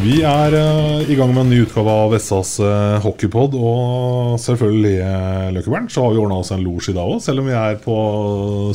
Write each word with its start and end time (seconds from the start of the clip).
Vi 0.00 0.22
er 0.24 0.54
uh, 0.56 1.10
i 1.12 1.16
gang 1.18 1.28
med 1.34 1.42
en 1.42 1.50
ny 1.52 1.58
utgave 1.66 1.92
av 1.92 2.14
Vessas 2.14 2.54
uh, 2.62 2.96
hockeypod. 3.04 3.52
Og 3.52 4.38
selvfølgelig, 4.40 4.94
uh, 5.04 5.88
så 5.92 6.04
har 6.06 6.14
vi 6.14 6.22
ordna 6.22 6.38
oss 6.40 6.52
en 6.54 6.62
losj 6.64 6.92
i 6.92 6.94
dag 6.96 7.10
òg, 7.12 7.20
selv 7.20 7.42
om 7.42 7.50
vi 7.50 7.56
er 7.58 7.76
på 7.82 7.96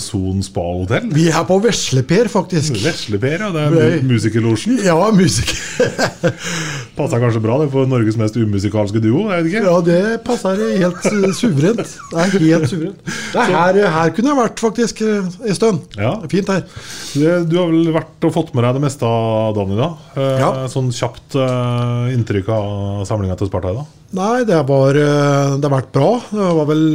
Son 0.01 0.43
spa 0.45 0.65
hotell. 0.83 1.09
Vi 1.15 1.25
er 1.31 1.47
på 1.47 1.57
Vesleper, 1.63 2.29
faktisk. 2.29 2.77
Vesleper, 2.83 3.47
ja. 3.47 3.49
Det 3.55 3.87
er 3.87 4.05
musikerlosjen. 4.05 4.77
Ja, 4.85 4.99
musikk. 5.15 5.55
Passer 6.95 7.19
kanskje 7.19 7.41
bra 7.43 7.57
det 7.59 7.65
for 7.73 7.87
Norges 7.91 8.15
mest 8.15 8.37
umusikalske 8.39 9.01
duo? 9.03 9.25
Jeg 9.27 9.43
vet 9.43 9.49
ikke. 9.51 9.63
Ja, 9.67 9.73
det 9.83 9.97
passer 10.23 10.61
helt 10.79 11.03
eh, 11.09 11.25
suverent. 11.35 11.81
Det 12.11 12.21
er 12.23 12.35
helt 12.45 12.69
suverent. 12.71 13.01
Det 13.33 13.41
er 13.41 13.51
her, 13.51 13.79
her 13.97 14.13
kunne 14.15 14.31
jeg 14.31 14.39
vært, 14.39 14.63
faktisk, 14.63 15.01
eh, 15.03 15.27
en 15.49 15.57
stund. 15.57 15.81
Ja. 15.99 16.13
Fint 16.31 16.51
her. 16.53 16.63
Du 17.49 17.57
har 17.59 17.67
vel 17.73 17.91
vært 17.97 18.27
og 18.29 18.33
fått 18.37 18.53
med 18.55 18.63
deg 18.63 18.77
det 18.79 18.85
meste 18.85 19.09
av 19.09 19.51
dagen 19.59 19.75
i 19.75 19.81
dag? 19.81 19.99
Eh, 20.15 20.33
Ja. 20.45 20.49
Sånn 20.71 20.87
kjapt 20.95 21.35
inntrykk 22.15 22.47
av 22.55 23.03
samlinga 23.09 23.35
til 23.39 23.51
Sparta 23.51 23.75
i 23.75 23.79
dag? 23.81 23.91
Nei, 24.15 24.43
det, 24.47 24.61
var, 24.69 24.95
det 24.95 25.67
har 25.67 25.75
vært 25.75 25.91
bra. 25.95 26.09
Det 26.31 26.51
var 26.61 26.69
vel 26.71 26.85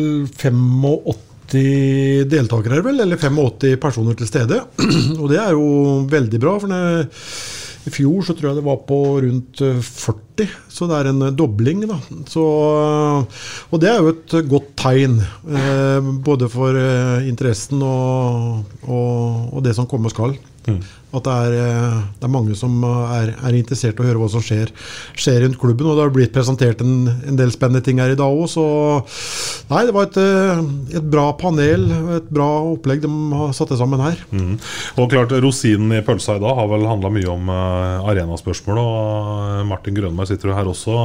85 0.41 1.19
deltakere, 2.31 2.81
vel, 2.87 3.01
eller 3.03 3.19
85 3.19 3.77
personer 3.83 4.17
til 4.17 4.29
stede. 4.31 4.61
Og 5.21 5.27
det 5.33 5.41
er 5.43 5.53
jo 5.57 6.07
veldig 6.09 6.41
bra. 6.41 6.57
for 6.63 6.71
det, 6.73 7.11
i 7.89 7.91
fjor 7.93 8.25
så 8.27 8.35
tror 8.37 8.51
jeg 8.51 8.59
det 8.61 8.67
var 8.67 8.81
på 8.89 8.99
rundt 9.25 9.61
eh, 9.65 9.79
40, 9.81 10.51
så 10.69 10.89
det 10.91 10.99
er 10.99 11.09
en 11.11 11.23
eh, 11.29 11.33
dobling. 11.37 11.87
da. 11.89 11.97
Så, 12.29 12.45
eh, 12.77 13.41
og 13.71 13.81
det 13.81 13.89
er 13.89 14.01
jo 14.03 14.13
et 14.13 14.37
godt 14.51 14.75
tegn, 14.81 15.21
eh, 15.49 16.11
både 16.27 16.51
for 16.53 16.77
eh, 16.77 17.29
interessen 17.31 17.81
og, 17.87 18.67
og, 18.85 19.55
og 19.55 19.65
det 19.65 19.77
som 19.79 19.89
komme 19.89 20.13
skal. 20.13 20.37
At 21.11 21.27
det 21.27 21.37
er, 21.47 21.57
eh, 21.59 22.01
det 22.21 22.29
er 22.29 22.33
mange 22.33 22.57
som 22.59 22.85
er, 22.87 23.35
er 23.35 23.59
interessert 23.59 23.99
i 23.99 24.05
å 24.05 24.09
høre 24.09 24.23
hva 24.23 24.31
som 24.31 24.45
skjer, 24.45 24.71
skjer 25.19 25.43
rundt 25.45 25.59
klubben. 25.61 25.89
Og 25.91 25.99
det 25.99 26.07
har 26.07 26.15
blitt 26.15 26.35
presentert 26.35 26.85
en, 26.85 27.09
en 27.11 27.39
del 27.39 27.51
spennende 27.55 27.83
ting 27.87 28.03
her 28.03 28.15
i 28.15 28.19
dag 28.19 28.31
òg, 28.31 28.47
så 28.51 28.67
Nei, 29.71 29.85
det 29.87 29.93
var 29.95 30.09
et, 30.09 30.17
eh, 30.19 30.61
et 30.99 31.05
bra 31.07 31.29
panel, 31.39 31.85
et 32.17 32.31
bra 32.33 32.47
opplegg 32.73 33.05
de 33.05 33.11
har 33.39 33.53
satt 33.55 33.71
sammen 33.79 34.03
her. 34.03 34.19
Mm. 34.35 34.57
Og 34.99 35.11
klart, 35.13 35.31
Rosinen 35.45 35.95
i 35.95 36.01
pølsa 36.03 36.35
i 36.39 36.43
dag 36.43 36.57
har 36.59 36.67
vel 36.73 36.89
handla 36.91 37.13
mye 37.15 37.29
om 37.31 37.53
uh, 37.53 38.09
arenaspørsmål. 38.11 38.81
Og 38.83 38.97
eh, 39.45 39.61
Martin 39.71 39.95
Grønberg 39.95 40.31
sitter 40.31 40.51
jo 40.51 40.57
her 40.59 40.71
også. 40.73 40.97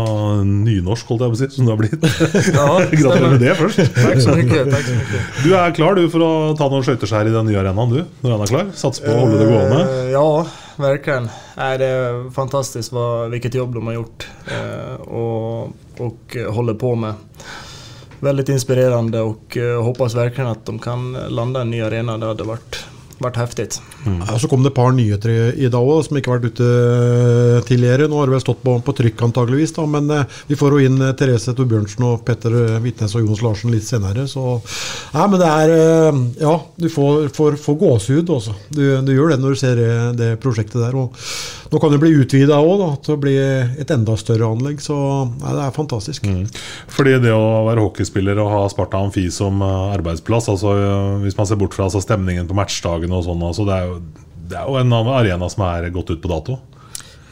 Nynorsk, 0.50 1.12
holdt 1.12 1.28
jeg 1.28 1.34
på 1.36 1.38
å 1.38 1.42
si, 1.44 1.50
som 1.58 1.70
du 1.70 1.74
har 1.76 1.82
blitt. 1.82 2.08
Gratulerer 3.00 3.36
med 3.36 3.46
det 3.46 3.54
først. 3.60 3.84
Takk 4.00 4.24
så 4.26 4.38
mye. 4.40 4.66
Takk 4.72 4.90
så 4.90 4.98
mye. 4.98 5.24
Du 5.44 5.50
er 5.62 5.78
klar 5.78 6.00
du 6.00 6.06
for 6.10 6.26
å 6.26 6.34
ta 6.58 6.70
noen 6.72 6.86
skøyteskjær 6.88 7.30
i 7.30 7.36
den 7.36 7.50
nye 7.52 7.62
arenaen, 7.62 7.94
du? 7.94 8.02
Når 8.26 8.34
den 8.34 8.48
er 8.48 8.54
klar? 8.56 8.74
Satse 8.82 9.06
på 9.06 9.14
å 9.14 9.22
holde 9.22 9.44
det 9.44 9.50
gående? 9.52 9.84
Eh, 9.96 10.10
Ja, 10.12 10.48
verkligen. 10.76 11.30
Nej, 11.58 11.78
det 11.78 11.86
är 11.86 12.32
fantastiskt 12.32 12.92
vad, 12.92 13.30
vilket 13.32 13.54
jobb 13.54 13.74
de 13.74 13.88
har 13.88 13.94
gjort 13.94 14.28
eh, 14.48 14.94
och 15.98 16.36
eh, 16.36 16.52
håller 16.54 16.74
på 16.74 16.96
med. 16.96 17.14
Väldigt 18.20 18.50
inspirerande 18.50 19.22
och 19.22 19.58
eh, 19.58 19.84
hoppas 19.84 20.16
verkligen 20.16 20.50
att 20.50 20.66
de 20.66 20.80
kan 20.80 21.14
landa 21.14 21.62
en 21.62 21.70
ny 21.70 21.82
arena. 21.82 22.18
Det 22.18 22.26
hade 22.26 22.44
varit, 22.44 22.86
varit 23.20 23.38
Mm. 24.06 24.20
Ja, 24.28 24.38
så 24.40 24.48
kom 24.52 24.64
det 24.64 24.72
et 24.74 24.78
par 24.78 24.92
nyheter 24.96 25.32
i, 25.32 25.68
dag 25.72 25.82
òg, 25.82 26.04
som 26.06 26.18
ikke 26.20 26.32
har 26.34 26.42
vært 26.42 26.56
ute 26.56 26.68
eh, 26.68 27.60
tidligere. 27.68 28.10
Nå 28.12 28.20
har 28.20 28.30
det 28.30 28.36
vel 28.36 28.44
stått 28.44 28.62
på, 28.66 28.76
på 28.86 28.96
trykk 29.00 29.24
antageligvis, 29.30 29.76
da, 29.78 29.86
men 29.90 30.12
eh, 30.14 30.38
vi 30.50 30.58
får 30.60 30.76
jo 30.76 30.90
inn 30.90 31.02
eh, 31.02 31.14
Therese 31.18 31.56
Torbjørnsen 31.58 32.06
og 32.08 32.26
Petter 32.28 32.58
eh, 32.60 32.78
Vitnes 32.84 33.16
og 33.16 33.26
Jonas 33.26 33.44
Larsen 33.46 33.74
litt 33.74 33.88
senere. 33.88 34.28
Så 34.32 34.44
Nei, 35.16 35.28
men 35.32 35.42
det 35.42 35.52
er 35.52 35.76
eh, 35.76 36.22
Ja, 36.44 36.56
du 36.76 36.90
får, 36.92 37.30
får, 37.36 37.60
får 37.62 37.80
gåsehud, 37.82 38.34
altså. 38.38 38.56
Du, 38.70 38.84
du 39.06 39.14
gjør 39.16 39.34
det 39.34 39.42
når 39.44 39.56
du 39.56 39.62
ser 39.64 39.84
det 40.20 40.32
prosjektet 40.44 40.82
der. 40.84 40.98
Og 41.00 41.16
nå 41.72 41.80
kan 41.82 41.94
det 41.94 42.00
bli 42.02 42.12
utvida 42.22 42.60
òg, 42.62 42.84
til 43.06 43.16
å 43.16 43.22
bli 43.22 43.34
et 43.40 43.92
enda 43.94 44.18
større 44.20 44.52
anlegg. 44.54 44.84
Så 44.84 44.96
nei, 44.96 45.56
det 45.56 45.64
er 45.66 45.76
fantastisk. 45.76 46.30
Fordi 46.94 47.18
det 47.24 47.34
å 47.34 47.66
være 47.70 47.86
hockeyspiller 47.86 48.40
og 48.44 48.52
ha 48.54 48.62
Sparta 48.72 49.02
Amfi 49.02 49.28
som 49.34 49.64
eh, 49.66 49.96
arbeidsplass, 49.96 50.52
altså 50.54 50.76
eh, 50.78 51.18
hvis 51.26 51.38
man 51.40 51.50
ser 51.50 51.60
bort 51.62 51.76
fra 51.78 51.88
altså, 51.90 52.04
stemningen 52.04 52.48
på 52.50 52.58
matchdagene 52.58 53.18
og 53.18 53.28
sånn, 53.28 53.44
altså, 53.50 53.68
det, 53.68 53.82
er 53.82 53.92
jo, 53.92 54.00
det 54.52 54.62
er 54.62 54.70
jo 54.70 54.80
en 54.82 54.98
arena 55.02 55.52
som 55.52 55.66
er 55.70 55.92
gått 55.96 56.14
ut 56.14 56.24
på 56.24 56.32
dato. 56.32 56.60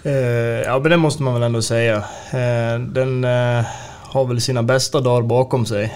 Eh, 0.04 0.64
ja, 0.66 0.80
men 0.80 0.92
det 0.92 0.98
måste 0.98 1.24
man 1.24 1.34
väl 1.34 1.44
ändå 1.44 1.62
säga. 1.62 1.98
Eh, 2.32 2.80
den 2.80 3.24
eh, 3.24 3.66
har 4.14 4.26
väl 4.26 4.42
sina 4.42 4.64
bästa 4.64 5.02
dagar 5.02 5.22
bakom 5.22 5.66
sig. 5.66 5.94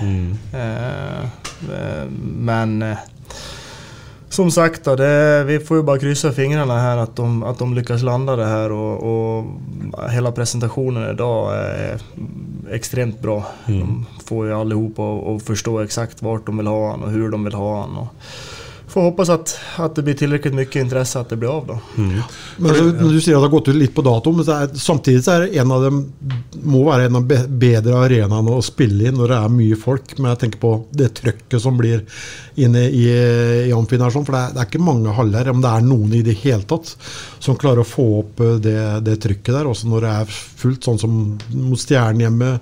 Eh, 0.53 1.19
eh, 1.19 2.05
men 2.21 2.95
som 4.29 4.51
sagt, 4.51 4.83
då, 4.83 4.95
det, 4.95 5.43
vi 5.43 5.59
får 5.59 5.77
ju 5.77 5.83
bara 5.83 5.99
kryssa 5.99 6.31
fingrarna 6.31 6.79
här 6.79 6.97
att 6.97 7.15
de, 7.15 7.43
att 7.43 7.59
de 7.59 7.73
lyckas 7.73 8.01
landa 8.01 8.35
det 8.35 8.45
här 8.45 8.71
och, 8.71 9.37
och 9.37 9.45
hela 10.11 10.31
presentationen 10.31 11.11
idag 11.11 11.55
är 11.55 11.99
extremt 12.71 13.21
bra. 13.21 13.45
De 13.65 14.05
får 14.25 14.45
ju 14.45 14.53
allihopa 14.53 15.03
att 15.03 15.27
att 15.27 15.43
förstå 15.43 15.79
exakt 15.79 16.21
vart 16.21 16.45
de 16.45 16.57
vill 16.57 16.67
ha 16.67 16.91
han 16.91 17.03
och 17.03 17.11
hur 17.11 17.29
de 17.29 17.43
vill 17.43 17.53
ha 17.53 17.81
han. 17.81 17.97
Och 17.97 18.07
får 18.97 19.01
hoppas 19.01 19.29
att, 19.29 19.59
att 19.75 19.95
det 19.95 20.03
blir 20.03 20.13
tillräckligt 20.13 20.53
mycket 20.53 20.75
intresse 20.75 21.19
att 21.19 21.29
det 21.29 21.35
blir 21.35 21.57
av 21.57 21.67
då. 21.67 21.79
Men 22.57 22.75
så, 22.75 22.83
når 22.83 23.11
du 23.11 23.21
sier 23.21 23.35
at 23.35 23.43
det 23.43 23.45
har 23.45 23.53
gått 23.53 23.67
ut 23.67 23.77
litt 23.77 23.93
på 23.95 24.01
dato, 24.01 24.31
men 24.33 24.45
så 24.47 24.55
er, 24.63 24.71
samtidig 24.79 25.21
så 25.25 25.35
er 25.35 25.45
det 25.45 25.61
en 25.61 25.73
av 25.75 25.83
dem 25.85 25.99
må 26.63 26.81
være 26.87 27.09
en 27.09 27.19
av 27.19 27.27
bedre 27.27 27.99
arenaene 27.99 28.55
å 28.57 28.63
spille 28.65 29.09
i 29.09 29.13
når 29.13 29.33
det 29.33 29.37
er 29.37 29.53
mye 29.53 29.77
folk. 29.77 30.15
Men 30.17 30.31
jeg 30.31 30.41
tenker 30.45 30.63
på 30.63 30.73
det 30.97 31.11
trøkket 31.19 31.61
som 31.61 31.77
blir 31.77 32.05
inne 32.57 32.83
i, 32.89 33.05
i 33.67 33.73
amfien 33.75 34.01
her. 34.01 34.13
Sånn, 34.13 34.25
for 34.27 34.35
det 34.35 34.41
er, 34.41 34.55
det 34.55 34.61
er 34.63 34.69
ikke 34.69 34.83
mange 34.83 35.13
haller, 35.17 35.51
om 35.51 35.61
det 35.63 35.71
er 35.71 35.85
noen 35.85 36.15
i 36.17 36.23
det 36.25 36.37
hele 36.41 36.65
tatt, 36.69 36.93
som 37.43 37.57
klarer 37.59 37.83
å 37.83 37.87
få 37.87 38.07
opp 38.21 38.41
eh, 38.43 38.55
det, 38.63 38.77
det 39.05 39.17
trykket 39.23 39.53
der. 39.53 39.69
Også 39.69 39.89
når 39.91 40.07
det 40.07 40.13
er 40.23 40.37
fullt, 40.63 40.87
sånn 40.87 41.01
som 41.01 41.17
mot 41.53 41.81
Stjernen 41.81 42.25
hjemme. 42.25 42.53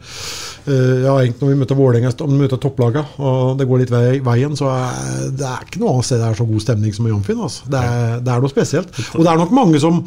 Eh, 0.65 1.05
ja, 1.05 1.15
egentlig 1.19 1.45
når 1.45 1.53
vi 1.53 1.59
møter 1.63 1.79
Vålerenga, 1.79 2.15
om 2.25 2.33
vi 2.35 2.41
møter 2.43 2.61
topplaga, 2.61 3.05
og 3.19 3.55
det 3.59 3.69
går 3.69 3.83
litt 3.83 3.93
vei, 3.93 4.07
veien, 4.25 4.57
så 4.59 4.71
er 4.73 5.29
det 5.35 5.47
er 5.47 5.67
ikke 5.67 5.83
noe 5.83 5.95
annet 5.95 6.09
sted 6.09 6.21
det 6.21 6.27
er 6.31 6.41
så 6.41 6.49
god 6.49 6.65
stemning 6.65 6.95
som 6.95 7.07
i 7.07 7.15
Amfin. 7.15 7.45
Altså. 7.47 7.69
Det, 7.71 7.85
det 8.25 8.33
er 8.35 8.43
noe 8.43 8.51
spesielt. 8.51 8.91
Og 9.15 9.23
det 9.23 9.31
er 9.31 9.41
nok 9.41 9.55
mange 9.55 9.81
som 9.81 10.03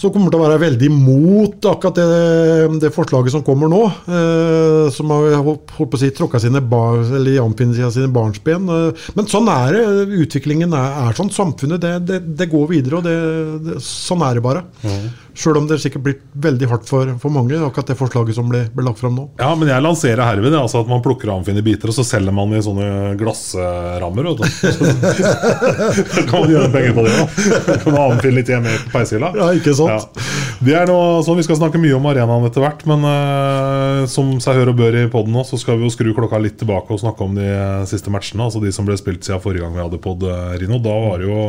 som 0.00 0.12
kommer 0.14 0.32
til 0.32 0.40
å 0.40 0.46
være 0.46 0.60
veldig 0.62 0.88
imot 0.88 1.66
akkurat 1.68 1.98
det, 1.98 2.78
det 2.80 2.92
forslaget 2.94 3.34
som 3.34 3.44
kommer 3.44 3.68
nå. 3.68 3.82
Eh, 4.08 4.86
som 4.96 5.12
har 5.12 5.36
holdt, 5.44 5.74
holdt 5.76 5.92
på 5.92 5.98
å 5.98 6.00
si 6.00 6.08
tråkka 6.16 6.40
sine 6.40 6.62
bar, 6.64 7.02
eller 7.18 7.90
sine 7.92 8.08
barnsben. 8.12 8.70
Eh, 8.72 9.08
men 9.18 9.28
sånn 9.28 9.50
er 9.52 9.76
det. 9.76 9.82
Utviklingen 10.24 10.72
er, 10.72 11.02
er 11.04 11.18
sånn. 11.18 11.32
Samfunnet 11.34 11.82
det, 11.84 11.92
det, 12.08 12.20
det 12.40 12.48
går 12.50 12.70
videre, 12.72 13.00
og 13.00 13.04
det, 13.04 13.80
sånn 13.84 14.24
er 14.24 14.40
det 14.40 14.44
bare. 14.46 14.64
Mm. 14.80 15.10
Sjøl 15.40 15.60
om 15.60 15.66
det 15.68 15.78
sikkert 15.80 16.02
blir 16.04 16.16
veldig 16.42 16.68
hardt 16.68 16.88
for, 16.88 17.12
for, 17.22 17.32
mange, 17.32 17.56
akkurat 17.60 17.92
det 17.92 17.96
forslaget 17.96 18.36
som 18.36 18.48
ble, 18.50 18.64
ble, 18.74 18.84
lagt 18.84 19.00
fram 19.00 19.14
nå. 19.16 19.28
Ja, 19.40 19.52
men 19.56 19.70
jeg 19.70 19.84
lanserer 19.84 20.24
herved 20.26 20.56
altså 20.58 20.82
at 20.82 20.90
man 20.90 21.04
plukker 21.04 21.30
amfin 21.32 21.60
i 21.60 21.64
biter, 21.64 21.92
og 21.92 21.96
så 21.96 22.04
selger 22.06 22.34
man 22.34 22.52
i 22.56 22.62
sånne 22.64 23.14
glassrammer. 23.20 24.32
Så 24.32 26.24
kan 26.30 26.42
man 26.42 26.52
gjøre 26.52 26.72
penger 26.74 26.96
på 26.96 27.06
det. 27.06 27.14
òg. 27.14 27.38
Kan 27.84 27.94
man 27.94 28.16
amfin 28.16 28.36
litt 28.36 28.50
hjemme 28.52 28.74
på 28.84 28.94
peishylla. 28.96 29.32
Ja, 29.38 29.50
ikke 29.56 29.76
sant? 29.98 30.20
Ja. 30.20 30.56
Det 30.60 30.74
er 30.76 30.90
noe, 30.90 31.20
sånn, 31.24 31.38
Vi 31.40 31.46
skal 31.46 31.58
snakke 31.58 31.80
mye 31.80 31.96
om 31.96 32.08
arenaen 32.10 32.46
etter 32.46 32.64
hvert, 32.64 32.84
men 32.90 33.04
uh, 33.06 34.06
som 34.10 34.34
seg 34.44 34.60
hør 34.60 34.72
og 34.74 34.80
bør 34.80 34.98
i 35.00 35.06
poden 35.12 35.34
nå, 35.34 35.44
så 35.48 35.58
skal 35.60 35.80
vi 35.80 35.88
jo 35.88 35.94
skru 35.94 36.12
klokka 36.16 36.40
litt 36.42 36.58
tilbake 36.60 36.92
og 36.92 37.02
snakke 37.02 37.26
om 37.26 37.38
de 37.38 37.50
siste 37.90 38.12
matchene. 38.12 38.46
Altså 38.46 38.62
de 38.62 38.72
som 38.74 38.88
ble 38.88 38.98
spilt 39.00 39.24
siden 39.26 39.42
forrige 39.42 39.64
gang 39.64 39.76
vi 39.76 39.84
hadde 39.84 40.02
pod, 40.04 40.22
eh, 40.28 40.56
Rino. 40.60 40.78
Da 40.84 40.96
var 41.06 41.22
det 41.22 41.30
jo 41.30 41.40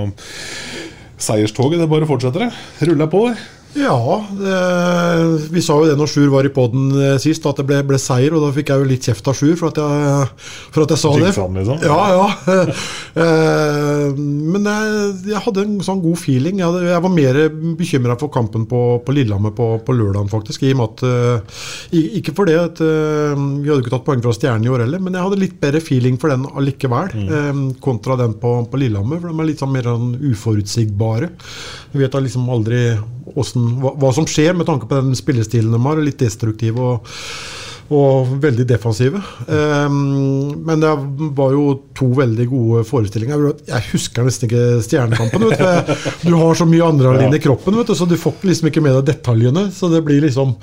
seierstoget. 1.22 1.82
Det 1.82 1.90
bare 1.92 2.10
fortsetter, 2.10 2.48
det. 2.48 2.88
Ruller 2.90 3.12
på, 3.12 3.28
det. 3.30 3.61
Ja, 3.78 4.26
det, 4.36 4.56
vi 5.54 5.62
sa 5.64 5.78
jo 5.80 5.88
det 5.88 5.96
når 6.00 6.10
Sjur 6.12 6.32
var 6.34 6.48
i 6.48 6.52
poden 6.52 6.90
eh, 6.92 7.16
sist, 7.24 7.46
at 7.48 7.62
det 7.62 7.66
ble, 7.70 7.80
ble, 7.88 8.00
seier. 8.02 8.34
Og 8.36 8.44
da 8.44 8.50
fikk 8.56 8.72
jeg 8.74 8.84
jo 8.84 8.88
litt 8.90 9.08
kjeft 9.08 9.30
av 9.32 9.38
Sjur 9.38 9.54
for 9.60 9.72
at 9.72 9.80
jeg, 9.80 10.26
for 10.76 10.84
at 10.84 10.92
jeg 10.92 11.02
sa 11.02 11.14
det. 11.16 11.30
Liksom. 11.30 11.86
Ja, 11.88 12.02
ja. 12.18 12.28
Eh, 13.12 14.16
men 14.16 14.64
jeg, 14.64 14.92
jeg, 15.34 15.40
hadde 15.44 15.64
en 15.66 15.74
sånn 15.84 16.00
god 16.00 16.16
feeling. 16.16 16.62
Jeg, 16.62 16.64
hadde, 16.64 16.86
jeg 16.88 17.04
var 17.04 17.12
mer 17.12 17.40
bekymra 17.76 18.16
for 18.20 18.32
kampen 18.32 18.64
på, 18.70 18.80
på 19.04 19.16
Lillehammer 19.16 19.52
på, 19.56 19.68
på 19.84 19.96
lørdagen, 19.98 20.30
faktisk. 20.32 20.64
I 20.64 20.72
og 20.72 20.80
med 20.80 20.86
at, 20.94 21.04
eh, 21.92 21.98
ikke 22.22 22.34
for 22.38 22.48
det 22.48 22.56
at 22.62 22.80
vi 22.80 23.68
hadde 23.68 23.82
ikke 23.84 23.92
tatt 23.92 24.06
poeng 24.08 24.24
fra 24.24 24.32
Stjernen 24.38 24.64
i 24.64 24.72
år 24.72 24.86
heller, 24.86 25.04
men 25.04 25.18
jeg 25.18 25.28
hadde 25.28 25.42
litt 25.42 25.58
bedre 25.60 25.84
feeling 25.84 26.16
for 26.22 26.32
den 26.32 26.48
allikevel. 26.48 27.12
Mm. 27.12 27.66
Kontra 27.84 28.16
den 28.24 28.38
på, 28.40 28.54
på 28.72 28.80
Lillehammer, 28.80 29.20
for 29.20 29.28
de 29.28 29.44
er 29.44 29.52
litt 29.52 29.66
sånn 29.66 29.76
mer 29.76 29.92
sånn 29.92 30.16
uforutsigbare. 30.32 31.34
Vi 31.92 32.06
vet 32.06 32.16
da 32.16 32.24
liksom 32.24 32.48
aldri 32.56 32.86
hvordan, 33.62 33.82
hva, 33.82 33.96
hva, 34.00 34.14
som 34.16 34.28
skjer 34.30 34.56
med 34.58 34.70
tanke 34.70 34.90
på 34.90 35.00
den 35.00 35.18
spillestilen 35.18 35.74
de 35.74 35.82
har. 35.84 36.02
Litt 36.02 36.22
destruktiv 36.22 36.80
og, 36.82 37.12
og 37.92 38.32
veldig 38.42 38.66
defensive. 38.70 39.22
Um, 39.48 40.64
men 40.66 40.84
det 40.84 40.92
var 41.38 41.54
jo 41.56 41.66
to 41.98 42.12
veldig 42.18 42.48
gode 42.52 42.86
forestillinger. 42.88 43.46
Jeg 43.70 43.88
husker 43.92 44.28
nesten 44.28 44.50
ikke 44.50 44.82
Stjernekampen. 44.86 45.48
Du. 45.48 46.32
du 46.32 46.34
har 46.40 46.58
så 46.58 46.68
mye 46.70 46.88
adrenalin 46.88 47.38
i 47.38 47.44
kroppen, 47.44 47.78
vet 47.80 47.92
du, 47.92 47.96
så 47.98 48.10
du 48.10 48.18
får 48.20 48.42
liksom 48.48 48.72
ikke 48.72 48.84
med 48.84 48.98
deg 49.00 49.14
detaljene. 49.14 49.70
Så 49.76 49.92
det 49.92 50.04
blir 50.08 50.24
liksom 50.26 50.56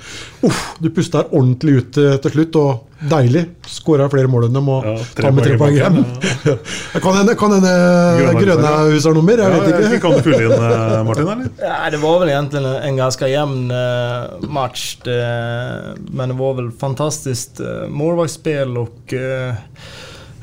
uff, 0.47 0.61
Du 0.79 0.91
puster 0.93 1.29
ordentlig 1.29 1.81
ut 1.81 2.01
eh, 2.01 2.19
til 2.23 2.37
slutt. 2.37 2.61
og 2.61 2.88
Deilig. 2.99 3.45
Skåra 3.69 4.09
flere 4.11 4.27
mål 4.27 4.49
enn 4.49 4.57
dem 4.57 4.69
og 4.71 4.83
ja, 4.83 4.95
ta 5.15 5.29
med 5.31 5.45
tre 5.47 5.55
poeng 5.59 5.77
hjem. 5.77 5.99
Ja. 6.49 6.99
kan 7.03 7.15
hende, 7.15 7.33
kan 7.37 7.53
hende 7.53 7.71
Grønnehus 8.39 9.05
har 9.07 9.15
nummer? 9.15 9.39
Jeg 9.39 9.53
vet 9.53 9.69
ikke. 9.69 9.99
Kan 10.03 10.15
du 10.17 10.25
fylle 10.25 10.41
inn, 10.47 10.53
eh, 10.55 10.95
Martin? 11.07 11.27
eller? 11.27 11.49
Ja, 11.69 11.89
det 11.93 12.01
var 12.01 12.19
vel 12.23 12.31
egentlig 12.33 12.73
en 12.89 12.99
ganske 12.99 13.29
jevn 13.29 13.71
uh, 13.71 14.47
match. 14.51 14.85
Det, 15.05 15.19
men 16.11 16.33
det 16.33 16.37
var 16.39 16.59
vel 16.59 16.69
fantastisk 16.79 17.61
uh, 17.63 17.87
målvaktsspill 17.91 18.79
og 18.83 19.15
uh, 19.15 19.79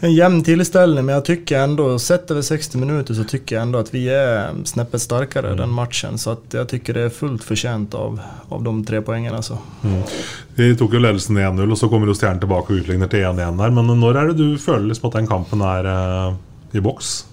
en 0.00 0.14
jämn 0.14 0.43
tillställning, 0.43 1.04
men 1.04 1.14
jag 1.14 1.25
tycker 1.25 1.58
ändå, 1.58 1.98
sett 1.98 2.31
över 2.31 2.43
60 2.43 2.78
minuter 2.78 3.14
så 3.14 3.25
tycker 3.25 3.56
jag 3.56 3.62
ändå 3.62 3.78
att 3.78 3.94
vi 3.94 4.08
är 4.08 4.50
snäppet 4.64 5.02
starkare 5.02 5.46
mm. 5.46 5.58
den 5.58 5.70
matchen. 5.70 6.19
Så 6.19 6.31
att 6.31 6.43
jag 6.50 6.69
tycker 6.69 6.94
det 6.94 7.00
är 7.00 7.08
fullt 7.08 7.44
förtjänt 7.44 7.94
av, 7.94 8.20
av 8.48 8.62
de 8.62 8.84
tre 8.84 9.02
poängen. 9.02 9.34
Alltså. 9.34 9.58
Mm. 9.84 10.02
Vi 10.54 10.76
tok 10.76 10.94
jo 10.94 10.98
ledelsen 10.98 11.38
1-0, 11.38 11.72
og 11.72 11.78
så 11.78 11.88
kommer 11.88 12.06
jo 12.06 12.14
Stjernen 12.14 12.40
tilbake 12.40 12.72
og 12.72 12.82
utligner 12.82 13.08
til 13.08 13.25
1-1 13.25 13.56
der. 13.56 13.72
Men 13.72 13.88
når 14.00 14.20
er 14.20 14.28
det 14.32 14.37
du 14.40 14.58
føler 14.58 14.90
liksom 14.90 15.08
at 15.08 15.19
den 15.20 15.31
kampen 15.31 15.64
er 15.64 15.88
uh, 15.88 16.37
i 16.72 16.81
boks? 16.81 17.26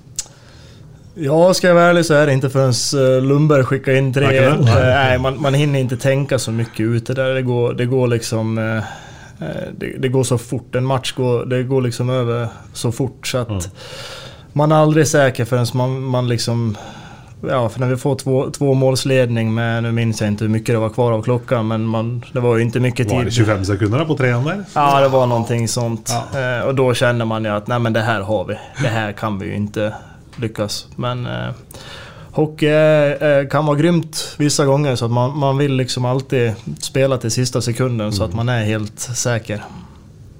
Ja, 1.16 1.54
ska 1.54 1.68
jag 1.68 1.76
vara 1.76 1.86
ärlig 1.86 2.06
så 2.06 2.14
är 2.14 2.26
det 2.26 2.34
inte 2.34 2.50
förrän 2.50 2.74
eh, 2.94 3.24
Lundberg 3.24 3.64
skickar 3.64 3.94
in 3.94 4.14
3-1. 4.14 4.64
Nej, 4.66 5.20
man, 5.20 5.42
man 5.42 5.54
hinner 5.54 5.80
inte 5.80 5.98
tänka 5.98 6.40
så 6.40 6.52
mycket 6.52 6.80
ute 6.80 7.14
där. 7.14 7.34
Det 7.34 7.42
går, 7.42 7.74
det 7.74 7.86
går 7.86 8.08
liksom... 8.08 8.58
Eh, 8.58 8.64
Eh, 8.64 8.84
det, 9.78 9.98
det, 10.00 10.08
går 10.08 10.24
så 10.24 10.38
fort. 10.38 10.76
En 10.76 10.86
match 10.86 11.12
går, 11.12 11.46
det 11.46 11.64
går 11.64 11.82
liksom 11.82 12.10
over 12.10 12.48
så 12.74 12.92
fort 12.92 13.28
så 13.28 13.38
att 13.38 13.50
mm. 13.50 13.62
man 14.54 14.72
är 14.72 14.76
aldrig 14.76 15.08
säker 15.08 15.46
förrän 15.46 15.66
man, 15.74 16.02
man 16.02 16.28
liksom 16.28 16.78
Ja, 17.50 17.70
för 17.70 17.80
när 17.80 17.88
vi 17.88 17.98
får 17.98 18.16
två, 18.16 18.50
två 18.52 18.74
målsledning 18.74 19.54
med, 19.54 19.84
nu 19.84 19.92
minns 19.92 20.22
jag 20.22 20.28
inte 20.28 20.44
hur 20.44 20.52
mycket 20.52 20.76
det 20.76 20.80
var 20.80 20.90
kvar 20.90 21.12
av 21.12 21.22
klockan, 21.22 21.68
men 21.68 21.86
man, 21.86 22.24
det 22.34 22.40
var 22.40 22.58
ju 22.58 22.64
inte 22.64 22.80
mycket 22.80 23.10
tid. 23.10 23.18
Var 23.18 23.26
det 23.26 23.32
25 23.32 23.66
sekunder 23.66 24.06
på 24.06 24.18
trean 24.18 24.44
där? 24.44 24.64
Ja, 24.74 25.02
det 25.02 25.08
var 25.08 25.28
någonting 25.28 25.68
sånt. 25.68 26.14
Ja. 26.34 26.40
Eh, 26.40 26.62
och 26.62 26.76
då 26.76 26.94
kände 26.94 27.26
man 27.26 27.44
ju 27.44 27.50
att 27.50 27.68
nej 27.68 27.80
men 27.80 27.94
det 27.94 28.02
här 28.02 28.22
har 28.22 28.46
vi. 28.46 28.56
Det 28.82 28.88
här 28.88 29.12
kan 29.12 29.40
vi 29.40 29.46
ju 29.46 29.56
inte 29.56 29.94
lyckas. 30.36 30.88
Men 30.96 31.26
eh, 31.26 31.50
Hockey 32.34 32.70
eh, 32.70 33.48
kan 33.48 33.66
vara 33.66 33.78
grymt 33.78 34.36
vissa 34.38 34.66
gånger 34.66 34.96
så 34.96 35.06
att 35.06 35.12
man, 35.12 35.38
man 35.38 35.58
vill 35.58 35.76
liksom 35.76 36.06
alltid 36.06 36.54
spela 36.80 37.18
till 37.18 37.32
sista 37.32 37.62
sekunden 37.62 38.08
mm. 38.08 38.12
så 38.12 38.24
att 38.24 38.34
man 38.34 38.50
är 38.50 38.64
helt 38.64 39.00
säker. 39.00 39.64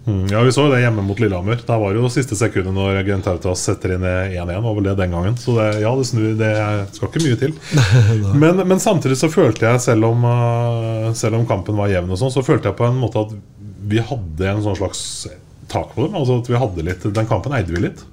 Mm, 0.06 0.28
ja, 0.28 0.42
Vi 0.42 0.52
så 0.52 0.70
det 0.70 0.82
hjemme 0.82 1.02
mot 1.02 1.20
Lillehammer. 1.20 1.60
Da 1.66 1.78
var 1.78 1.94
det 1.94 2.02
jo 2.02 2.10
siste 2.12 2.36
sekundet 2.36 2.74
når 2.76 3.04
Gentautas 3.08 3.62
setter 3.64 3.94
inn 3.96 4.04
1-1. 4.04 4.62
var 4.62 4.74
vel 4.76 4.84
det 4.84 4.96
den 5.00 5.14
gangen 5.16 5.38
Så 5.38 5.56
det, 5.56 5.68
ja, 5.80 5.94
det, 5.96 6.06
snur, 6.06 6.34
det 6.40 6.52
skal 6.92 7.08
ikke 7.08 7.24
mye 7.24 7.40
til. 7.40 7.54
men, 8.42 8.64
men, 8.68 8.80
samtidig 8.84 9.18
så 9.18 9.30
følte 9.32 9.70
jeg, 9.70 9.82
selv 9.86 10.10
om, 10.10 10.26
uh, 10.28 11.14
selv 11.16 11.40
om 11.40 11.48
kampen 11.48 11.80
var 11.80 11.94
jevn, 11.94 12.12
og 12.12 12.20
sånn, 12.20 12.34
så 12.36 12.44
følte 12.44 12.72
jeg 12.72 12.80
på 12.82 12.90
en 12.90 13.00
måte 13.00 13.24
at 13.24 13.38
vi 13.88 14.04
hadde 14.04 14.50
en 14.50 14.66
sånn 14.66 14.82
slags 14.82 15.06
tak 15.72 15.96
på 15.96 16.08
dem. 16.08 16.18
Altså 16.20 16.42
at 16.42 16.52
vi 16.52 16.60
hadde 16.60 16.88
litt, 16.90 17.08
Den 17.16 17.30
kampen 17.30 17.56
eide 17.56 17.72
vi 17.72 17.86
litt. 17.88 18.04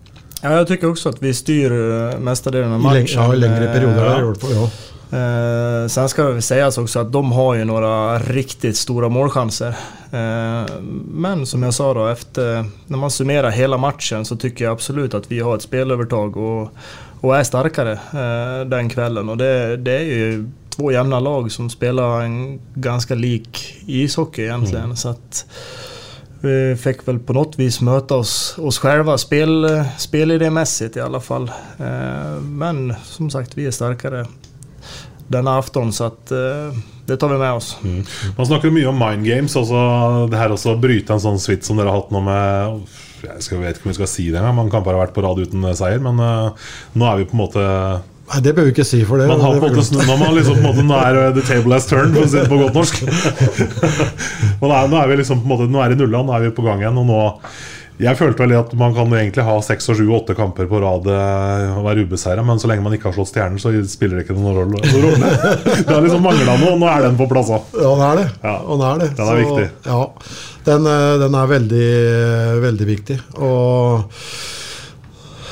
Ja, 0.42 0.52
jag 0.52 0.66
tycker 0.66 0.90
också 0.90 1.08
att 1.08 1.22
vi 1.22 1.34
styr 1.34 1.72
eh, 1.72 2.18
mestadelen 2.18 2.72
av 2.72 2.80
matchen. 2.80 3.06
Ja, 3.08 3.34
i 3.34 3.36
längre 3.36 3.66
perioder. 3.66 4.04
Ja. 4.04 4.34
Ja. 4.42 4.70
Eh, 5.12 5.86
sen 5.88 6.08
ska 6.08 6.24
det 6.24 6.42
sägas 6.42 6.78
också 6.78 6.98
att 6.98 7.12
de 7.12 7.32
har 7.32 7.54
ju 7.54 7.64
några 7.64 8.18
riktigt 8.18 8.76
stora 8.76 9.08
målchanser. 9.08 9.76
Eh, 10.12 10.74
men 11.04 11.46
som 11.46 11.62
jag 11.62 11.74
sa 11.74 11.94
då, 11.94 12.06
efter, 12.06 12.64
när 12.86 12.98
man 12.98 13.10
summerar 13.10 13.50
hela 13.50 13.76
matchen 13.76 14.24
så 14.24 14.36
tycker 14.36 14.64
jag 14.64 14.72
absolut 14.72 15.14
att 15.14 15.30
vi 15.32 15.40
har 15.40 15.56
ett 15.56 15.62
spelövertag 15.62 16.36
och, 16.36 16.68
och 17.20 17.36
är 17.36 17.42
starkare 17.42 17.92
eh, 17.92 18.66
den 18.66 18.88
kvällen. 18.88 19.28
Och 19.28 19.36
det, 19.36 19.76
det, 19.76 19.92
är 19.92 20.04
ju 20.04 20.50
två 20.76 20.92
jämna 20.92 21.20
lag 21.20 21.52
som 21.52 21.70
spelar 21.70 22.20
en 22.20 22.60
ganska 22.74 23.14
lik 23.14 23.74
ishockey 23.86 24.42
egentligen. 24.42 24.84
Mm. 24.84 24.96
Så 24.96 25.08
att, 25.08 25.46
vi 26.40 26.76
fick 26.76 27.08
väl 27.08 27.18
på 27.18 27.32
något 27.32 27.58
vis 27.58 27.80
möta 27.80 28.14
oss, 28.14 28.58
oss 28.58 28.78
själva 28.78 29.18
spel, 29.18 29.84
spelidémässigt 29.98 30.96
i 30.96 31.00
alla 31.00 31.20
fall. 31.20 31.48
Eh, 31.78 32.40
men 32.42 32.94
som 33.04 33.30
sagt, 33.30 33.58
vi 33.58 33.66
är 33.66 33.70
starkare 33.70 34.26
denne 35.30 35.50
aftenen, 35.50 35.92
så 35.92 36.04
at, 36.04 36.30
eh, 36.30 36.78
det 37.06 37.16
tar 37.16 37.28
vi 37.28 37.38
med 37.38 37.52
oss. 37.52 37.76
Mm. 37.84 38.04
Man 38.36 38.46
snakker 38.46 38.70
mye 38.70 38.88
om 38.90 38.98
mind 38.98 39.26
games. 39.26 39.56
Også, 39.56 39.78
det 40.30 40.38
her 40.38 40.54
også 40.54 40.76
Bryte 40.80 41.14
en 41.14 41.22
sånn 41.22 41.38
suite 41.42 41.66
som 41.66 41.78
dere 41.78 41.90
har 41.90 42.02
hatt 42.02 42.10
nå 42.14 42.22
med 42.24 42.80
Jeg 43.20 43.60
vet 43.60 43.76
ikke 43.76 43.86
om 43.86 43.92
vi 43.92 43.98
skal 43.98 44.10
si 44.10 44.30
det 44.30 44.40
engang. 44.40 44.56
Man 44.56 44.70
kan 44.72 44.84
bare 44.86 44.96
ha 44.96 45.04
vært 45.04 45.14
på 45.14 45.22
rad 45.22 45.38
uten 45.42 45.66
seier. 45.76 46.00
Men 46.02 46.18
uh, 46.22 46.70
nå 46.96 47.04
er 47.04 47.20
vi 47.20 47.26
på 47.28 47.36
en 47.36 47.42
måte 47.42 47.64
Nei, 48.30 48.40
Det 48.46 48.54
bør 48.54 48.68
vi 48.68 48.74
ikke 48.74 48.86
si. 48.86 49.02
for 49.04 49.18
det. 49.18 49.26
Man 49.26 49.42
har 49.42 49.58
på 49.58 49.66
en 49.66 49.74
måte, 49.74 50.04
når 50.06 50.20
man 50.20 50.36
liksom, 50.36 50.60
på 50.60 50.60
en 50.60 50.68
måte, 50.70 50.86
nå 50.86 51.00
er 51.02 51.34
the 51.34 51.42
table 51.42 51.74
has 51.74 51.88
turned, 51.90 52.14
for 52.14 52.28
å 52.28 52.30
si 52.30 52.38
det 52.38 52.46
på 52.50 52.60
godt 52.60 52.78
norsk. 52.78 53.02
nå 54.60 54.70
er, 54.70 54.88
nå 54.92 55.02
er 55.02 55.10
vi 55.10 55.18
liksom 55.22 55.42
på 55.42 55.48
en 55.48 55.52
måte, 55.56 55.68
nå 55.70 55.82
er 55.82 55.92
det 55.92 56.00
nulla, 56.04 56.22
nå 56.22 56.36
er 56.36 56.46
vi 56.46 56.54
på 56.54 56.66
gang 56.66 56.84
igjen. 56.84 57.02
og 57.02 57.10
nå 57.10 57.20
jeg 58.00 58.16
følte 58.16 58.40
vel 58.40 58.54
at 58.56 58.70
man 58.80 58.94
kan 58.96 59.10
egentlig 59.12 59.44
ha 59.44 59.54
seks 59.60 59.90
og 59.92 59.98
sju 59.98 60.06
åtte 60.16 60.32
kamper 60.36 60.64
på 60.70 60.78
rad 60.80 61.04
uh, 61.10 61.74
og 61.76 61.84
være 61.84 62.06
ubeseira, 62.08 62.40
men 62.46 62.60
så 62.60 62.70
lenge 62.70 62.84
man 62.86 62.94
ikke 62.96 63.10
har 63.10 63.16
slått 63.18 63.28
stjernen, 63.28 63.60
så 63.60 63.72
spiller 63.92 64.16
det 64.16 64.24
ikke 64.24 64.36
noen 64.38 64.56
rolle. 64.56 64.80
det 64.86 65.90
har 65.90 66.00
liksom 66.00 66.24
mangla 66.24 66.54
noe, 66.54 66.70
og 66.72 66.80
nå 66.80 66.88
er 66.88 67.04
den 67.04 67.18
på 67.18 67.26
plass. 67.28 67.50
Ja, 67.52 67.90
den 67.90 68.04
er 68.06 68.22
det. 68.22 68.24
Ja. 68.40 68.54
Den 68.70 68.86
er, 68.86 69.02
det. 69.02 69.10
Den 69.18 69.26
er 69.26 69.28
så, 69.28 69.42
viktig. 69.42 69.66
Ja, 69.84 70.00
den, 70.70 70.88
eh, 70.94 71.18
den, 71.26 71.36
er 71.42 71.52
veldig, 71.52 71.90
veldig 72.64 72.88
viktig. 72.88 73.18
Og 73.44 74.16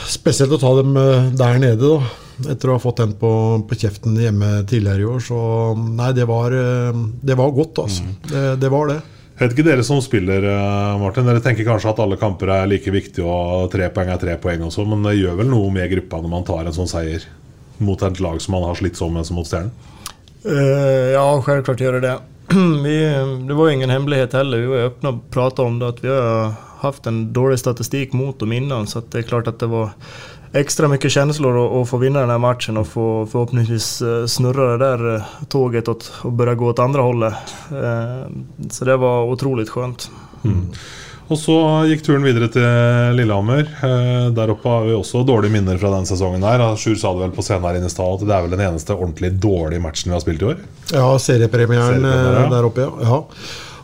spesielt 0.09 0.57
å 0.57 0.63
ta 0.63 0.73
dem 0.81 0.97
der 1.37 1.61
nede, 1.61 1.85
da 1.85 2.28
etter 2.47 2.71
å 2.71 2.77
ha 2.77 2.83
fått 2.83 3.01
den 3.03 3.15
på, 3.19 3.31
på, 3.69 3.79
kjeften 3.79 4.19
hjemme 4.21 4.63
tidligere 4.69 5.03
i 5.03 5.09
år. 5.09 5.23
Så 5.25 5.39
nei, 5.79 6.13
det 6.17 6.29
var, 6.29 6.55
eh, 6.55 7.01
det 7.23 7.39
var 7.39 7.55
godt, 7.57 7.83
altså. 7.85 8.07
Mm. 8.07 8.19
Det, 8.31 8.45
det, 8.63 8.71
var 8.75 8.93
det. 8.93 8.99
Vet 9.39 9.55
ikke 9.55 9.67
dere 9.67 9.87
som 9.87 10.01
spiller, 10.05 10.47
eh, 10.53 10.95
Martin, 11.03 11.27
dere 11.29 11.43
tenker 11.45 11.67
kanskje 11.67 11.93
at 11.93 12.05
alle 12.05 12.21
kamper 12.21 12.55
er 12.61 12.71
like 12.71 12.95
viktige, 12.95 13.27
og 13.27 13.71
tre 13.75 13.91
poeng 13.95 14.15
er 14.15 14.23
tre 14.23 14.39
poeng 14.43 14.67
også, 14.69 14.87
men 14.89 15.07
det 15.07 15.19
gjør 15.19 15.43
vel 15.43 15.51
noe 15.51 15.75
med 15.75 15.91
gruppa 15.97 16.23
når 16.23 16.35
man 16.37 16.49
tar 16.49 16.67
en 16.67 16.79
sånn 16.79 16.91
seier 16.91 17.27
mot 17.79 18.03
et 18.03 18.21
lag 18.23 18.41
som 18.43 18.57
man 18.57 18.67
har 18.67 18.79
slitt 18.79 18.99
sånn 18.99 19.15
med 19.15 19.27
som 19.27 19.39
mot 19.39 19.47
Stjernen? 19.47 19.71
Uh, 20.47 21.15
ja, 21.15 21.27
selvklart 21.45 21.83
gjør 21.83 21.99
det 21.99 22.09
det. 22.09 22.17
Vi, 22.85 22.97
det 23.49 23.55
var 23.55 23.71
ingen 23.71 23.91
hemmelighet 23.91 24.33
heller. 24.39 24.63
Vi 24.63 24.71
var 24.71 24.91
åpne 24.91 25.13
og 25.13 25.21
prata 25.35 25.67
om 25.67 25.79
det, 25.79 25.89
at 25.93 26.03
vi 26.05 26.11
har 26.11 26.55
haft 26.81 27.07
en 27.07 27.33
dårlig 27.33 27.59
statistik 27.59 28.13
mot 28.13 28.39
dem 28.41 28.53
innan. 28.53 28.87
Så 28.87 29.03
det 29.11 29.23
er 29.23 29.29
klart 29.29 29.51
at 29.51 29.59
det 29.61 29.69
var 29.69 29.93
extra 30.53 30.89
mycket 30.89 31.13
känslor 31.13 31.83
att 31.83 31.89
få 31.89 31.97
vinna 31.97 32.21
den 32.21 32.31
här 32.31 32.39
matchen 32.39 32.77
och 32.77 32.87
få 32.87 33.27
förhoppningsvis 33.33 34.03
eh, 34.03 34.27
snurra 34.27 34.77
det 34.77 34.87
där 34.87 35.23
Toget 35.49 35.49
tåget 35.49 35.89
åt, 35.89 36.13
och 36.23 36.33
börja 36.33 36.55
gå 36.55 36.67
åt 36.67 36.79
andra 36.79 37.03
hållet. 37.03 37.35
Eh, 37.71 38.31
så 38.71 38.85
det 38.85 38.97
var 38.97 39.25
otroligt 39.25 39.69
skönt. 39.69 40.11
Mm. 40.45 40.67
Og 41.29 41.37
så 41.37 41.55
gikk 41.85 42.07
turen 42.07 42.25
videre 42.25 42.49
til 42.49 43.17
Lillehammer. 43.19 43.67
Der 44.33 44.53
oppe 44.55 44.71
har 44.73 44.87
vi 44.87 44.95
også 44.97 45.21
dårlige 45.29 45.53
minner 45.53 45.77
fra 45.77 45.91
den 45.93 46.09
sesongen. 46.09 46.43
her 46.43 46.63
Sjur 46.81 46.97
sa 46.97 47.13
det 47.13 47.27
vel 47.27 47.35
på 47.37 47.45
scenen 47.45 47.67
her 47.69 47.77
inne 47.77 47.91
i 47.91 47.93
stad 47.93 48.15
at 48.15 48.25
det 48.25 48.37
er 48.37 48.47
vel 48.47 48.55
den 48.57 48.65
eneste 48.65 48.97
ordentlig 48.97 49.35
dårlige 49.37 49.83
matchen 49.85 50.09
vi 50.09 50.17
har 50.17 50.25
spilt 50.25 50.43
i 50.43 50.49
år? 50.55 50.63
Ja, 50.95 51.19
seriepremieren 51.21 52.01
seriepremieren 52.01 52.49
ja. 52.49 52.51
der 52.55 52.71
oppe, 52.71 52.87
ja. 52.87 52.93
ja. 53.05 53.19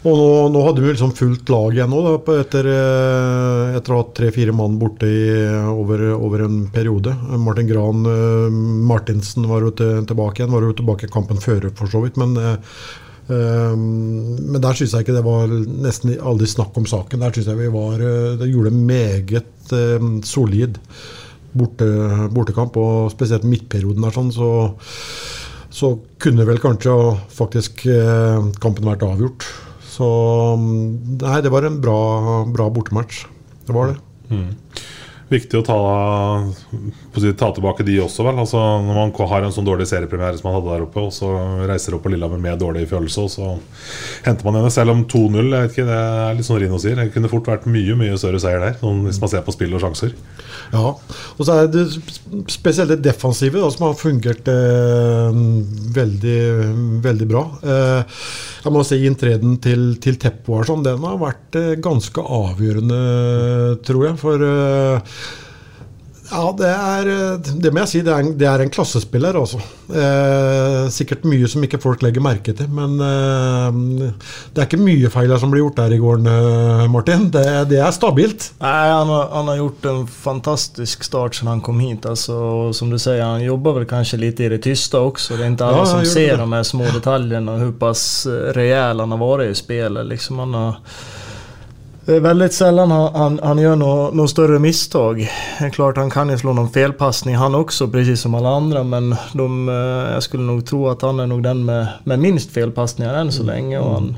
Og 0.05 0.19
nå, 0.19 0.25
nå, 0.53 0.63
hadde 0.67 0.83
vi 0.85 0.91
liksom 0.91 1.15
fullt 1.17 1.49
lag 1.49 1.73
igjen 1.73 1.89
nå, 1.89 2.01
da, 2.05 2.35
etter, 2.43 2.67
eh, 2.69 3.77
etter 3.79 3.95
å 3.95 3.97
ha 3.97 4.03
hatt 4.03 4.11
tre-fire 4.19 4.53
mann 4.53 4.77
borte 4.81 5.09
i, 5.09 5.23
over, 5.71 6.11
over, 6.13 6.45
en 6.45 6.67
periode. 6.75 7.15
Martin 7.41 7.71
Gran 7.71 8.05
uh, 8.05 8.53
Martinsen 8.53 9.49
var 9.49 9.65
jo 9.65 9.73
til, 9.79 10.03
tilbake 10.05 10.43
igjen. 10.43 10.53
Var 10.53 10.69
jo 10.69 10.77
tilbake 10.77 11.09
i 11.09 11.15
kampen 11.15 11.41
før, 11.41 11.71
for 11.81 11.89
så 11.89 12.05
vidt. 12.05 12.21
Men, 12.21 12.37
uh, 12.37 12.85
men 13.33 14.61
der 14.61 14.77
syns 14.77 14.93
jeg 14.93 15.07
ikke 15.07 15.17
det 15.17 15.25
var 15.25 15.49
nesten 15.49 16.13
aldri 16.21 16.51
snakk 16.53 16.77
om 16.77 16.85
saken. 16.91 17.25
Der 17.25 17.33
syns 17.33 17.49
jeg 17.49 17.63
vi 17.63 17.73
var 17.73 18.03
Det 18.37 18.51
gjorde 18.51 18.77
meget 18.77 19.73
solid 20.29 20.77
borte, 21.57 21.89
bortekamp, 22.35 22.77
og 22.77 23.09
spesielt 23.15 23.49
midtperioden 23.49 24.05
der 24.05 24.13
sånn, 24.13 24.35
så 24.35 24.51
så 25.75 25.97
kunne 26.23 26.45
vel 26.47 26.61
kanskje 26.63 26.93
faktisk 27.35 27.81
kampen 28.63 28.87
vært 28.87 29.03
avgjort. 29.03 29.43
Så 29.95 30.09
nei, 30.59 31.39
det 31.45 31.53
var 31.55 31.67
en 31.69 31.81
bra, 31.83 32.01
bra 32.51 32.69
bortematch. 32.73 33.25
Det 33.65 33.77
var 33.77 33.93
det. 33.93 34.01
Mm. 34.35 34.51
Viktig 35.33 35.57
å 35.57 35.65
ta, 35.65 35.77
ta, 37.17 37.49
tilbake 37.57 37.85
de 37.87 37.97
også, 38.05 38.27
vel. 38.27 38.37
Altså, 38.43 38.61
når 38.85 38.99
man 38.99 39.13
har 39.31 39.47
en 39.47 39.55
sånn 39.55 39.67
dårlig 39.67 39.87
seriepremiere 39.89 40.37
som 40.37 40.51
man 40.51 40.59
hadde 40.59 40.75
der 40.75 40.85
oppe, 40.85 41.01
og 41.01 41.15
så 41.17 41.31
reiser 41.65 41.97
opp 41.97 42.05
på 42.05 42.13
Lillehammer 42.13 42.43
med 42.43 42.61
dårlig 42.61 42.85
følelse, 42.91 43.25
og 43.25 43.33
så 43.33 43.49
henter 44.27 44.45
man 44.47 44.61
henne. 44.61 44.73
Selv 44.75 44.93
om 44.93 45.05
2-0, 45.09 45.41
jeg 45.41 45.55
vet 45.55 45.73
ikke, 45.73 45.89
det 45.89 45.99
er 46.03 46.37
litt 46.37 46.49
sånn 46.49 46.61
Rino 46.61 46.81
sier, 46.83 47.01
det 47.01 47.15
kunne 47.15 47.33
fort 47.33 47.49
vært 47.51 47.69
mye 47.71 47.97
mye 47.99 48.21
større 48.21 48.43
seier 48.43 48.61
der. 48.67 48.77
Sånn, 48.83 49.01
hvis 49.09 49.23
man 49.23 49.33
ser 49.33 49.47
på 49.47 49.55
spill 49.57 49.73
og 49.79 49.85
sjanser. 49.87 50.13
Ja, 50.75 50.93
og 50.93 51.41
så 51.41 51.57
er 51.57 51.73
det 51.73 51.87
spesielt 52.53 52.93
det 52.93 53.01
defensive 53.07 53.63
da, 53.63 53.73
som 53.73 53.89
har 53.89 53.97
fungert 53.99 54.51
eh, 54.53 55.41
veldig, 55.97 56.41
veldig 57.05 57.31
bra. 57.33 57.47
Eh, 57.65 58.21
jeg 58.65 58.73
man 58.73 58.87
si 58.89 58.97
Inntreden 59.05 59.59
til, 59.61 59.83
til 60.01 60.17
Teppo 60.21 60.63
sånn, 60.65 60.85
den 60.87 61.03
har 61.05 61.19
vært 61.21 61.57
eh, 61.61 61.75
ganske 61.85 62.23
avgjørende, 62.25 63.01
tror 63.85 64.07
jeg. 64.07 64.17
For 64.23 64.45
eh, 64.47 65.19
ja, 66.31 66.45
det 66.57 66.69
er 66.71 67.09
Det 67.61 67.71
må 67.73 67.83
jeg 67.83 67.91
si. 67.91 68.01
Det 68.05 68.13
er 68.13 68.25
en, 68.25 68.33
det 68.39 68.47
er 68.49 68.63
en 68.65 68.73
klassespiller, 68.73 69.37
altså. 69.37 69.59
Eh, 69.93 70.87
sikkert 70.95 71.27
mye 71.29 71.49
som 71.51 71.65
ikke 71.67 71.81
folk 71.83 72.05
legger 72.05 72.25
merke 72.25 72.55
til. 72.57 72.71
Men 72.73 72.97
eh, 73.05 74.13
det 74.55 74.63
er 74.63 74.69
ikke 74.69 74.81
mye 74.81 75.11
feil 75.13 75.35
som 75.41 75.53
blir 75.53 75.65
gjort 75.65 75.83
der 75.83 75.97
i 75.97 76.01
gården, 76.01 76.31
eh, 76.31 76.85
Martin. 76.93 77.27
Det, 77.35 77.45
det, 77.73 77.81
er 77.85 77.93
stabilt. 77.95 78.51
Nei, 78.63 78.73
han 78.89 79.13
har, 79.13 79.27
han 79.35 79.51
har, 79.53 79.61
gjort 79.61 79.89
en 79.91 80.07
fantastisk 80.09 81.05
start 81.05 81.37
siden 81.37 81.53
han 81.53 81.65
kom 81.65 81.83
hit. 81.85 82.09
Altså, 82.09 82.39
som 82.77 82.93
du 82.93 82.97
sier, 82.99 83.21
han 83.25 83.45
jobber 83.45 83.81
vel 83.81 83.89
kanskje 83.91 84.23
litt 84.25 84.41
i 84.41 84.49
det 84.55 84.63
tyste 84.65 85.01
også. 85.01 85.37
Det 85.37 85.45
er 85.45 85.53
ikke 85.53 85.69
alle 85.69 85.85
ja, 85.85 85.91
som 85.93 86.09
ser 86.09 86.41
de 86.41 86.65
små 86.65 86.89
detaljene 86.95 87.53
og 87.53 87.67
hvor 87.67 87.77
pass 87.89 88.07
reell 88.57 89.05
han 89.05 89.13
har 89.13 89.21
vært 89.21 89.51
i 89.51 89.61
spillet. 89.61 90.09
Liksom, 90.09 90.41
han 90.47 90.57
har 90.57 90.81
det 92.07 92.17
är 92.17 92.21
väldigt 92.21 92.53
sällan 92.53 92.91
han, 92.91 93.15
han, 93.15 93.41
han 93.43 93.59
gör 93.59 93.77
några 93.77 94.11
no 94.11 94.29
större 94.29 94.59
misstag. 94.59 95.29
Klart 95.73 95.97
han 95.97 96.11
kan 96.11 96.29
ju 96.29 96.39
slå 96.39 96.53
någon 96.53 96.71
felpassning 96.71 97.37
han 97.37 97.55
också, 97.55 97.89
precis 97.89 98.21
som 98.21 98.35
alla 98.35 98.49
andra. 98.49 98.83
Men 98.83 99.17
de, 99.33 99.69
eh, 99.69 100.13
jag 100.15 100.23
skulle 100.23 100.43
nog 100.43 100.67
tro 100.67 100.89
att 100.89 101.03
han 101.03 101.21
är 101.21 101.27
nog 101.27 101.43
den 101.43 101.65
med, 101.65 101.89
med 102.05 102.19
minst 102.19 102.51
felpassningar 102.51 103.15
än 103.15 103.33
så 103.33 103.43
lenge, 103.43 103.55
länge. 103.55 103.79
Och 103.79 103.95
han 103.95 104.17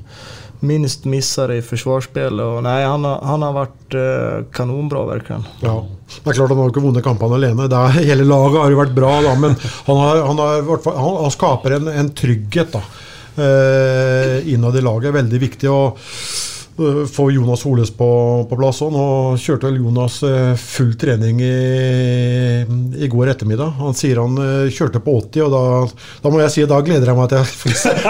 minst 0.60 1.04
missar 1.04 1.52
i 1.52 1.62
försvarsspel. 1.62 2.40
Och 2.40 2.62
nej, 2.62 2.84
han, 2.84 3.04
han 3.04 3.42
har 3.42 3.52
varit 3.52 3.94
eh, 3.94 4.44
kanonbra 4.52 5.06
verkligen. 5.06 5.44
Ja. 5.60 5.86
Det 6.24 6.30
er 6.30 6.34
klart 6.34 6.48
Han 6.48 6.58
har 6.58 6.70
ikke 6.70 6.82
vunnet 6.84 7.04
kampene 7.04 7.34
alene. 7.34 7.68
Det 7.68 7.76
er, 7.76 8.02
hele 8.10 8.24
laget 8.24 8.60
har 8.62 8.70
jo 8.70 8.78
vært 8.78 8.94
bra, 8.94 9.14
da, 9.22 9.34
men 9.34 9.56
han, 9.86 9.96
har, 9.96 10.20
han, 10.26 10.38
har, 10.38 10.92
han, 10.96 11.16
han 11.22 11.34
skaper 11.34 11.78
en, 11.80 11.88
en 11.90 12.10
trygghet 12.14 12.76
da, 12.76 12.82
eh, 13.42 14.52
innad 14.54 14.78
i 14.78 14.84
laget. 14.86 15.14
Veldig 15.18 15.42
viktig. 15.42 15.70
og 15.70 15.98
Eh, 15.98 16.45
få 17.12 17.30
Jonas 17.30 17.62
Holes 17.64 17.90
på, 17.90 18.08
på 18.48 18.58
plass 18.58 18.82
òg. 18.84 18.92
Nå 18.94 19.06
kjørte 19.40 19.72
Jonas 19.74 20.18
eh, 20.26 20.52
full 20.60 20.92
trening 21.00 21.40
i, 21.44 21.56
i, 23.00 23.08
går 23.12 23.32
ettermiddag. 23.32 23.74
Han 23.80 23.96
sier 23.96 24.20
han 24.22 24.36
eh, 24.42 24.70
kjørte 24.72 25.02
på 25.04 25.16
80, 25.22 25.46
og 25.46 25.54
da, 25.54 25.62
da 26.24 26.32
må 26.32 26.42
jeg 26.42 26.54
si 26.54 26.66
da 26.68 26.80
gleder 26.84 27.12
jeg 27.12 27.18
meg 27.18 27.32
til 27.32 27.42
jeg 27.42 27.52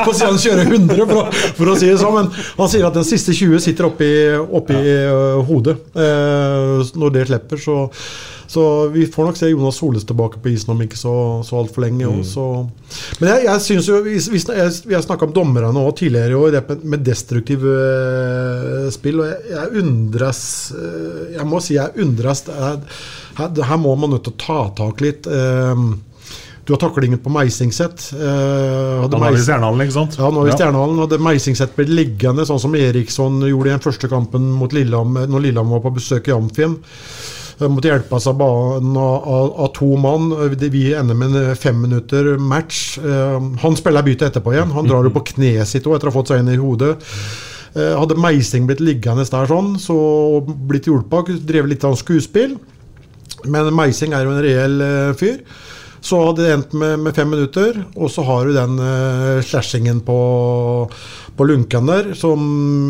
får 0.07 0.19
se 0.19 0.29
han 0.31 0.41
kjøre 0.43 0.67
100, 0.67 1.03
for 1.03 1.23
å, 1.23 1.27
for 1.61 1.73
å, 1.73 1.77
si 1.79 1.91
det 1.91 1.99
sånn. 2.03 2.17
Men 2.19 2.33
han 2.63 2.73
sier 2.73 2.89
at 2.89 2.99
den 2.99 3.09
siste 3.09 3.37
20 3.37 3.63
sitter 3.67 3.91
oppi, 3.91 4.13
oppi 4.61 4.81
ja. 4.81 5.19
hodet. 5.47 5.79
Eh, 5.95 6.97
når 6.97 7.15
det 7.17 7.29
slipper, 7.31 7.63
så 7.63 7.85
så 8.47 8.89
vi 8.95 9.07
får 9.11 9.29
nok 9.29 9.39
se 9.39 9.51
Jonas 9.51 9.79
Soles 9.81 10.07
tilbake 10.07 10.41
på 10.43 10.53
isen 10.53 10.73
om 10.75 10.83
ikke 10.85 10.99
så, 10.99 11.15
så 11.47 11.59
altfor 11.59 11.87
lenge. 11.87 12.07
Mm. 12.07 12.23
Også. 12.23 12.47
Men 13.21 13.33
jeg, 13.33 13.45
jeg 13.49 13.65
synes 13.67 13.89
jo 13.91 14.01
Vi, 14.07 14.17
vi, 14.33 14.41
vi 14.87 14.95
har 14.95 15.05
snakka 15.05 15.27
om 15.27 15.35
dommerne 15.35 15.83
òg 15.83 15.97
tidligere 15.99 16.35
i 16.35 16.41
år, 16.41 16.59
med 16.87 17.05
destruktiv 17.07 17.67
uh, 17.67 18.87
spill. 18.95 19.23
Og 19.25 19.31
jeg, 19.33 19.55
jeg, 19.55 19.85
undres 19.85 20.43
uh, 20.77 21.23
Jeg 21.35 21.47
må 21.51 21.63
si 21.65 21.79
jeg 21.79 22.07
undres. 22.07 22.47
Her, 22.47 22.83
her, 23.39 23.81
må 23.81 23.95
man 23.99 24.15
nødt 24.15 24.29
til 24.29 24.37
å 24.37 24.43
ta 24.47 24.61
tak 24.85 25.03
litt. 25.05 25.27
Uh, 25.27 25.97
du 26.67 26.73
har 26.73 26.81
taklingen 26.83 27.19
på 27.23 27.31
Meisingset. 27.31 28.09
Eh, 28.13 29.03
har 29.07 29.33
vi 29.33 29.39
Stjernehallen, 29.39 29.85
ikke 29.85 29.95
sant? 29.95 30.17
Ja, 30.19 30.33
nå 30.35 30.41
har 30.41 30.49
vi 30.49 30.57
Stjernehallen. 30.57 30.99
Hadde 30.99 31.21
Meisingset 31.23 31.77
blitt 31.77 31.93
liggende, 31.95 32.43
sånn 32.49 32.59
som 32.59 32.75
Eriksson 32.75 33.39
gjorde 33.47 33.71
i 33.71 33.75
den 33.77 33.85
første 33.85 34.11
kampen 34.11 34.49
mot 34.59 34.75
Lillehammer, 34.75 35.29
når 35.31 35.45
Lillehammer 35.45 35.79
var 35.79 35.85
på 35.85 36.01
besøk 36.01 36.27
i 36.27 36.35
Amfin 37.57 37.73
måtte 37.73 37.89
hjelpes 37.89 38.27
av 38.29 38.37
banen 38.37 38.97
av, 39.01 39.53
av, 39.57 39.69
to 39.73 39.97
mann. 39.97 40.29
Vi 40.61 40.93
ender 40.95 41.17
med 41.17 41.37
en 41.37 41.57
fem 41.57 41.79
minutter 41.81 42.37
match. 42.37 42.99
Eh, 42.99 43.43
han 43.63 43.77
spiller 43.77 44.05
bytte 44.05 44.29
etterpå 44.29 44.53
igjen. 44.53 44.75
Han 44.77 44.89
drar 44.89 45.07
jo 45.09 45.13
på 45.15 45.25
kneet 45.33 45.69
sitt 45.69 45.87
etter 45.87 46.11
å 46.11 46.13
ha 46.13 46.17
fått 46.19 46.35
seg 46.35 46.43
inn 46.43 46.53
i 46.53 46.59
hodet. 46.61 46.99
Eh, 47.73 47.95
hadde 47.97 48.19
Meising 48.21 48.69
blitt 48.69 48.83
liggende 48.85 49.25
der 49.25 49.49
sånn, 49.49 49.79
så 49.81 49.97
blitt 50.45 50.89
hjulpet, 50.89 51.33
drevet 51.49 51.73
litt 51.73 51.87
av 51.89 51.97
skuespill. 51.97 52.59
Men 53.49 53.73
Meising 53.73 54.13
er 54.13 54.29
jo 54.29 54.37
en 54.37 54.45
reell 54.45 54.85
eh, 54.85 55.17
fyr. 55.17 55.41
Så 56.05 56.21
hadde 56.27 56.45
det 56.45 56.53
endt 56.53 56.77
med, 56.77 57.01
med, 57.07 57.17
fem 57.17 57.33
minutter, 57.33 57.81
og 57.97 58.13
så 58.13 58.23
har 58.29 58.47
du 58.47 58.53
den 58.55 58.77
uh, 58.79 59.41
slashingen 59.43 60.05
på 60.07 60.19
på 61.37 61.47
lunken 61.49 61.89
der 61.91 62.09
som 62.17 62.41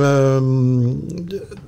um, 0.01 1.07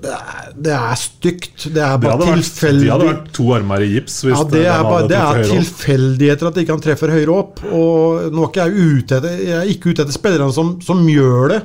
det, 0.01 0.73
er, 0.73 0.95
stygt. 0.99 1.67
Det 1.75 1.83
er 1.83 1.97
bare 2.03 2.31
tilfeldig. 2.37 2.87
De 2.87 2.93
hadde 2.93 3.09
vært 3.09 3.29
to 3.37 3.49
armer 3.57 3.85
i 3.85 3.91
gips. 3.97 4.21
ja, 4.29 4.41
det 4.53 4.65
er, 4.65 4.83
bare, 4.87 5.09
det 5.11 5.19
er 5.19 5.43
tilfeldigheter 5.51 6.51
at 6.51 6.57
de 6.57 6.65
ikke 6.65 6.77
han 6.77 6.85
treffer 6.85 7.15
høyere 7.17 7.35
opp. 7.35 7.63
Og 7.67 8.29
nå 8.35 8.49
er 8.49 8.61
jeg 8.63 8.89
ute 8.99 9.19
etter, 9.19 9.39
jeg 9.43 9.57
er 9.59 9.73
ikke 9.75 9.93
ute 9.93 10.07
etter 10.07 10.17
spillerne 10.17 10.55
som, 10.55 10.77
som 10.85 11.03
gjør 11.11 11.55
det. 11.55 11.61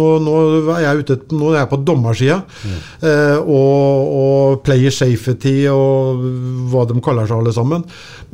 Nå, 0.00 0.10
nå, 0.24 0.36
er 0.74 0.84
jeg 0.88 1.04
ute, 1.04 1.18
nå 1.36 1.52
er 1.52 1.60
jeg 1.62 1.72
på 1.74 1.80
dommersida. 1.86 2.40
Mm. 2.64 2.78
Eh, 3.10 3.38
og, 3.40 4.14
og 4.20 4.62
player 4.66 4.94
safety 4.94 5.58
og 5.72 6.24
hva 6.72 6.86
de 6.90 7.02
kaller 7.04 7.28
seg 7.28 7.44
alle 7.44 7.54
sammen. 7.56 7.84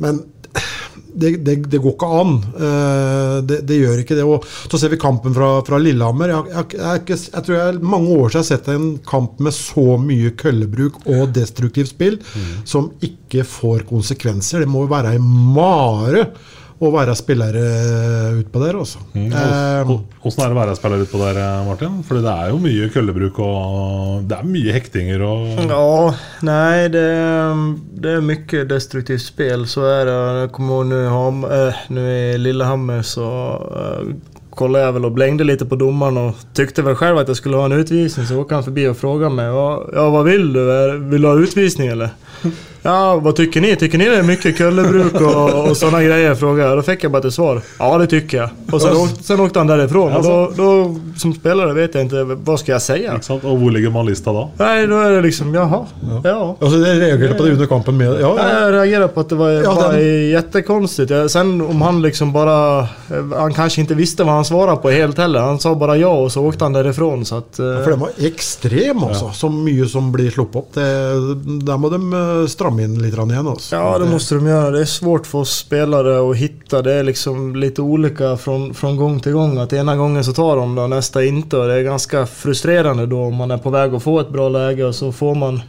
Men 0.01 0.23
det, 1.13 1.31
det, 1.45 1.55
det, 1.71 1.79
går 1.81 1.95
ikke 1.95 2.09
an. 2.21 2.35
Eh, 2.55 3.35
det, 3.47 3.59
det, 3.67 3.79
gjør 3.81 4.03
ikke 4.03 4.17
det. 4.17 4.25
Og 4.27 4.45
så 4.45 4.79
ser 4.81 4.93
vi 4.93 5.01
kampen 5.01 5.35
fra, 5.35 5.49
fra 5.67 5.79
Lillehammer. 5.81 6.33
Jeg, 6.35 6.53
jeg, 6.53 6.79
jeg, 6.79 7.19
jeg, 7.27 7.45
tror 7.47 7.57
jeg 7.57 7.81
mange 7.81 8.15
år 8.15 8.29
siden 8.29 8.39
jeg 8.39 8.45
har 8.45 8.49
sett 8.51 8.71
en 8.75 8.87
kamp 9.11 9.43
med 9.43 9.55
så 9.57 9.85
mye 10.01 10.33
køllebruk 10.39 11.01
og 11.05 11.35
destruktivt 11.35 11.91
spill 11.93 12.17
mm. 12.21 12.49
som 12.67 12.91
ikke 13.05 13.45
får 13.47 13.85
konsekvenser. 13.89 14.63
Det 14.63 14.71
må 14.71 14.85
jo 14.85 14.93
være 14.93 15.15
ei 15.15 15.21
mare 15.21 16.27
å 16.81 16.89
være 16.89 17.13
spiller 17.17 17.57
eh, 17.59 18.39
utpå 18.41 18.61
der, 18.63 18.77
altså. 18.81 19.01
Mm. 19.13 19.27
Eh, 19.29 19.91
Hvordan 20.21 20.45
er 20.45 20.49
det 20.49 20.55
å 20.55 20.59
være 20.61 20.77
spiller 20.79 21.03
utpå 21.05 21.19
der, 21.21 21.39
eh, 21.41 21.67
Martin? 21.67 21.99
For 22.07 22.17
det 22.17 22.33
er 22.33 22.49
jo 22.49 22.61
mye 22.63 22.87
køllebruk 22.93 23.41
og 23.45 24.25
det 24.29 24.39
er 24.39 24.49
mye 24.49 24.75
hektinger 24.75 25.25
og 25.27 25.61
Ja, 25.69 25.91
nei, 26.47 26.87
det, 26.93 27.05
det 28.01 28.15
er 28.17 28.25
mye 28.25 28.65
destruktivt 28.69 29.25
spill. 29.27 29.67
Så 29.69 29.85
er 29.89 30.09
det 30.09 30.17
Jeg 30.41 30.53
kommer 30.57 30.89
nå 30.89 31.51
äh, 31.51 31.85
i 31.91 32.41
Lillehammer 32.41 33.05
så 33.05 33.29
kollade 34.55 34.85
jag 34.85 34.93
väl 34.93 35.05
och 35.05 35.11
blängde 35.11 35.43
lite 35.43 35.65
på 35.65 35.75
domaren 35.75 36.17
och 36.17 36.35
tyckte 36.53 36.81
väl 36.81 36.95
själv 36.95 37.17
att 37.17 37.27
jag 37.27 37.37
skulle 37.37 37.57
ha 37.57 37.65
en 37.65 37.71
utvisning. 37.71 38.25
Så 38.25 38.39
åkte 38.39 38.55
han 38.55 38.63
förbi 38.63 38.87
och 38.87 38.97
frågade 38.97 39.35
mig. 39.35 39.45
Ja, 39.45 40.09
vad 40.09 40.25
vill 40.25 40.53
du? 40.53 40.97
Vill 40.99 41.21
du 41.21 41.27
ha 41.27 41.35
utvisning 41.35 41.87
eller? 41.87 42.09
Ja, 42.83 43.15
vad 43.15 43.35
tycker 43.35 43.61
ni? 43.61 43.75
Tycker 43.75 43.97
ni 43.97 44.05
det 44.05 44.15
är 44.17 44.23
mycket 44.23 44.57
kullerbruk 44.57 45.13
och, 45.21 45.69
och 45.69 45.77
sådana 45.77 46.03
grejer? 46.03 46.35
Frågade 46.35 46.69
jag. 46.69 46.77
Då 46.77 46.81
fick 46.81 47.03
jag 47.03 47.11
bara 47.11 47.21
till 47.21 47.31
svar. 47.31 47.61
Ja, 47.79 47.97
det 47.97 48.07
tycker 48.07 48.37
jag. 48.37 48.49
Och 48.71 48.81
sen, 48.81 48.97
åkte, 48.97 49.23
sen 49.23 49.39
åkte 49.39 49.59
han 49.59 49.67
därifrån. 49.67 50.13
Och 50.13 50.23
då, 50.23 50.51
då, 50.57 50.95
som 51.17 51.33
spelare 51.33 51.73
vet 51.73 51.95
jag 51.95 52.03
inte, 52.03 52.23
vad 52.23 52.59
ska 52.59 52.71
jag 52.71 52.81
säga? 52.81 53.13
Ikke 53.15 53.25
sant? 53.25 53.43
Og 53.43 53.57
hvor 53.59 53.71
ligger 53.71 53.89
man 53.89 54.05
lista 54.05 54.33
da? 54.33 54.47
Nej, 54.57 54.87
då 54.87 54.97
är 54.99 55.11
det 55.11 55.21
liksom, 55.21 55.53
jaha. 55.53 55.85
Ja. 56.23 56.55
Altså, 56.61 56.77
jeg 56.77 57.01
reagerte 57.01 57.33
på 57.37 57.43
det 57.43 57.51
under 57.51 57.65
kampen 57.65 57.97
med 57.97 58.07
Ja, 58.07 58.19
Ja, 58.19 58.35
ja. 58.37 58.59
Jag 58.61 58.73
reagerar 58.73 59.07
på 59.07 59.19
att 59.19 59.29
det 59.29 59.35
var 59.35 59.49
Ja, 59.49 59.75
bara 59.75 59.91
den- 59.91 60.29
jättekonstigt. 60.29 61.11
Sen 61.31 61.61
om 61.61 61.81
han 61.81 62.01
liksom 62.01 62.33
bara... 62.33 62.79
eh, 62.79 63.37
Han 63.39 63.53
kanske 63.53 63.81
inte 63.81 63.93
visste 63.95 64.23
vad 64.23 64.33
han 64.33 64.45
svarade 64.45 64.77
på 64.77 64.89
helt 64.89 65.17
heller. 65.17 65.39
Han 65.39 65.59
sa 65.59 65.75
bara 65.75 65.97
ja 65.97 66.07
och 66.07 66.31
så 66.31 66.41
åkte 66.45 66.65
han 66.65 66.73
därifrån. 66.73 67.25
Så 67.25 67.35
att, 67.37 67.59
eh, 67.59 67.83
For 67.83 67.89
den 67.89 67.99
var 67.99 68.09
ekstrem, 68.19 69.03
altså. 69.03 69.29
Så 69.33 69.49
mye 69.49 69.85
som 69.87 70.11
blir 70.11 70.31
sluppet 70.31 70.55
opp. 70.55 70.73
Det, 70.73 70.81
der 71.65 71.77
må 71.77 71.89
de 71.89 72.13
eh, 72.13 72.47
stramme 72.71 72.83
inn 72.83 73.01
litt 73.01 73.13
igjen. 73.13 73.47
Altså. 73.47 73.75
Ja, 73.75 73.97
det 73.99 74.05
måste 74.05 74.35
de 74.35 74.47
göra. 74.47 74.71
Det 74.71 74.81
är 74.81 74.85
svårt 74.85 75.27
för 75.27 75.39
oss 75.39 75.57
spelare 75.57 76.31
att 76.31 76.37
hitta. 76.37 76.81
Det 76.81 76.93
är 76.93 77.03
liksom 77.03 77.55
lite 77.55 77.81
olika 77.81 78.37
från, 78.37 78.73
från 78.73 78.97
gång 78.97 79.19
till 79.19 79.31
gång. 79.31 79.57
Att 79.57 79.73
ena 79.73 79.95
gången 79.95 80.23
så 80.23 80.33
tar 80.33 80.55
de 80.55 80.75
det 80.75 80.81
och 80.81 80.89
nästa 80.89 81.23
inte. 81.23 81.57
Och 81.57 81.67
det 81.67 81.73
är 81.73 81.83
ganska 81.83 82.25
frustrerande 82.25 83.05
då 83.05 83.21
om 83.21 83.35
man 83.35 83.51
är 83.51 83.57
på 83.57 83.69
väg 83.69 83.93
att 83.93 84.03
få 84.03 84.19
ett 84.19 84.29
bra 84.29 84.49
läge 84.49 84.85
och 84.85 84.95
så 84.95 85.11
får 85.11 85.35
man 85.35 85.61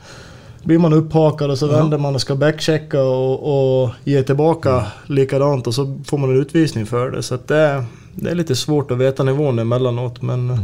blir 0.64 0.78
man 0.78 0.92
upphakad 0.92 1.50
och 1.50 1.58
så 1.58 1.66
vänder 1.66 1.98
man 1.98 2.14
och 2.14 2.20
ska 2.20 2.34
backchecka 2.34 3.02
och, 3.02 3.82
och 3.82 3.90
ge 4.04 4.22
tillbaka 4.22 4.86
likadant 5.06 5.66
och 5.66 5.74
så 5.74 5.98
får 6.06 6.18
man 6.18 6.30
en 6.30 6.40
utvisning 6.40 6.86
för 6.86 7.10
det. 7.10 7.22
Så 7.22 7.38
det, 7.46 7.84
det 8.14 8.30
är 8.30 8.34
lite 8.34 8.56
svårt 8.56 8.90
att 8.90 8.98
veta 8.98 9.22
nivån 9.22 9.58
emellanåt 9.58 10.22
men 10.22 10.48
jeg 10.48 10.58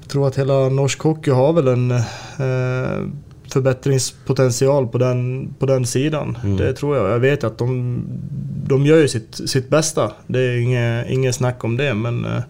jag 0.00 0.10
tror 0.10 0.28
att 0.28 0.38
hela 0.38 0.68
norsk 0.68 1.02
hockey 1.02 1.30
har 1.30 1.52
väl 1.52 1.68
en 1.68 1.90
eh, 1.90 3.06
förbättringspotential 3.52 4.86
på 4.86 4.98
den, 4.98 5.48
på 5.58 5.66
den 5.66 5.86
sidan. 5.86 6.38
Mm. 6.44 6.56
Det 6.56 6.72
tror 6.72 6.96
jag. 6.96 7.10
Jag 7.10 7.18
vet 7.18 7.44
att 7.44 7.58
de, 7.58 8.02
de 8.66 8.86
gör 8.86 8.96
ju 8.96 9.08
sitt, 9.08 9.50
sitt 9.50 9.68
bästa. 9.68 10.12
Det 10.26 10.40
är 10.40 10.58
inget, 10.58 11.10
inget 11.10 11.34
snack 11.34 11.64
om 11.64 11.76
det 11.76 11.94
men 11.94 12.24
eh, 12.24 12.42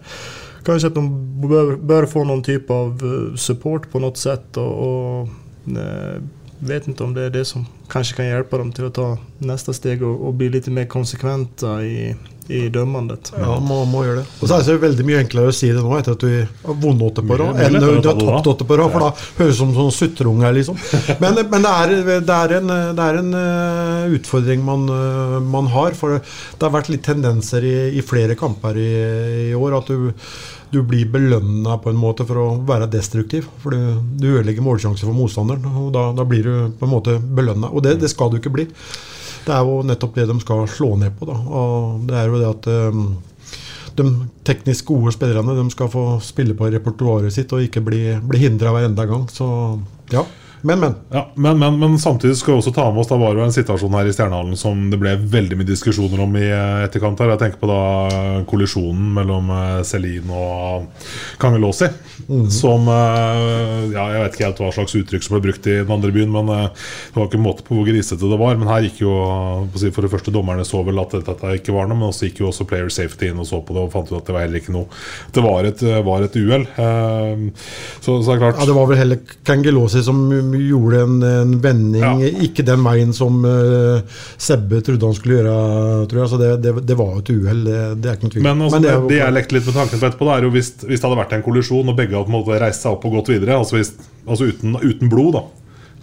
kanske 0.65 0.89
att 0.89 0.95
de 0.95 1.41
bör, 1.49 1.77
bör 1.77 2.07
få 2.07 2.25
någon 2.25 2.43
typ 2.43 2.71
av 2.71 3.01
eh, 3.03 3.37
support 3.37 3.91
på 3.93 3.99
något 3.99 4.17
sätt 4.17 4.57
och, 4.57 4.73
och 4.73 5.29
eh, 5.67 6.23
vet 6.59 6.87
ikke 6.89 7.05
om 7.05 7.13
det 7.17 7.29
er 7.29 7.35
det 7.35 7.45
som 7.49 7.67
kanskje 7.93 8.21
kan 8.21 8.31
hjelpe 8.31 8.59
dem 8.61 8.73
til 8.75 8.89
å 8.89 8.95
ta 8.95 9.11
neste 9.47 9.75
steg 9.77 10.03
og, 10.07 10.25
og 10.29 10.39
bli 10.41 10.49
litt 10.55 10.67
mer 10.73 10.89
konsekvente 10.91 11.69
i, 11.85 11.99
i 12.49 12.63
dømmandet. 12.73 13.33
Ja, 13.37 13.59
man 13.63 13.91
må 13.91 14.03
gjøre 14.07 14.23
det. 14.23 14.27
Og 14.41 14.49
så 14.49 14.59
er 14.59 14.65
det 14.67 14.77
veldig 14.83 15.07
mye 15.07 15.21
enklere 15.23 15.53
å 15.53 15.57
si 15.57 15.71
det 15.75 15.83
nå 15.85 15.93
etter 15.99 16.17
at 16.17 16.25
du 16.25 16.33
har 16.65 16.81
vunnet 16.83 17.05
åtte 17.11 17.25
på 17.27 17.39
rad, 17.43 17.61
enn 17.63 17.79
du 17.79 17.87
har 17.87 18.03
tapt 18.07 18.51
åtte 18.55 18.69
på 18.69 18.81
rad, 18.81 18.95
for 18.95 19.07
da 19.07 19.13
høres 19.39 19.53
det 19.53 19.61
som 19.61 19.77
sånn 19.77 19.95
sutreunge 19.95 20.53
liksom. 20.59 20.81
Men, 21.23 21.41
men 21.53 21.69
det, 21.69 21.77
er, 21.77 21.95
det, 22.17 22.41
er 22.41 22.57
en, 22.59 22.75
det 22.99 23.07
er 23.07 23.21
en 23.23 23.39
eh, 23.43 24.19
utfordring 24.19 24.67
man, 24.67 24.89
eh, 24.97 25.39
man 25.57 25.71
har, 25.75 25.97
for 25.99 26.19
det 26.19 26.63
har 26.63 26.75
vært 26.75 26.93
litt 26.93 27.07
tendenser 27.07 27.67
i, 27.67 27.77
i 27.99 28.05
flere 28.07 28.39
kamper 28.39 28.79
i, 28.81 28.93
i 29.51 29.57
år 29.57 29.81
at 29.81 29.93
du 29.93 30.13
du 30.71 30.83
blir 30.83 31.07
belønna 31.11 31.77
på 31.79 31.91
en 31.93 31.99
måte 32.01 32.27
for 32.27 32.41
å 32.43 32.47
være 32.67 32.89
destruktiv. 32.91 33.47
For 33.63 33.75
du, 33.75 34.01
du 34.19 34.29
ødelegger 34.35 34.65
målsjanser 34.67 35.07
for 35.07 35.17
motstanderen, 35.17 35.67
og 35.79 35.93
da, 35.95 36.09
da 36.17 36.27
blir 36.29 36.47
du 36.47 36.55
på 36.79 36.89
en 36.89 36.93
måte 36.93 37.19
belønna. 37.21 37.71
Og 37.71 37.85
det, 37.87 37.97
det 38.03 38.11
skal 38.13 38.33
du 38.33 38.41
ikke 38.41 38.55
bli. 38.55 38.67
Det 39.47 39.55
er 39.55 39.63
jo 39.63 39.83
nettopp 39.87 40.17
det 40.19 40.27
de 40.27 40.39
skal 40.43 40.65
slå 40.71 40.95
ned 40.99 41.15
på. 41.19 41.29
Da. 41.29 41.37
Og 41.39 42.07
det 42.09 42.19
er 42.19 42.33
jo 42.33 42.41
det 42.41 42.49
at 42.51 42.71
um, 42.91 43.05
de 43.97 44.09
teknisk 44.47 44.91
gode 44.91 45.15
spillerne 45.15 45.55
de 45.57 45.69
skal 45.73 45.91
få 45.93 46.07
spille 46.25 46.57
på 46.59 46.73
repertoaret 46.75 47.33
sitt 47.35 47.55
og 47.55 47.63
ikke 47.65 47.85
bli, 47.87 48.03
bli 48.27 48.43
hindra 48.43 48.75
hver 48.75 48.89
enda 48.91 49.07
gang. 49.09 49.29
Så 49.33 49.47
ja. 50.13 50.27
Men, 50.67 50.81
men. 50.81 50.95
Ja, 51.13 51.29
men, 51.35 51.59
men, 51.59 51.79
men 51.79 51.99
samtidig 51.99 52.37
skal 52.37 52.55
vi 52.57 52.59
også 52.59 52.73
ta 52.75 52.89
med 52.91 52.99
oss 53.05 53.11
Da 53.11 53.19
var 53.21 53.37
det 53.37 53.45
en 53.45 53.55
situasjon 53.55 53.95
her 53.95 54.09
i 54.09 54.15
Stjernehallen 54.15 54.59
som 54.59 54.89
det 54.91 54.99
ble 54.99 55.13
veldig 55.31 55.61
mye 55.61 55.69
diskusjoner 55.69 56.23
om 56.25 56.33
i 56.39 56.47
eh, 56.49 56.83
etterkant. 56.87 57.21
her 57.23 57.31
Jeg 57.35 57.43
tenker 57.45 57.61
på 57.61 57.69
da 57.71 58.43
kollisjonen 58.51 59.13
mellom 59.15 59.53
eh, 59.55 59.83
Celine 59.87 60.35
og 60.35 61.07
Kangelåsi. 61.43 61.91
Mhm. 62.27 62.49
Som 62.51 62.89
eh, 62.91 63.93
Ja, 63.95 64.09
jeg 64.11 64.25
vet 64.25 64.35
ikke 64.35 64.49
helt 64.49 64.63
hva 64.65 64.73
slags 64.75 64.97
uttrykk 64.99 65.27
som 65.27 65.37
ble 65.37 65.45
brukt 65.45 65.69
i 65.71 65.77
den 65.85 65.93
andre 65.95 66.11
byen, 66.17 66.33
men 66.35 66.51
eh, 66.51 66.89
det 67.13 67.21
var 67.21 67.31
ikke 67.31 67.43
måte 67.45 67.67
på 67.67 67.79
hvor 67.79 67.87
grisete 67.87 68.33
det 68.33 68.41
var. 68.43 68.59
Men 68.59 68.73
her 68.73 68.89
gikk 68.89 69.05
jo 69.05 69.15
For 69.77 70.03
det 70.03 70.11
første, 70.11 70.35
dommerne 70.35 70.67
så 70.67 70.83
vel 70.87 70.99
at 71.03 71.15
dette 71.15 71.55
ikke 71.61 71.77
var 71.77 71.87
noe, 71.87 72.01
men 72.01 72.11
også 72.11 72.27
gikk 72.27 72.43
jo 72.43 72.51
også 72.51 72.67
Player 72.67 72.91
Safety 72.91 73.31
inn 73.31 73.43
og 73.43 73.47
så 73.47 73.63
på 73.63 73.77
det 73.77 73.87
og 73.87 73.95
fant 73.95 74.11
ut 74.11 74.19
at 74.19 74.27
det 74.27 74.35
var 74.35 74.47
heller 74.49 74.63
ikke 74.63 74.75
noe. 74.75 74.91
Det 75.31 75.47
var 75.47 75.71
et, 75.71 75.87
var 76.07 76.27
et 76.27 76.39
uhell. 76.43 76.67
Så, 78.01 78.19
Så, 78.25 78.33
er 78.33 78.35
det 78.35 78.43
klart 78.43 78.59
Ja, 78.59 78.67
det 78.67 78.77
var 78.77 78.91
vel 78.91 79.01
heller 79.01 79.37
Kangelåsi 79.47 80.03
som 80.03 80.19
gjorde 80.63 81.03
en, 81.05 81.17
en 81.29 81.55
vending, 81.63 82.23
ikke 82.47 82.65
den 82.67 82.85
veien 82.87 83.13
som 83.17 83.39
uh, 83.45 84.01
Sebbe 84.41 84.81
trodde 84.85 85.11
han 85.11 85.17
skulle 85.17 85.39
gjøre. 85.41 85.57
Tror 86.11 86.23
jeg. 86.23 86.31
Så 86.33 86.41
det, 86.41 86.51
det, 86.65 86.75
det 86.89 86.97
var 86.99 87.19
et 87.21 87.33
uhell, 87.35 87.63
det, 87.67 87.83
det 88.03 88.11
er 88.11 88.19
ikke 88.19 88.29
noe 88.29 88.37
tvil. 88.37 88.47
Men, 88.47 88.65
altså, 88.67 88.81
det 88.81 88.89
det, 88.89 88.95
er 88.97 89.11
det 89.13 89.21
jeg 89.21 89.37
lekte 89.37 89.59
litt 89.59 89.69
med 89.71 89.79
tanken 89.81 90.03
på 90.03 90.11
etterpå, 90.11 90.31
er 90.33 90.49
jo 90.49 90.55
hvis, 90.57 90.73
hvis 90.87 91.03
det 91.03 91.09
hadde 91.09 91.21
vært 91.21 91.37
en 91.37 91.47
kollisjon 91.47 91.93
og 91.93 92.01
begge 92.01 92.25
hadde 92.25 92.59
reist 92.63 92.87
seg 92.87 92.97
opp 92.97 93.07
og 93.09 93.21
gått 93.21 93.33
videre, 93.35 93.61
altså, 93.61 93.79
hvis, 93.79 93.95
altså 94.27 94.51
uten, 94.51 94.77
uten 94.83 95.13
blod, 95.13 95.39
da. 95.39 95.47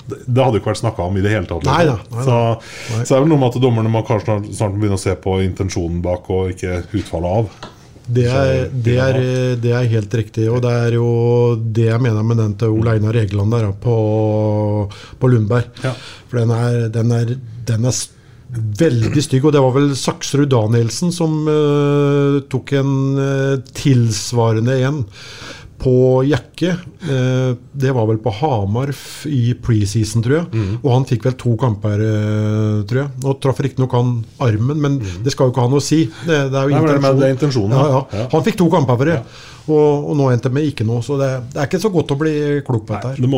Det, 0.03 0.39
hadde 0.41 0.59
ikke 0.59 0.73
vært 0.73 0.81
snakka 0.81 1.05
om 1.07 1.15
i 1.15 1.21
det 1.23 1.31
hele 1.31 1.47
tatt. 1.47 1.63
liksom. 1.63 1.77
Nei 1.77 1.85
da, 1.87 1.95
nei 2.11 2.25
så, 2.27 2.39
Så, 2.65 2.97
så 2.97 3.13
er 3.13 3.13
det 3.13 3.21
vel 3.23 3.31
noe 3.31 3.43
med 3.43 3.53
at 3.53 3.61
dommerne 3.63 3.93
må 3.93 4.01
kanskje 4.07 4.41
snart 4.51 4.75
begynne 4.75 4.99
å 4.99 5.03
se 5.03 5.15
på 5.23 5.37
intensjonen 5.45 6.01
bak, 6.03 6.27
og 6.33 6.51
ikke 6.51 6.81
utfallet 6.99 7.39
av. 7.39 7.71
Det 8.03 8.25
er, 8.27 8.65
det, 8.67 8.95
er, 8.99 9.17
det 9.63 9.71
er 9.71 9.91
helt 9.93 10.15
riktig, 10.19 10.49
og 10.51 10.59
det 10.65 10.71
er 10.75 10.97
jo 10.97 11.07
det 11.55 11.85
jeg 11.87 12.03
mener 12.03 12.25
med 12.27 12.41
den 12.41 12.57
til 12.59 12.73
Ole 12.75 12.97
Einar 12.97 13.15
Egeland 13.15 13.55
der 13.55 13.69
på, 13.79 13.95
på 15.19 15.29
Lundberg. 15.31 15.69
For 16.27 16.41
den 16.41 16.51
er, 16.51 16.89
den 16.91 17.13
er, 17.15 17.31
den 17.69 17.87
er 17.87 17.95
veldig 18.53 19.23
stygg, 19.23 19.47
og 19.47 19.55
det 19.55 19.63
var 19.63 19.73
vel 19.77 19.93
Saksrud 19.97 20.51
Danielsen 20.51 21.13
som 21.15 21.39
uh, 21.47 22.41
tok 22.51 22.75
en 22.77 22.93
uh, 23.17 23.61
tilsvarende 23.73 24.77
en 24.83 25.03
på 25.83 25.93
Jekke. 26.23 26.69
Eh, 27.03 27.53
det 27.75 27.91
var 27.91 28.07
vel 28.07 28.19
på 28.23 28.31
Hamar 28.39 28.93
i 29.27 29.51
preseason, 29.59 30.23
tror 30.23 30.37
jeg. 30.37 30.63
Og 30.79 30.89
han 30.93 31.07
fikk 31.09 31.25
vel 31.27 31.35
to 31.39 31.57
kamper, 31.59 31.99
eh, 32.07 32.83
tror 32.87 33.01
jeg. 33.01 33.09
Nå 33.25 33.33
traff 33.43 33.59
riktignok 33.65 33.91
han 33.99 34.13
armen, 34.47 34.79
men 34.79 34.99
det 35.25 35.33
skal 35.35 35.49
jo 35.49 35.55
ikke 35.55 35.65
ha 35.65 35.71
noe 35.73 35.83
å 35.83 35.83
si. 35.83 36.05
Det, 36.23 36.37
det 36.53 36.61
er 36.61 36.69
jo 36.71 36.77
Nei, 36.77 36.83
intensjonen. 36.85 37.19
det 37.19 37.27
er 37.27 37.35
intensjonen, 37.35 37.75
Ja, 37.75 37.89
ja. 37.97 38.05
ja. 38.21 38.29
Han 38.31 38.45
fikk 38.47 38.61
to 38.63 38.69
kamper 38.71 39.01
for 39.03 39.11
det. 39.11 39.19
Og, 39.63 40.09
og 40.11 40.17
nå 40.19 40.25
endte 40.33 40.49
det 40.49 40.57
med 40.57 40.65
ikke 40.67 40.83
noe. 40.87 40.99
Så 41.05 41.15
det, 41.19 41.29
det 41.53 41.61
er 41.61 41.69
ikke 41.69 41.79
så 41.79 41.91
godt 41.93 42.11
å 42.11 42.17
bli 42.19 42.33
klok 42.67 42.83
på 42.87 42.95
dette. 42.97 43.13
her. 43.13 43.21
De 43.23 43.29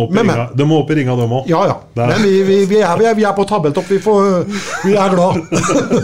må 0.66 0.80
opp 0.82 0.90
i 0.94 0.98
ringa, 0.98 1.18
dem 1.20 1.36
òg. 1.38 1.50
Ja, 1.52 1.62
ja. 1.70 1.76
Men 2.00 2.24
vi, 2.26 2.34
vi, 2.48 2.60
vi, 2.72 2.80
er, 2.82 2.98
vi, 2.98 3.06
er, 3.12 3.18
vi 3.20 3.28
er 3.30 3.36
på 3.38 3.46
tabelltopp. 3.50 3.90
Vi, 3.94 4.00
får, 4.02 4.46
vi 4.88 4.96
er 4.98 5.14
glad. 5.14 5.42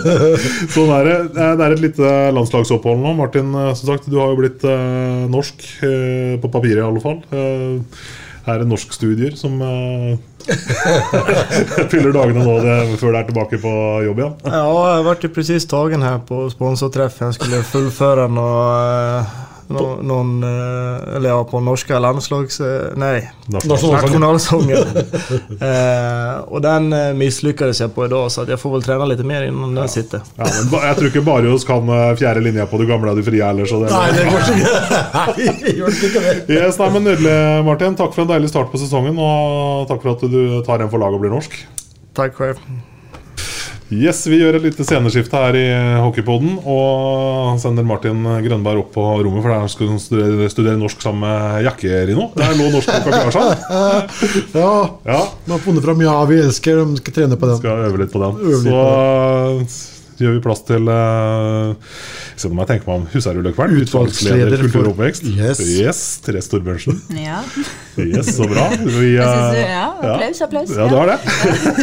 Sånn 0.76 0.94
er 1.00 1.10
det. 1.10 1.18
Eh, 1.34 1.54
Det 1.58 1.66
er 1.68 1.76
et 1.78 1.86
lite 1.90 2.16
landslagsopphold 2.38 3.02
nå. 3.02 3.16
Martin, 3.18 3.54
eh, 3.58 3.72
som 3.80 3.94
sagt, 3.94 4.10
du 4.12 4.20
har 4.22 4.34
jo 4.34 4.42
blitt 4.44 4.66
eh, 4.68 5.24
norsk, 5.32 5.66
eh, 5.88 6.36
på 6.42 6.54
papiret 6.54 6.84
i 6.84 6.88
alle 6.90 7.02
fall. 7.04 7.22
Eh, 7.34 8.04
er 8.50 8.58
det 8.62 8.66
norskstudier 8.72 9.36
som 9.38 9.60
eh, 9.62 10.16
fyller 11.92 12.14
dagene 12.16 12.42
nå 12.46 12.56
det, 12.64 12.78
før 12.98 13.14
det 13.14 13.20
er 13.20 13.28
tilbake 13.30 13.60
på 13.62 13.74
jobb 14.08 14.22
igjen? 14.24 14.34
Ja, 14.50 14.64
jeg 14.98 15.06
ble 15.06 15.32
presis 15.36 15.68
tatt 15.70 15.94
her 15.94 16.06
här 16.06 16.20
på 16.26 16.44
sponsortreff. 16.54 17.20
Jeg 17.22 17.38
skulle 17.38 17.62
fullføre 17.68 18.26
någon, 18.32 18.40
någon, 18.40 19.51
någon 19.74 20.44
eh, 20.44 21.16
eller 21.16 21.30
ja, 21.30 21.44
på 21.44 21.60
norske 21.60 22.00
landslags... 22.00 22.60
eh, 22.60 22.92
Nej, 22.96 23.32
Nationalsången. 23.46 24.02
nationalsången. 24.02 24.78
eh, 25.62 26.40
och 26.48 26.62
den 26.62 26.94
eh, 26.94 27.14
mislykkes 27.14 27.80
jeg 27.82 27.96
på 27.96 28.08
dag 28.08 28.32
så 28.32 28.46
jeg 28.50 28.60
får 28.60 28.72
vel 28.76 28.84
trene 28.86 29.08
litt 29.12 29.24
mer 29.26 29.44
innen 29.48 29.76
den 29.76 29.90
sitter. 29.90 30.22
Ja, 30.38 30.46
men 30.48 30.70
ba- 30.72 30.84
jeg 30.88 30.96
tror 31.00 31.08
ikke 31.12 31.22
Barrios 31.26 31.66
kan 31.68 31.90
eh, 31.90 32.16
fjerde 32.20 32.42
linja 32.46 32.66
på 32.66 32.78
det 32.82 32.88
gamle 32.90 33.12
og 33.12 33.18
de 33.22 33.24
frie 33.28 33.44
heller. 33.46 33.66
Så 33.70 33.82
det, 33.84 33.92
Nei, 33.92 34.12
det 34.12 34.28
går 34.30 34.42
ikke. 34.52 36.24
Yes, 36.62 36.78
nei, 36.80 36.90
men 36.94 37.04
Nydelig, 37.08 37.36
Martin. 37.66 37.96
Takk 38.00 38.14
for 38.16 38.26
en 38.26 38.32
deilig 38.34 38.50
start 38.52 38.72
på 38.72 38.80
sesongen. 38.82 39.18
Og 39.22 39.88
takk 39.90 40.02
for 40.04 40.16
at 40.16 40.26
du 40.32 40.62
tar 40.68 40.84
en 40.84 40.90
for 40.92 41.02
laget 41.02 41.20
og 41.20 41.24
blir 41.26 41.34
norsk. 41.34 41.56
Takk, 42.18 42.36
själv. 42.36 42.58
Yes, 43.92 44.22
Vi 44.32 44.38
gjør 44.40 44.56
et 44.56 44.64
lite 44.64 44.86
sceneskifte 44.88 45.36
her 45.36 45.56
i 45.60 45.66
Hockeypoden 46.00 46.54
og 46.64 47.58
sender 47.60 47.84
Martin 47.84 48.24
Grønberg 48.46 48.86
opp 48.86 48.94
på 48.96 49.04
rommet, 49.20 49.44
for 49.44 49.52
der 49.52 49.72
skal 49.74 49.92
han 49.92 50.00
studere, 50.00 50.48
studere 50.54 50.80
norsk 50.80 51.04
sammen 51.04 51.26
med 51.26 51.66
Jakke, 51.68 51.92
Rino. 52.08 52.30
Det 52.38 52.46
er 52.48 52.56
noe 52.56 52.72
norsk 52.72 52.88
på 52.88 53.12
kakasja. 53.12 53.46
Ja. 54.62 54.72
Ja. 55.08 55.20
Man 55.46 55.58
har 55.58 55.64
funnet 55.66 55.84
fram 55.84 56.02
Ja, 56.06 56.16
vi 56.30 56.40
elsker. 56.40 56.84
De 56.86 57.02
skal 57.02 57.18
trene 57.20 57.40
på 57.40 57.50
den. 57.52 57.60
Skal 57.60 57.88
øve 57.90 58.00
litt 58.06 58.14
på 58.16 58.24
den. 58.24 58.40
Øve 58.56 59.62
gjør 60.24 60.38
vi 60.38 60.44
plass 60.46 60.64
til 60.68 60.90
uh, 60.92 61.74
Se 62.40 62.50
om 62.50 62.62
jeg 62.64 62.70
tenker 62.72 62.90
meg 62.90 63.02
om 63.02 63.08
Husherreløkvern. 63.12 63.76
Utvalgsleder 63.84 64.64
Kultur 64.64 64.88
og 64.88 64.94
oppvekst. 64.96 65.28
Yes. 65.30 65.62
yes 65.78 66.02
Therese 66.26 66.50
Torbjørnsen. 66.52 67.02
Ja. 67.22 67.42
Yes, 68.02 68.32
så 68.38 68.48
bra. 68.50 68.70
Vi, 68.82 69.12
uh, 69.20 69.52
du, 69.52 69.60
ja, 69.60 69.84
applaus, 69.92 70.42
applaus. 70.46 70.72
Ja, 70.74 70.88
du 70.90 70.96
har 70.98 71.12
det. 71.12 71.18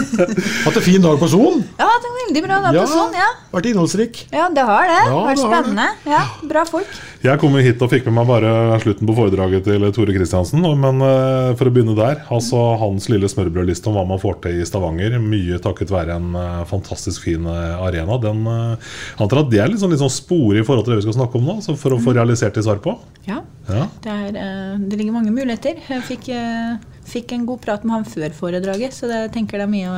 Hatt 0.64 0.81
en 0.81 0.87
fin 0.87 1.05
dag 1.05 1.20
på 1.20 1.29
Son. 1.31 1.62
Ja, 1.79 1.87
hatt 1.88 2.09
en 2.09 2.16
veldig 2.22 2.42
bra 2.46 2.59
da 2.64 2.72
på 2.72 2.81
Ja. 2.81 2.87
sånn, 2.90 3.14
ja. 3.16 3.29
Vært 3.53 3.68
innholdsrik. 3.70 4.22
Ja, 4.35 4.48
det 4.55 4.64
har 4.68 4.88
det. 4.88 4.98
Ja, 5.09 5.20
Vært 5.29 5.38
det 5.38 5.44
har 5.44 5.55
det. 5.55 5.61
spennende. 5.62 5.88
Ja, 6.09 6.22
bra 6.51 6.64
folk. 6.68 6.98
Jeg 7.24 7.40
kom 7.42 7.57
hit 7.59 7.81
og 7.83 7.90
fikk 7.90 8.05
med 8.07 8.14
meg 8.20 8.29
bare 8.29 8.51
slutten 8.83 9.09
på 9.09 9.14
foredraget 9.16 9.64
til 9.66 9.87
Tore 9.96 10.14
Kristiansen. 10.14 10.62
Men 10.79 11.03
eh, 11.03 11.55
for 11.59 11.70
å 11.70 11.72
begynne 11.74 11.96
der. 11.98 12.20
Altså 12.35 12.61
Hans 12.79 13.09
lille 13.11 13.27
smørbrødliste 13.31 13.90
om 13.90 13.98
hva 13.98 14.05
man 14.07 14.20
får 14.22 14.38
til 14.44 14.61
i 14.62 14.66
Stavanger. 14.68 15.18
Mye 15.22 15.59
takket 15.64 15.90
være 15.90 16.18
en 16.18 16.37
eh, 16.38 16.64
fantastisk 16.70 17.27
fin 17.27 17.46
arena. 17.48 17.81
arena. 17.88 18.18
Den, 18.29 18.45
uh, 18.47 18.77
antar 19.25 19.43
at 19.45 19.51
det 19.53 19.62
er 19.64 19.73
litt 19.73 19.81
sånn, 19.83 19.91
litt 19.95 20.03
sånn 20.05 20.12
spor 20.12 20.57
i 20.59 20.64
forhold 20.67 20.85
til 20.87 20.95
det 20.95 21.01
vi 21.03 21.07
skal 21.09 21.19
snakke 21.23 21.41
om 21.41 21.49
nå. 21.49 21.59
Så 21.64 21.75
for 21.81 21.97
å 21.97 22.01
få 22.05 22.14
realisert 22.17 22.55
de 22.59 22.62
svar 22.69 22.79
på. 22.85 22.95
Ja, 23.29 23.41
Ja. 23.69 23.87
det, 24.05 24.12
er, 24.12 24.37
eh, 24.41 24.77
det 24.88 24.97
ligger 24.97 25.12
mange 25.19 25.33
muligheter. 25.35 25.77
Jeg 25.88 26.03
fikk, 26.09 26.29
eh, 26.33 26.79
fikk 27.09 27.33
en 27.37 27.45
god 27.49 27.61
prat 27.64 27.83
med 27.85 27.93
han 27.99 28.07
før 28.09 28.33
foredraget, 28.33 28.95
så 28.97 29.09
det, 29.11 29.19
jeg 29.27 29.33
tenker 29.35 29.59
det 29.61 29.67
er 29.67 29.73
mye, 29.75 29.91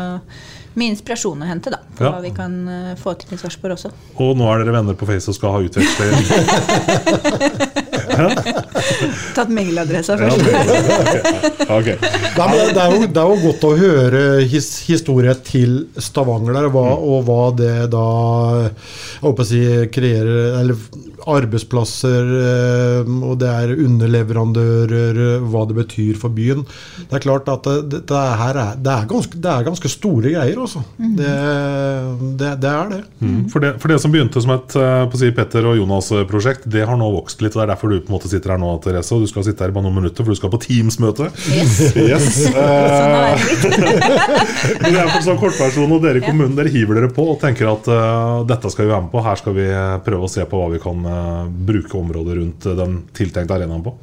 mye 0.78 0.90
inspirasjon 0.96 1.42
å 1.42 1.46
hente 1.46 1.70
da, 1.70 1.78
på 1.98 2.02
Ja. 2.06 2.10
hva 2.16 2.20
vi 2.24 2.30
kan 2.34 2.56
eh, 2.68 2.94
få 2.98 3.14
til 3.18 3.34
i 3.34 3.38
Sarpsborg 3.38 3.76
også. 3.78 3.92
Og 4.18 4.34
nå 4.38 4.46
er 4.50 4.64
dere 4.64 4.74
venner 4.80 4.94
på 4.98 5.06
Face 5.06 5.30
og 5.30 5.34
skal 5.38 5.54
ha 5.54 5.62
utveksling. 5.68 6.10
Tatt 9.36 9.52
mailadressa 9.52 10.16
Ja, 10.20 10.30
først. 10.30 11.62
okay. 11.66 11.96
Nei, 12.36 12.48
men 12.50 12.74
det, 12.74 12.82
er 12.82 12.94
jo, 12.94 13.06
det 13.06 13.22
er 13.22 13.34
jo 13.34 13.38
godt 13.44 13.68
å 13.68 13.74
høre 13.78 14.24
his, 14.50 14.70
historie 14.88 15.34
til 15.46 15.84
Stavanger 16.00 16.56
der, 16.58 16.70
hva, 16.74 16.86
og 16.96 17.24
hva 17.28 17.42
det 17.56 17.76
da 17.92 18.06
jeg 18.60 18.74
håper 19.22 19.46
å 19.46 19.50
si, 19.50 19.62
kreerer 19.94 20.60
Eller 20.60 21.08
arbeidsplasser, 21.28 22.30
eh, 22.40 23.10
og 23.26 23.38
det 23.40 23.50
er 23.50 23.72
underleverandører, 23.76 25.20
hva 25.50 25.64
det 25.68 25.76
betyr 25.80 26.18
for 26.20 26.32
byen. 26.34 26.62
Det 27.10 27.18
er 27.18 27.24
klart 27.24 27.50
at 27.52 27.66
det, 27.66 27.76
det, 27.92 28.02
det 28.10 28.22
her 28.40 28.60
er, 28.62 28.78
det 28.80 28.94
er, 28.94 29.08
ganske, 29.10 29.40
det 29.42 29.52
er 29.52 29.66
ganske 29.66 29.92
store 29.92 30.34
greier, 30.34 30.60
altså. 30.60 30.82
Mm. 30.98 31.14
Det, 31.18 31.34
det, 32.40 32.52
det 32.64 32.72
er 32.72 32.92
det. 32.94 33.02
Mm. 33.20 33.42
For, 33.52 33.64
det, 33.64 33.74
for 33.82 33.92
det 33.92 34.00
som 34.02 34.14
begynte 34.14 34.42
som 34.42 34.54
et 34.56 34.76
eh, 34.80 35.02
på 35.10 35.18
å 35.18 35.22
si 35.22 35.32
Petter 35.36 35.68
og 35.70 35.78
Jonas-prosjekt, 35.80 36.68
det 36.70 36.86
har 36.88 37.00
nå 37.00 37.10
vokst 37.18 37.44
litt. 37.44 37.54
og 37.56 37.62
Det 37.62 37.66
er 37.68 37.72
derfor 37.74 37.94
du 37.94 37.99
på 38.02 38.12
en 38.12 38.18
måte 38.18 38.30
sitter 38.32 38.54
her 38.54 38.60
nå, 38.62 38.72
Therese. 38.84 39.12
Og 39.16 39.24
du 39.24 39.30
skal 39.30 39.46
sitte 39.46 39.64
her 39.64 39.72
i 39.72 39.76
bare 39.76 39.86
noen 39.86 40.00
minutter, 40.00 40.24
for 40.24 40.34
du 40.34 40.40
skal 40.40 40.52
på 40.52 40.62
Teams-møte. 40.66 41.30
Yes. 41.54 41.78
Yes. 41.96 42.30
Sånn 42.50 43.10
Eh, 43.10 43.44
det. 43.60 44.78
Men 44.80 44.94
det 44.94 45.00
er 45.00 45.10
for 45.10 45.24
sånn 45.24 45.40
kortversjon, 45.40 45.94
og 45.94 46.02
dere 46.04 46.20
i 46.20 46.24
kommunen 46.24 46.56
dere 46.58 46.72
hiver 46.72 47.00
dere 47.00 47.10
på 47.14 47.26
og 47.32 47.38
tenker 47.42 47.70
at 47.70 47.88
uh, 47.90 48.42
dette 48.48 48.72
skal 48.72 48.86
vi 48.86 48.92
være 48.92 49.06
med 49.06 49.12
på. 49.14 49.24
Her 49.24 49.40
skal 49.40 49.56
vi 49.56 49.66
eh, 49.68 49.96
prøve 50.06 50.26
å 50.26 50.32
se 50.32 50.44
på 50.48 50.60
hva 50.60 50.68
vi 50.72 50.82
kan 50.82 51.06
uh, 51.06 51.48
bruke 51.48 51.98
området 52.00 52.38
rundt 52.40 52.68
den 52.80 53.00
tiltenkte 53.16 53.56
arenaen 53.56 53.84
på. 53.84 53.94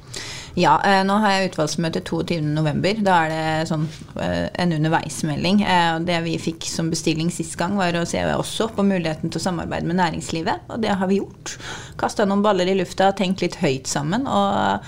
Ja, 0.57 0.81
eh, 0.81 1.03
nå 1.05 1.19
har 1.21 1.35
jeg 1.35 1.51
utvalgsmøte 1.51 2.01
22.11. 2.01 3.03
Da 3.05 3.17
er 3.27 3.29
det 3.29 3.67
sånn 3.69 3.83
eh, 4.17 4.47
en 4.57 4.73
underveismelding. 4.73 5.59
Eh, 5.61 5.99
Det 6.07 6.17
vi 6.25 6.33
fikk 6.41 6.65
som 6.65 6.89
bestilling 6.89 7.29
sist 7.33 7.53
gang, 7.59 7.75
var 7.77 7.93
å 7.93 8.07
se 8.09 8.23
også 8.33 8.71
på 8.73 8.85
muligheten 8.87 9.29
til 9.29 9.37
å 9.37 9.43
samarbeide 9.43 9.85
med 9.85 9.99
næringslivet. 10.01 10.65
Og 10.73 10.81
det 10.81 10.95
har 10.97 11.11
vi 11.11 11.19
gjort. 11.19 11.59
Kasta 12.01 12.25
noen 12.25 12.41
baller 12.41 12.71
i 12.71 12.73
lufta, 12.79 13.11
tenkt 13.13 13.45
litt 13.45 13.59
høyt 13.61 13.85
sammen. 13.85 14.25
og 14.25 14.81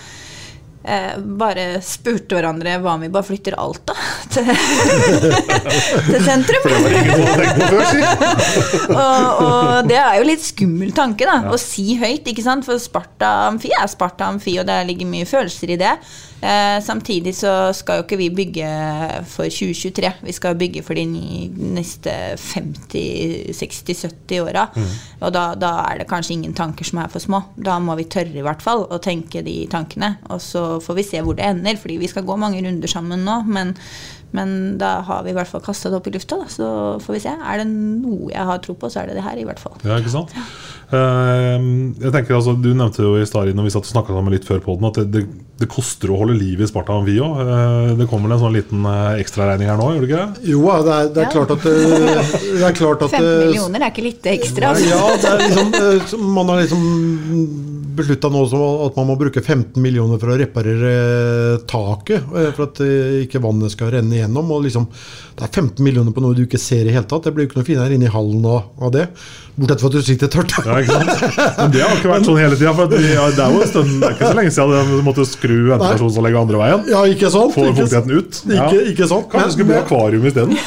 eh, 0.84 1.16
bare 1.20 1.82
spurte 1.86 2.38
hverandre 2.38 2.78
hva 2.82 2.96
om 2.96 3.04
vi 3.04 3.10
bare 3.12 3.28
flytter 3.28 3.58
Alta 3.60 3.96
til, 4.34 4.50
til 6.10 6.24
sentrum. 6.26 6.64
Og, 8.90 9.42
og 9.44 9.88
det 9.90 9.98
er 10.00 10.18
jo 10.20 10.26
litt 10.28 10.44
skummel 10.44 10.92
tanke, 10.96 11.28
da. 11.28 11.42
Å 11.52 11.58
si 11.62 11.94
høyt, 12.00 12.28
ikke 12.30 12.44
sant. 12.46 12.66
For 12.68 12.80
Sparta 12.82 13.30
Amfi 13.48 13.72
er 13.76 13.88
Sparta 13.92 14.28
Amfi, 14.30 14.58
og 14.62 14.68
det 14.70 14.82
ligger 14.90 15.10
mye 15.10 15.28
følelser 15.30 15.76
i 15.76 15.80
det. 15.80 15.94
Eh, 16.42 16.84
samtidig 16.84 17.34
så 17.36 17.74
skal 17.76 18.00
jo 18.00 18.06
ikke 18.06 18.18
vi 18.20 18.30
bygge 18.32 18.68
for 19.28 19.52
2023. 19.52 20.12
Vi 20.24 20.36
skal 20.36 20.56
bygge 20.60 20.84
for 20.86 20.96
de 20.96 21.04
neste 21.10 22.14
50-60-70 22.40 24.40
åra. 24.46 24.68
Mm. 24.76 24.94
Og 25.20 25.34
da, 25.36 25.44
da 25.60 25.72
er 25.90 26.00
det 26.00 26.08
kanskje 26.12 26.38
ingen 26.38 26.56
tanker 26.56 26.88
som 26.88 27.02
er 27.04 27.12
for 27.12 27.24
små. 27.24 27.42
Da 27.60 27.76
må 27.84 27.98
vi 28.00 28.08
tørre 28.12 28.40
i 28.40 28.46
hvert 28.46 28.64
fall 28.64 28.86
å 28.88 29.02
tenke 29.04 29.44
de 29.46 29.58
tankene. 29.72 30.10
Og 30.32 30.40
så 30.44 30.64
får 30.84 31.02
vi 31.02 31.08
se 31.12 31.26
hvor 31.26 31.36
det 31.36 31.50
ender, 31.50 31.80
fordi 31.82 32.00
vi 32.00 32.12
skal 32.12 32.28
gå 32.28 32.40
mange 32.40 32.64
runder 32.64 32.92
sammen 32.92 33.28
nå. 33.28 33.42
Men, 33.50 33.76
men 34.32 34.78
da 34.78 35.02
har 35.08 35.24
vi 35.26 35.32
i 35.32 35.38
hvert 35.38 35.50
fall 35.50 35.62
kasta 35.66 35.90
det 35.90 35.98
opp 35.98 36.08
i 36.08 36.12
lufta, 36.14 36.38
da. 36.38 36.46
Så 36.54 36.66
får 37.02 37.16
vi 37.16 37.22
se. 37.24 37.32
Er 37.34 37.62
det 37.64 37.68
noe 37.72 38.30
jeg 38.30 38.46
har 38.46 38.60
tro 38.62 38.76
på, 38.78 38.90
så 38.94 39.02
er 39.02 39.10
det 39.10 39.16
det 39.18 39.24
her, 39.26 39.38
i 39.42 39.46
hvert 39.48 39.60
fall. 39.62 39.74
Ja, 39.84 39.98
ikke 39.98 40.14
sant? 40.14 40.36
Eh, 40.90 41.58
jeg 42.02 42.12
tenker 42.16 42.34
altså, 42.40 42.56
Du 42.58 42.72
nevnte 42.74 43.04
jo 43.06 43.12
i 43.22 43.26
stad 43.30 43.52
når 43.54 43.68
vi 43.68 43.74
satt 43.76 43.86
og 43.86 43.92
snakka 43.92 44.16
sammen 44.16 44.34
litt 44.34 44.48
før 44.48 44.62
podden, 44.66 44.88
at 44.90 44.98
det, 44.98 45.06
det, 45.14 45.24
det 45.62 45.68
koster 45.70 46.10
å 46.14 46.18
holde 46.22 46.38
liv 46.40 46.62
i 46.62 46.68
Sparta 46.70 46.96
Amfi 46.98 47.18
òg. 47.22 47.42
det 48.00 48.08
kommer 48.10 48.30
vel 48.30 48.38
en 48.38 48.42
sånn 48.46 48.56
liten 48.58 48.86
uh, 48.88 49.18
ekstraregning 49.22 49.70
her 49.70 49.78
nå, 49.78 49.90
gjør 49.96 50.06
det 50.06 50.10
ikke 50.10 50.22
det? 50.24 50.50
Jo, 50.54 50.62
det 50.88 50.96
er, 50.96 51.10
det 51.14 51.24
er 51.24 51.28
Ja. 51.28 51.34
klart 51.36 51.54
at 51.58 51.66
det, 51.68 51.76
det 52.60 52.66
er 52.70 52.78
klart 52.80 53.06
at 53.06 53.14
15 53.18 53.48
millioner 53.48 53.86
er 53.86 53.94
ikke 53.94 54.06
litt 54.08 54.30
ekstra. 54.34 54.74
altså. 54.74 54.90
Ja, 54.90 55.04
det 55.18 55.34
er 55.34 55.44
liksom, 55.46 55.74
eh, 55.82 56.26
man 56.40 56.54
har 56.54 56.64
liksom 56.64 56.88
beslutta 58.00 58.32
nå 58.34 58.42
at 58.88 58.98
man 58.98 59.10
må 59.12 59.18
bruke 59.20 59.44
15 59.44 59.78
millioner 59.84 60.20
for 60.22 60.34
å 60.34 60.38
reparere 60.40 60.94
taket. 61.70 62.26
eh, 62.34 62.50
For 62.56 62.66
at 62.70 62.82
eh, 62.86 63.22
ikke 63.26 63.42
vannet 63.44 63.76
skal 63.76 63.94
renne 63.94 64.18
igjennom. 64.18 64.50
Og 64.56 64.66
liksom, 64.66 64.88
det 65.40 65.46
er 65.48 65.52
15 65.56 65.84
millioner 65.86 66.12
på 66.12 66.20
noe 66.20 66.36
du 66.36 66.42
ikke 66.44 66.60
ser 66.60 66.84
i 66.84 66.92
hele 66.92 67.08
tatt. 67.08 67.24
Det 67.24 67.32
blir 67.32 67.46
jo 67.46 67.50
ikke 67.50 67.62
noe 67.62 67.68
finere 67.68 67.96
i 67.96 68.10
hallen 68.12 68.44
av, 68.44 68.66
av 68.84 68.90
det. 68.92 69.06
Bortsett 69.60 69.82
fra 69.84 69.90
at 69.90 69.96
du 69.96 70.04
sitter 70.04 70.32
tørt. 70.32 70.52
Ja? 70.68 70.98
Men 71.60 71.72
det 71.72 71.84
har 71.84 71.94
ikke 71.96 72.12
vært 72.12 72.28
sånn 72.28 72.40
hele 72.40 72.58
tida. 72.60 72.74
Ja, 72.76 73.28
det, 73.32 73.46
er 73.46 73.54
jo 73.56 73.62
en 73.64 73.70
stund, 73.72 73.94
det 74.02 74.10
er 74.10 74.16
ikke 74.18 74.28
så 74.32 74.36
lenge 74.36 74.54
siden 74.56 74.92
du 74.92 75.06
måtte 75.08 75.26
skru 75.28 75.56
ventilasjonsanlegget 75.70 76.42
andre 76.42 76.60
veien. 76.62 76.84
Ja, 76.92 77.06
ikke 77.12 77.32
sant? 77.32 77.56
Få 77.56 77.70
fuktigheten 77.70 78.14
ut. 78.20 78.42
Ikke, 78.52 78.84
ikke 78.92 79.10
sant? 79.14 79.30
Kanskje 79.32 79.48
du 79.48 79.56
skulle 79.56 79.70
bli 79.72 79.80
akvarium 79.80 80.28
isteden? 80.28 80.60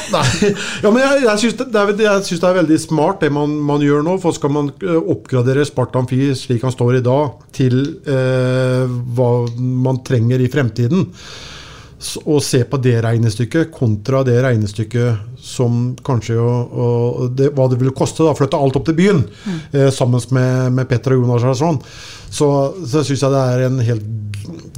Ja, 0.83 0.89
men 0.89 0.99
jeg, 1.03 1.21
jeg 1.27 1.43
syns 1.45 1.57
det, 1.61 1.69
er- 1.69 1.95
det 2.01 2.09
er 2.09 2.59
veldig 2.59 2.81
smart 2.81 3.21
det 3.21 3.29
man, 3.37 3.53
man 3.69 3.85
gjør 3.85 4.01
nå. 4.09 4.17
For 4.25 4.33
skal 4.35 4.53
man 4.57 4.73
eh, 4.81 4.97
oppgradere 5.13 5.65
Sparta 5.69 6.01
Amfi 6.01 6.31
slik 6.37 6.65
han 6.65 6.73
står 6.73 6.97
i 6.97 7.05
dag, 7.05 7.37
til 7.53 7.79
eh, 8.09 8.89
hva 9.17 9.31
man 9.85 10.01
trenger 10.05 10.41
i 10.41 10.49
fremtiden, 10.53 11.11
og 12.25 12.43
se 12.43 12.63
på 12.67 12.79
det 12.83 12.97
regnestykket 13.03 13.71
kontra 13.73 14.23
det 14.27 14.39
regnestykket 14.43 15.32
som 15.43 15.79
kanskje 16.07 16.37
jo, 16.37 16.47
og 16.47 17.33
det, 17.35 17.49
Hva 17.57 17.67
det 17.67 17.79
ville 17.81 17.91
koste 17.95 18.23
å 18.23 18.35
flytte 18.37 18.55
alt 18.55 18.77
opp 18.79 18.85
til 18.87 18.95
byen, 18.95 19.23
eh, 19.75 19.89
sammen 19.91 20.23
med, 20.31 20.71
med 20.77 20.87
Petter 20.87 21.17
og 21.17 21.25
Jonas 21.25 21.43
og 21.51 21.57
sånn, 21.59 21.79
så, 22.33 22.47
så 22.87 23.03
syns 23.03 23.25
jeg 23.25 23.33
det 23.33 23.41
er 23.51 23.65
en 23.67 23.81
helt 23.83 24.05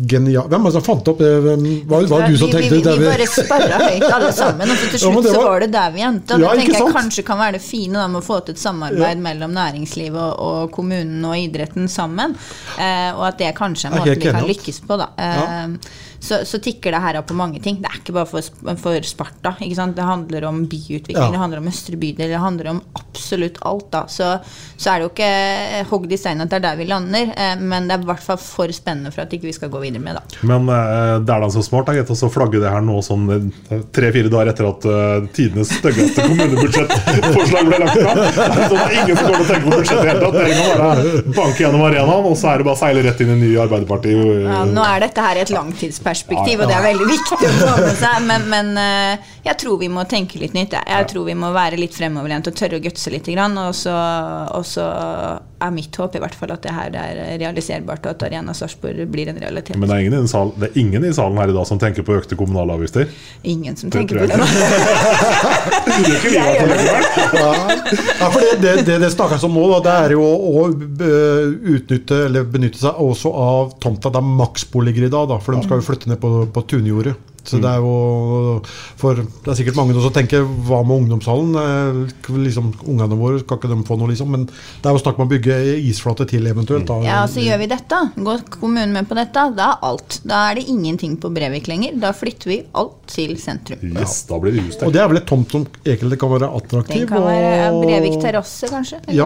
genial 0.10 0.50
Hvem 0.52 0.66
var 0.66 0.72
det 0.72 0.76
som 0.76 0.84
fant 0.86 1.08
opp 1.08 1.22
det? 1.22 1.30
Hvem, 1.46 1.64
var, 1.90 2.08
var 2.10 2.26
det 2.26 2.34
du 2.34 2.40
som 2.42 2.52
tenkte 2.52 2.76
vi, 2.76 2.82
vi, 2.84 2.96
vi 3.00 3.08
bare 3.08 3.28
sparra 3.30 3.80
høyt 3.86 4.06
alle 4.10 4.32
sammen, 4.42 4.74
og 4.74 4.80
så 4.82 4.90
til 4.92 5.06
Ja, 5.06 5.12
var, 5.14 5.22
slutt 5.22 5.30
så 5.38 5.44
var- 5.46 5.66
det 5.66 5.70
der 5.76 5.94
vi 5.96 6.04
endte. 6.06 6.36
Og 6.36 6.44
Ja, 6.46 6.50
det 6.52 6.66
tenker 6.66 6.80
jeg 6.82 6.96
kanskje 6.98 7.26
kan 7.30 7.42
være 7.42 7.58
det 7.58 7.64
fine 7.66 8.00
da, 8.02 8.08
med 8.12 8.22
å 8.22 8.26
få 8.26 8.40
til 8.46 8.58
et 8.58 8.62
samarbeid 8.62 9.22
mellom 9.24 9.54
næringslivet 9.56 10.20
og, 10.22 10.66
og 10.66 10.74
kommunen 10.76 11.30
og 11.30 11.38
idretten 11.40 11.88
sammen. 11.92 12.36
Eh, 12.76 13.12
og 13.16 13.24
at 13.30 13.40
det 13.42 13.54
kanskje 13.58 13.90
er 13.90 13.94
kanskje 13.94 13.94
en 13.94 13.98
måte 14.02 14.18
vi 14.20 14.36
kan 14.36 14.50
lykkes 14.50 14.82
på, 14.86 15.00
da. 15.00 15.10
Eh, 15.16 16.04
så, 16.26 16.40
så 16.48 16.60
tikker 16.64 16.96
det 16.96 17.02
her 17.04 17.20
opp 17.20 17.28
på 17.30 17.38
mange 17.38 17.60
ting. 17.62 17.78
Det 17.84 17.90
er 17.92 18.00
ikke 18.00 18.16
bare 18.16 18.30
for, 18.30 18.76
for 18.82 19.06
Sparta. 19.06 19.56
Det 19.62 20.06
handler 20.08 20.48
om 20.50 20.55
byutvikling, 20.70 21.18
Ja. 21.18 21.32
det 21.32 21.42
handler 21.42 21.62
om 21.62 21.68
Østre 21.72 22.00
bydel, 22.00 22.32
det 22.32 22.42
handler 22.42 22.70
om 22.72 22.82
absolutt 22.96 23.58
alt. 23.62 23.92
da. 23.92 24.06
Så, 24.08 24.40
så 24.78 24.92
er 24.92 25.00
det 25.00 25.06
jo 25.06 25.12
ikke 25.14 25.86
hogd 25.92 26.12
i 26.12 26.18
stein 26.20 26.42
at 26.42 26.50
det 26.50 26.60
er 26.60 26.66
der 26.70 26.80
vi 26.80 26.88
lander, 26.90 27.34
eh, 27.36 27.56
men 27.60 27.88
det 27.90 27.98
er 27.98 28.06
i 28.06 28.10
hvert 28.10 28.24
fall 28.24 28.40
for 28.42 28.72
spennende 28.76 29.12
for 29.14 29.26
at 29.26 29.34
ikke 29.36 29.50
vi 29.50 29.56
skal 29.56 29.70
gå 29.74 29.82
videre 29.84 30.04
med, 30.04 30.20
da. 30.20 30.42
Men 30.48 30.70
eh, 30.70 31.20
det 31.26 31.36
er 31.36 31.46
da 31.46 31.50
så 31.54 31.64
smart 31.66 31.90
da, 31.90 32.04
å 32.06 32.18
så 32.18 32.30
flagge 32.32 32.62
det 32.64 32.72
her 32.72 32.84
nå 32.86 33.00
sånn 33.06 33.28
eh, 33.36 33.84
tre-fire 33.96 34.32
dager 34.32 34.52
etter 34.54 34.68
at 34.70 34.86
uh, 34.88 35.28
tidenes 35.36 35.72
styggeste 35.80 36.24
kommunebudsjettforslag 36.26 37.68
ble 37.70 37.80
lagt 37.82 38.00
fram. 38.00 38.22
Så 38.26 38.74
det 38.76 38.84
er 38.86 38.96
ingen 39.02 39.18
som 39.18 39.26
kommer 39.26 39.42
til 39.42 39.46
å 39.46 39.50
tenke 39.50 39.66
på 39.66 39.80
budsjettet 39.80 40.02
i 40.02 40.06
det 40.06 40.12
hele 40.12 40.22
tatt. 40.22 40.36
Dere 40.36 40.56
kan 40.60 40.84
bare 40.84 41.24
banke 41.40 41.64
gjennom 41.64 41.86
arenaen, 41.88 42.30
og 42.30 42.38
så 42.40 42.52
er 42.52 42.62
det 42.62 42.68
bare 42.68 42.78
å 42.78 42.82
seile 42.82 43.06
rett 43.06 43.24
inn 43.26 43.34
i 43.34 43.38
ny 43.42 43.52
Arbeiderparti. 43.66 44.14
Ja, 44.46 44.60
nå 44.70 44.86
er 44.86 45.06
dette 45.06 45.26
her 45.26 45.40
i 45.40 45.44
et 45.46 45.54
langtidsperspektiv, 45.54 46.62
og 46.62 46.70
det 46.70 46.78
er 46.78 46.86
veldig 46.86 47.08
viktig 47.10 47.40
å 47.50 47.54
få 47.56 47.74
med 47.82 47.98
seg. 48.00 48.22
Men, 48.30 48.46
men 48.52 48.72
eh, 48.82 49.32
jeg 49.48 49.60
tror 49.62 49.80
vi 49.82 49.90
må 49.92 50.06
tenke 50.10 50.40
litt 50.42 50.45
nytt. 50.54 50.76
Jeg, 50.78 50.86
jeg 50.92 51.08
tror 51.10 51.26
vi 51.26 51.34
må 51.40 51.50
være 51.56 51.80
litt 51.80 51.96
fremoverlent 51.98 52.48
og 52.52 52.56
tørre 52.58 52.78
å 52.78 52.84
gutse 52.84 53.10
litt. 53.10 53.26
Og, 53.26 53.74
så, 53.74 53.96
og 54.54 54.66
så 54.70 54.86
er 55.66 55.72
mitt 55.74 55.96
håp 55.98 56.16
i 56.16 56.22
hvert 56.22 56.36
fall 56.38 56.52
at 56.54 56.62
det 56.66 56.74
her 56.76 56.96
er 57.00 57.40
realiserbart, 57.42 58.06
og 58.06 58.12
at 58.14 58.26
Arena 58.28 58.54
Sarpsborg 58.54 59.08
blir 59.12 59.32
en 59.32 59.40
realitet. 59.42 59.76
Men 59.80 59.90
det 59.90 59.96
er, 59.96 60.04
ingen 60.06 60.14
i 60.14 60.22
den 60.22 60.30
sal, 60.30 60.52
det 60.60 60.70
er 60.70 60.80
ingen 60.84 61.08
i 61.08 61.14
salen 61.16 61.40
her 61.42 61.50
i 61.50 61.56
dag 61.56 61.66
som 61.68 61.82
tenker 61.82 62.06
på 62.06 62.18
økte 62.20 62.38
kommunale 62.38 62.76
avgifter. 62.78 63.10
Ingen 63.44 63.76
som 63.80 63.90
Det 63.90 64.04
tenker 64.04 64.22
på 64.22 64.30
det 64.30 64.38
nå. 64.40 64.46
Ja, 68.16 68.28
for 68.32 68.40
det 68.42 68.56
det, 68.62 68.74
det, 68.88 68.98
det 69.02 69.12
snakkes 69.14 69.44
om 69.48 69.56
nå, 69.56 69.66
da, 69.76 69.80
det 69.86 69.94
er 70.06 70.16
jo 70.16 70.26
å, 70.26 70.64
å 70.64 70.66
utnytte 71.76 72.26
eller 72.28 72.48
benytte 72.50 72.82
seg 72.82 73.00
også 73.02 73.32
av 73.32 73.76
tomta 73.84 74.12
der 74.14 74.26
Maxbo 74.26 74.84
ligger 74.86 75.08
i 75.08 75.14
dag. 75.14 75.30
Da, 75.32 75.40
for 75.44 75.56
de 75.56 75.64
skal 75.66 75.82
jo 75.82 75.88
flytte 75.88 76.12
ned 76.12 76.22
på, 76.22 76.34
på 76.52 76.66
Tunjordet. 76.70 77.16
Så 77.46 77.60
det 77.62 77.70
er 77.70 77.78
jo 77.84 78.62
For 78.98 79.20
det 79.20 79.52
er 79.52 79.58
sikkert 79.60 79.78
mange 79.78 79.94
som 80.02 80.14
tenker 80.16 80.42
hva 80.46 80.80
med 80.86 81.04
ungdomshallen? 81.04 82.08
Liksom, 82.46 82.72
Ungene 82.90 83.18
våre, 83.20 83.40
skal 83.44 83.60
ikke 83.60 83.70
de 83.72 83.78
få 83.88 83.98
noe, 84.00 84.10
liksom? 84.12 84.32
Men 84.34 84.46
det 84.48 84.90
er 84.90 84.96
jo 84.98 85.02
snakk 85.04 85.20
om 85.20 85.28
å 85.28 85.32
bygge 85.32 85.58
isflate 85.92 86.28
til, 86.30 86.48
eventuelt. 86.50 86.88
Da. 86.90 87.00
Ja, 87.06 87.20
så 87.30 87.44
gjør 87.44 87.62
vi 87.62 87.70
dette. 87.72 88.02
Går 88.18 88.46
kommunen 88.58 88.94
med 88.96 89.08
på 89.10 89.18
dette, 89.18 89.46
da 89.58 89.72
er 89.76 89.86
alt. 89.92 90.20
Da 90.26 90.42
er 90.52 90.60
det 90.60 90.68
ingenting 90.72 91.18
på 91.22 91.30
Brevik 91.36 91.70
lenger. 91.72 92.00
Da 92.02 92.12
flytter 92.18 92.52
vi 92.52 92.60
alt 92.74 92.98
til 93.14 93.36
sentrum. 93.42 93.84
Yes, 93.96 94.24
da 94.30 94.40
blir 94.42 94.56
det 94.58 94.66
hus. 94.68 94.80
Og 94.86 94.94
det 94.96 95.02
er 95.04 95.12
vel 95.12 95.22
et 95.22 95.30
tomt 95.30 95.52
som 95.54 95.68
egentlig 95.86 96.20
kan 96.22 96.34
være 96.34 96.50
attraktiv? 96.50 97.06
Den 97.06 97.08
kan 97.14 97.24
være 97.30 97.72
og- 97.72 97.86
Brevik 97.86 98.20
terrasse, 98.22 98.68
kanskje. 98.72 99.02
Ja. 99.14 99.26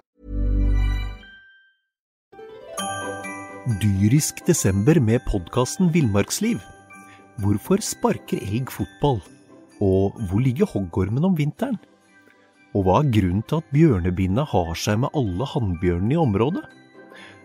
Dyrisk 3.80 4.40
desember 4.46 4.98
med 5.00 5.20
podkasten 5.30 5.92
Villmarksliv. 5.94 6.58
Hvorfor 7.40 7.80
sparker 7.80 8.40
elg 8.42 8.68
fotball? 8.74 9.20
Og 9.80 10.16
hvor 10.28 10.42
ligger 10.44 10.68
hoggormen 10.68 11.24
om 11.24 11.36
vinteren? 11.38 11.78
Og 12.76 12.84
hva 12.84 12.98
er 13.00 13.12
grunnen 13.14 13.44
til 13.48 13.62
at 13.62 13.70
bjørnebinna 13.72 14.44
har 14.50 14.74
seg 14.76 14.98
med 15.04 15.14
alle 15.16 15.48
hannbjørnene 15.48 16.18
i 16.18 16.20
området? 16.20 16.66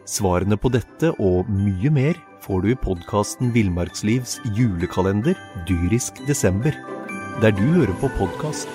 Svarene 0.06 0.58
på 0.60 0.70
dette 0.74 1.14
og 1.16 1.48
mye 1.50 1.92
mer 1.96 2.20
får 2.44 2.66
du 2.66 2.74
i 2.74 2.80
podkasten 2.82 3.54
Villmarkslivs 3.56 4.42
julekalender 4.58 5.40
Dyrisk 5.70 6.20
desember, 6.28 6.76
der 7.42 7.56
du 7.56 7.64
hører 7.64 7.96
på 8.04 8.12
podkast. 8.20 8.68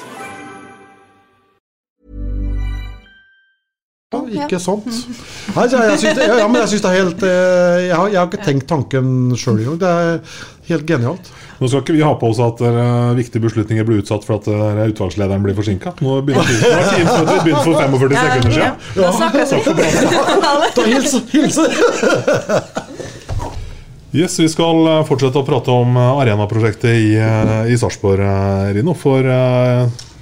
Ja, 4.11 4.25
ikke 4.43 4.59
sant? 4.59 4.89
Nei, 5.55 5.67
jeg 5.71 5.99
syns 6.03 6.17
det, 6.19 6.25
ja, 6.27 6.47
det 6.51 6.81
er 6.83 6.95
helt 6.97 7.23
eh, 7.23 7.77
jeg 7.85 7.95
har, 7.95 8.09
jeg 8.11 8.19
har 8.19 8.27
ikke 8.27 8.47
tenkt 8.47 8.67
tanken 8.71 9.37
sjøl 9.39 9.61
engang. 9.63 10.33
Helt 10.71 10.87
genialt. 10.87 11.31
Nå 11.59 11.67
skal 11.67 11.83
ikke 11.83 11.97
vi 11.97 12.03
ha 12.05 12.13
på 12.15 12.29
oss 12.31 12.39
at 12.45 12.61
uh, 12.63 13.11
viktige 13.19 13.43
beslutninger 13.43 13.87
blir 13.87 14.05
utsatt 14.05 14.23
for 14.27 14.39
at 14.39 14.47
uh, 14.47 14.85
utvalgslederen 14.87 15.43
blir 15.43 15.57
forsinka. 15.59 15.97
Nå 15.99 16.21
har 16.21 16.23
Teams-møtet 16.31 17.43
begynt 17.43 17.65
for 17.67 17.75
45 17.75 18.15
sekunder 18.21 18.55
siden. 18.55 18.77
Da 18.95 19.11
snakkes 19.19 19.57
vi. 19.57 19.61
Da 20.79 20.87
hilser 20.87 21.27
hilse! 21.35 21.67
Yes, 24.11 24.41
Vi 24.43 24.49
skal 24.51 24.81
uh, 24.89 24.95
fortsette 25.07 25.39
å 25.39 25.47
prate 25.47 25.71
om 25.71 25.95
Arena-prosjektet 25.95 26.97
i, 26.99 27.13
i 27.71 27.77
Sarpsborg, 27.79 28.25
Rino. 28.75 28.91
For 28.99 29.23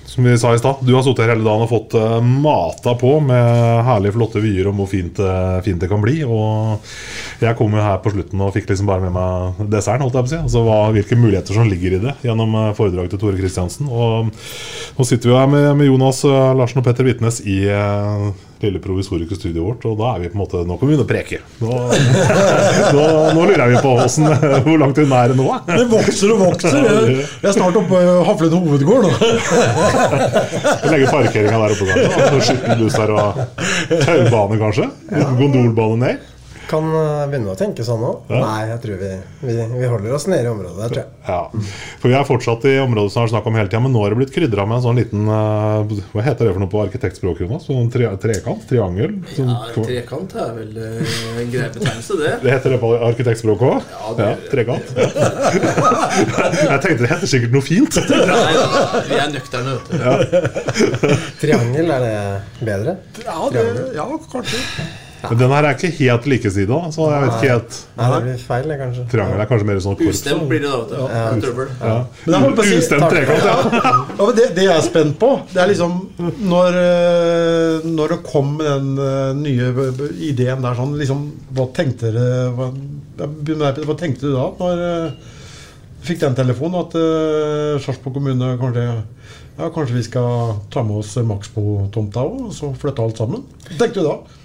som 0.08 0.26
vi 0.26 0.34
sa 0.40 0.50
i 0.52 0.60
stad, 0.60 0.82
du 0.84 0.92
har 0.92 1.06
sittet 1.06 1.24
her 1.24 1.32
hele 1.32 1.46
dagen 1.46 1.64
og 1.64 1.70
fått 1.70 1.96
mata 2.20 2.92
på 3.00 3.14
med 3.24 3.80
herlige, 3.88 4.12
flotte 4.18 4.42
vyer 4.44 4.68
om 4.68 4.82
hvor 4.82 4.90
fint, 4.92 5.20
fint 5.64 5.80
det 5.80 5.88
kan 5.88 6.04
bli. 6.04 6.18
Og 6.28 6.84
jeg 7.38 7.54
kom 7.58 7.74
jo 7.74 7.82
her 7.82 8.00
på 8.02 8.10
slutten 8.10 8.40
og 8.42 8.50
fikk 8.56 8.72
liksom 8.72 8.88
bare 8.88 9.04
med 9.04 9.14
meg 9.14 9.60
desserten, 9.70 10.02
holdt 10.02 10.16
jeg 10.18 10.26
på 10.26 10.30
å 10.30 10.32
si. 10.32 10.40
Altså 10.48 10.62
hva, 10.66 10.78
hvilke 10.94 11.18
muligheter 11.18 11.54
som 11.54 11.68
ligger 11.70 11.94
i 11.94 12.02
det, 12.02 12.14
gjennom 12.26 12.56
uh, 12.58 12.72
foredraget 12.74 13.14
til 13.14 13.22
Tore 13.22 13.38
Kristiansen. 13.38 13.86
Og 13.86 14.32
nå 14.98 15.06
sitter 15.06 15.30
vi 15.30 15.38
her 15.38 15.50
med, 15.50 15.68
med 15.78 15.86
Jonas 15.86 16.24
uh, 16.26 16.50
Larsen 16.58 16.82
og 16.82 16.86
Petter 16.88 17.06
Vitnes 17.06 17.38
i 17.46 17.60
eh, 17.70 18.24
lille 18.58 18.80
provisoriske 18.82 19.36
studioet 19.38 19.62
vårt, 19.68 19.86
og 19.86 20.00
da 20.00 20.16
er 20.16 20.24
vi 20.24 20.30
på 20.32 20.34
en 20.34 20.40
måte 20.42 20.62
Nå 20.66 20.78
kan 20.80 20.88
vi 20.88 20.96
begynne 20.96 21.06
å 21.06 21.10
preke. 21.10 21.38
Nå, 21.62 21.76
nå, 22.96 23.04
nå 23.36 23.44
lurer 23.52 23.70
vi 23.70 23.82
på 23.84 23.92
hvordan, 24.00 24.40
hvor 24.66 24.80
langt 24.82 24.98
unna 25.04 25.20
er 25.22 25.34
det 25.34 25.38
nå? 25.38 25.46
Det 25.68 25.84
vokser 25.92 26.32
og 26.34 26.42
vokser. 26.42 26.78
Jeg, 26.88 27.20
jeg 27.38 27.50
er 27.52 27.54
snart 27.54 27.78
oppe 27.78 27.92
på 27.92 28.16
Haflen 28.26 28.56
hovedgård 28.56 29.06
nå. 29.06 29.12
Vi 30.82 30.90
legger 30.90 31.12
parkeringa 31.12 31.62
der 31.62 31.76
oppe. 31.76 31.86
kanskje. 31.92 32.42
Skyttelbusser 32.48 33.14
og 33.14 33.38
taubane, 34.02 34.58
kanskje? 34.64 34.90
Gondolbane 35.38 36.02
ned? 36.02 36.34
Kan 36.68 36.84
eh, 36.92 37.22
begynne 37.30 37.54
å 37.54 37.56
tenke 37.56 37.84
sånn 37.86 38.02
nå. 38.04 38.10
Ja. 38.28 38.38
Nei, 38.44 38.66
jeg 38.68 38.80
tror 38.82 38.98
vi, 39.00 39.10
vi, 39.40 39.54
vi 39.72 39.86
holder 39.88 40.12
oss 40.18 40.26
nede 40.28 40.44
i 40.44 40.50
området 40.50 40.76
der, 40.82 40.90
tror 40.92 41.00
jeg. 41.00 41.12
Ja, 41.28 41.70
for 42.02 42.10
Vi 42.12 42.16
er 42.18 42.26
fortsatt 42.28 42.66
i 42.68 42.74
området 42.82 43.12
som 43.14 43.22
har 43.22 43.30
snakk 43.32 43.48
om 43.48 43.56
hele 43.56 43.70
tida, 43.70 43.80
men 43.84 43.94
nå 43.96 44.02
har 44.04 44.12
det 44.12 44.18
blitt 44.20 44.34
krydra 44.34 44.66
med 44.68 44.76
en 44.78 44.84
sånn 44.84 45.00
liten 45.00 45.24
eh, 45.32 45.94
Hva 46.12 46.24
heter 46.26 46.48
det 46.48 46.52
for 46.58 46.62
noe 46.64 46.72
på 46.72 46.82
arkitektspråket? 46.84 47.46
Jonas? 47.46 47.64
Sånn 47.70 47.88
tre, 47.94 48.10
trekant? 48.20 48.66
Triangel? 48.68 49.16
Sånn, 49.32 49.48
Ja, 49.54 49.72
trekant 49.88 50.36
er 50.44 50.52
vel 50.58 50.76
eh, 50.76 51.16
en 51.40 51.50
grei 51.56 51.70
betegnelse, 51.72 52.20
det. 52.20 52.34
det 52.44 52.54
heter 52.58 52.76
det 52.76 52.80
på 52.84 52.92
arkitektspråket 53.08 53.66
òg? 53.72 53.90
Ja, 53.96 54.14
det- 54.20 54.52
trekant. 54.52 54.92
Ja. 54.92 55.08
Jeg 56.68 56.80
tenkte 56.84 57.00
det 57.06 57.10
heter 57.14 57.28
sikkert 57.32 57.52
noe 57.56 57.64
fint. 57.64 57.96
Nei, 58.12 58.54
vi 59.08 59.18
er 59.24 59.32
nøkterne, 59.32 59.76
vet 59.88 60.32
du. 60.36 61.18
Triangel, 61.40 61.92
er 61.96 62.04
det 62.08 62.64
bedre? 62.68 62.98
Ja, 63.24 63.40
det, 63.56 63.68
ja 63.96 64.08
kanskje. 64.32 64.60
Men 65.22 65.38
den 65.40 65.50
her 65.50 65.66
er 65.66 65.74
ikke 65.74 65.90
helt 65.98 66.26
likesida, 66.30 66.76
så 66.94 67.08
jeg 67.10 67.22
vet 67.24 67.32
ikke 67.34 67.50
helt 67.52 67.78
Nei, 67.98 68.08
det 68.12 68.18
blir 68.24 68.42
feil, 68.46 68.74
kanskje. 68.82 69.06
Triangel 69.10 69.42
er 69.42 69.48
kanskje 69.50 69.66
mer 69.68 69.80
sånn 69.82 69.96
korps. 69.98 70.20
Ustemt 70.20 70.44
blir 70.50 70.62
det 70.62 70.70
da. 70.92 70.98
Ja. 71.10 71.24
Trøbbel. 71.42 71.72
Ja. 71.80 71.96
Ustemt 72.78 73.06
trekant, 73.10 73.48
ja. 73.48 73.56
Ja, 73.78 73.94
men 74.20 74.36
det, 74.38 74.46
det 74.56 74.66
jeg 74.68 74.74
er 74.76 74.84
spent 74.86 75.18
på, 75.18 75.32
det 75.50 75.62
er 75.62 75.72
liksom 75.72 75.96
Når, 76.52 76.78
eh, 76.84 77.88
når 77.88 78.14
det 78.14 78.20
kom 78.28 78.54
den 78.60 78.92
eh, 79.02 79.32
nye 79.38 79.72
ideen 80.30 80.62
der 80.64 80.78
sånn, 80.78 80.94
liksom 81.00 81.26
Hva 81.56 81.68
tenkte 81.74 82.12
dere 82.14 82.52
hva, 82.54 82.70
med- 83.18 83.82
hva 83.88 83.98
tenkte 83.98 84.28
du 84.28 84.36
da? 84.36 84.46
Når 84.62 84.84
eh, 84.86 85.34
du 85.98 86.06
fikk 86.06 86.22
den 86.22 86.36
telefonen 86.38 86.78
at 86.78 86.94
uh, 86.94 87.78
Sarpsborg 87.82 88.14
kommune 88.20 88.52
kanskje 88.60 88.84
ja, 88.86 89.66
kanskje 89.74 89.96
vi 89.96 90.04
skal 90.06 90.52
ta 90.70 90.84
med 90.86 91.00
oss 91.00 91.16
Max 91.26 91.50
på 91.50 91.64
tomta 91.92 92.22
og 92.22 92.52
så 92.54 92.70
flytte 92.78 93.02
alt 93.02 93.18
sammen? 93.18 93.42
Hva 93.66 93.80
tenkte 93.80 94.04
du 94.04 94.06
da? 94.06 94.37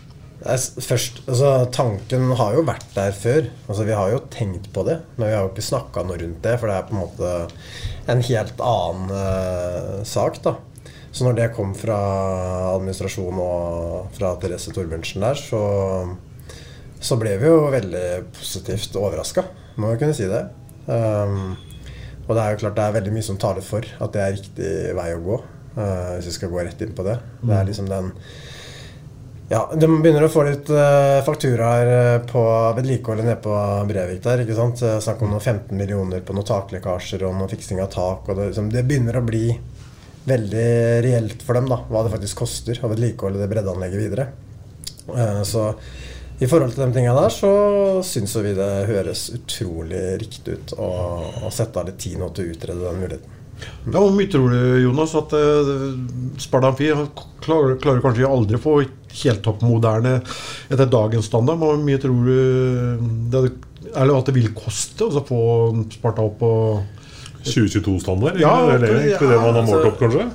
Først, 0.44 1.22
altså 1.24 1.50
Tanken 1.72 2.34
har 2.36 2.58
jo 2.58 2.66
vært 2.68 2.90
der 2.98 3.16
før. 3.16 3.48
Altså 3.70 3.86
Vi 3.88 3.96
har 3.96 4.12
jo 4.12 4.26
tenkt 4.34 4.68
på 4.76 4.84
det, 4.84 4.98
men 5.16 5.30
vi 5.30 5.36
har 5.38 5.46
jo 5.46 5.54
ikke 5.54 5.64
snakka 5.64 6.04
noe 6.04 6.20
rundt 6.20 6.44
det. 6.44 6.58
For 6.60 6.68
det 6.68 6.76
er 6.76 6.88
på 6.90 6.96
en 6.96 7.00
måte 7.00 7.32
en 8.12 8.24
helt 8.28 8.64
annen 8.68 9.14
uh, 9.14 10.04
sak. 10.04 10.42
da 10.44 10.58
Så 11.16 11.24
når 11.24 11.38
det 11.38 11.50
kom 11.56 11.72
fra 11.78 11.98
administrasjonen 12.74 13.40
og 13.40 14.18
fra 14.18 14.34
Therese 14.42 14.74
Torbjørnsen 14.76 15.24
der, 15.24 15.40
så, 15.40 15.64
så 17.00 17.20
ble 17.22 17.38
vi 17.40 17.48
jo 17.48 17.70
veldig 17.72 18.08
positivt 18.36 19.00
overraska. 19.00 19.46
Må 19.80 19.94
jo 19.94 20.02
kunne 20.02 20.18
si 20.18 20.28
det. 20.28 20.44
Um, 20.92 21.56
og 22.28 22.36
det 22.36 22.44
er 22.44 22.52
jo 22.52 22.64
klart 22.66 22.76
det 22.76 22.84
er 22.84 22.98
veldig 22.98 23.14
mye 23.16 23.26
som 23.32 23.40
taler 23.40 23.64
for 23.64 23.88
at 23.88 24.12
det 24.16 24.24
er 24.24 24.36
riktig 24.36 24.74
vei 25.00 25.12
å 25.16 25.24
gå. 25.24 25.40
uh, 25.78 26.18
hvis 26.18 26.28
vi 26.28 26.36
skal 26.36 26.52
gå 26.52 26.60
rett 26.68 26.84
inn 26.84 26.92
på 26.98 27.08
det. 27.08 27.16
Det 27.42 27.56
er 27.56 27.72
liksom 27.72 27.88
den 27.88 28.12
ja, 29.54 29.70
De 29.78 29.88
begynner 30.02 30.26
å 30.26 30.32
få 30.32 30.46
litt 30.48 30.70
uh, 30.74 31.22
fakturaer 31.26 31.90
eh, 31.94 32.16
på 32.26 32.42
vedlikeholdet 32.78 33.28
nede 33.28 33.42
på 33.44 33.54
Brevik 33.90 34.24
der. 34.24 34.42
ikke 34.42 34.56
sant? 34.58 34.82
Eh, 34.82 34.98
Snakk 35.04 35.22
om 35.22 35.30
noen 35.34 35.44
15 35.44 35.78
millioner 35.78 36.24
på 36.26 36.34
noen 36.34 36.48
taklekkasjer 36.48 37.26
og 37.28 37.36
noen 37.38 37.52
fiksing 37.52 37.82
av 37.84 37.92
tak. 37.94 38.26
og 38.26 38.40
Det, 38.40 38.48
liksom, 38.50 38.72
det 38.74 38.86
begynner 38.90 39.20
å 39.20 39.26
bli 39.28 39.46
veldig 40.26 40.70
reelt 41.06 41.44
for 41.46 41.60
dem 41.60 41.68
da, 41.70 41.82
hva 41.86 42.02
det 42.06 42.14
faktisk 42.16 42.42
koster 42.42 42.80
å 42.82 42.90
vedlikeholde 42.90 43.44
det 43.44 43.50
breddeanlegget 43.52 44.02
videre. 44.02 44.26
Eh, 45.14 45.44
så 45.46 45.68
i 46.42 46.50
forhold 46.50 46.74
til 46.74 46.88
de 46.88 46.98
tingene 46.98 47.14
der, 47.20 47.36
så 47.36 47.54
syns 48.08 48.34
vi 48.42 48.56
det 48.58 48.72
høres 48.90 49.28
utrolig 49.38 50.02
riktig 50.24 50.58
ut 50.58 50.76
å, 50.82 50.90
å 51.46 51.54
sette 51.54 51.78
av 51.78 51.92
litt 51.92 52.02
tid 52.02 52.18
nå 52.18 52.32
til 52.34 52.48
å 52.50 52.56
utrede 52.56 52.88
den 52.88 53.06
muligheten. 53.06 53.40
Ja, 53.86 54.00
Hvor 54.00 54.10
mye 54.18 54.32
tror 54.34 54.50
du, 54.50 54.60
Jonas, 54.82 55.14
at 55.16 55.38
Sparta 56.42 56.74
Amfi 56.74 56.90
klarer, 57.46 57.78
klarer 57.80 58.02
kanskje 58.04 58.28
aldri 58.28 58.58
å 58.58 58.64
få 58.64 58.80
helt 59.22 59.44
toppmoderne 59.46 60.18
etter 60.70 60.90
dagens 60.90 61.30
standard? 61.30 61.62
Hvor 61.62 61.78
mye 61.82 62.02
tror 62.02 62.28
du 62.28 63.08
det, 63.34 63.44
Eller 63.94 64.18
at 64.18 64.30
det 64.30 64.36
vil 64.38 64.54
koste 64.58 65.06
å 65.06 65.24
få 65.28 65.42
Sparta 65.94 66.24
opp 66.26 66.40
på 66.42 66.54
2022-standard? 67.44 68.40
Ja, 68.40 68.56
eller 68.72 68.96
er 68.96 69.12
ikke 69.14 69.30
det 69.30 69.42
man 69.42 69.54
har 69.60 69.68
målt 69.68 69.78
altså- 69.82 69.92
opp, 69.92 70.00
kanskje? 70.00 70.32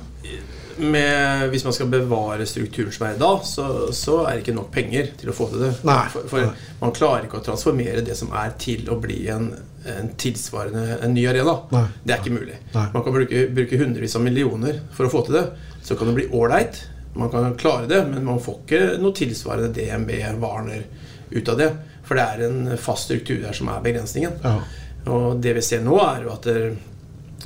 Med, 0.79 1.49
hvis 1.51 1.65
man 1.67 1.73
skal 1.75 1.89
bevare 1.91 2.45
strukturen 2.47 2.93
som 2.95 3.07
er 3.07 3.15
i 3.17 3.19
dag, 3.19 3.41
så, 3.43 3.65
så 3.91 4.21
er 4.23 4.37
det 4.37 4.45
ikke 4.45 4.53
nok 4.55 4.69
penger 4.71 5.09
til 5.19 5.31
å 5.31 5.33
få 5.35 5.49
til 5.51 5.65
det. 5.65 5.71
Nei. 5.83 6.05
For, 6.13 6.29
for 6.31 6.53
man 6.79 6.93
klarer 6.95 7.25
ikke 7.27 7.41
å 7.41 7.43
transformere 7.43 8.03
det 8.07 8.15
som 8.15 8.31
er, 8.31 8.53
til 8.63 8.87
å 8.87 8.95
bli 8.95 9.25
en, 9.33 9.49
en 9.83 10.13
tilsvarende 10.15 11.01
en 11.03 11.11
ny 11.11 11.25
arena. 11.27 11.57
Nei. 11.75 11.83
Det 12.05 12.15
er 12.15 12.23
ikke 12.23 12.37
mulig. 12.37 12.55
Nei. 12.77 12.85
Man 12.93 13.03
kan 13.03 13.17
bruke, 13.17 13.43
bruke 13.57 13.81
hundrevis 13.81 14.15
av 14.15 14.23
millioner 14.23 14.79
for 14.95 15.09
å 15.09 15.11
få 15.11 15.25
til 15.27 15.35
det. 15.41 15.43
Så 15.83 15.99
kan 15.99 16.07
det 16.07 16.15
bli 16.21 16.29
ålreit. 16.39 16.79
Man 17.13 17.31
kan 17.33 17.55
klare 17.57 17.87
det, 17.89 18.03
men 18.11 18.25
man 18.25 18.41
får 18.41 18.59
ikke 18.63 18.81
noe 19.01 19.15
tilsvarende 19.17 19.73
DNB, 19.73 20.11
Warner 20.41 20.83
ut 21.29 21.49
av 21.49 21.57
det. 21.57 21.71
For 22.05 22.17
det 22.17 22.25
er 22.25 22.45
en 22.47 22.77
fast 22.77 23.09
struktur 23.09 23.41
der 23.41 23.53
som 23.53 23.69
er 23.69 23.81
begrensningen. 23.85 24.39
Ja. 24.43 24.59
Og 25.09 25.41
det 25.41 25.55
vi 25.57 25.65
ser 25.65 25.83
nå, 25.85 25.97
er 26.01 26.25
jo 26.25 26.31
at 26.33 26.47
det, 26.49 26.63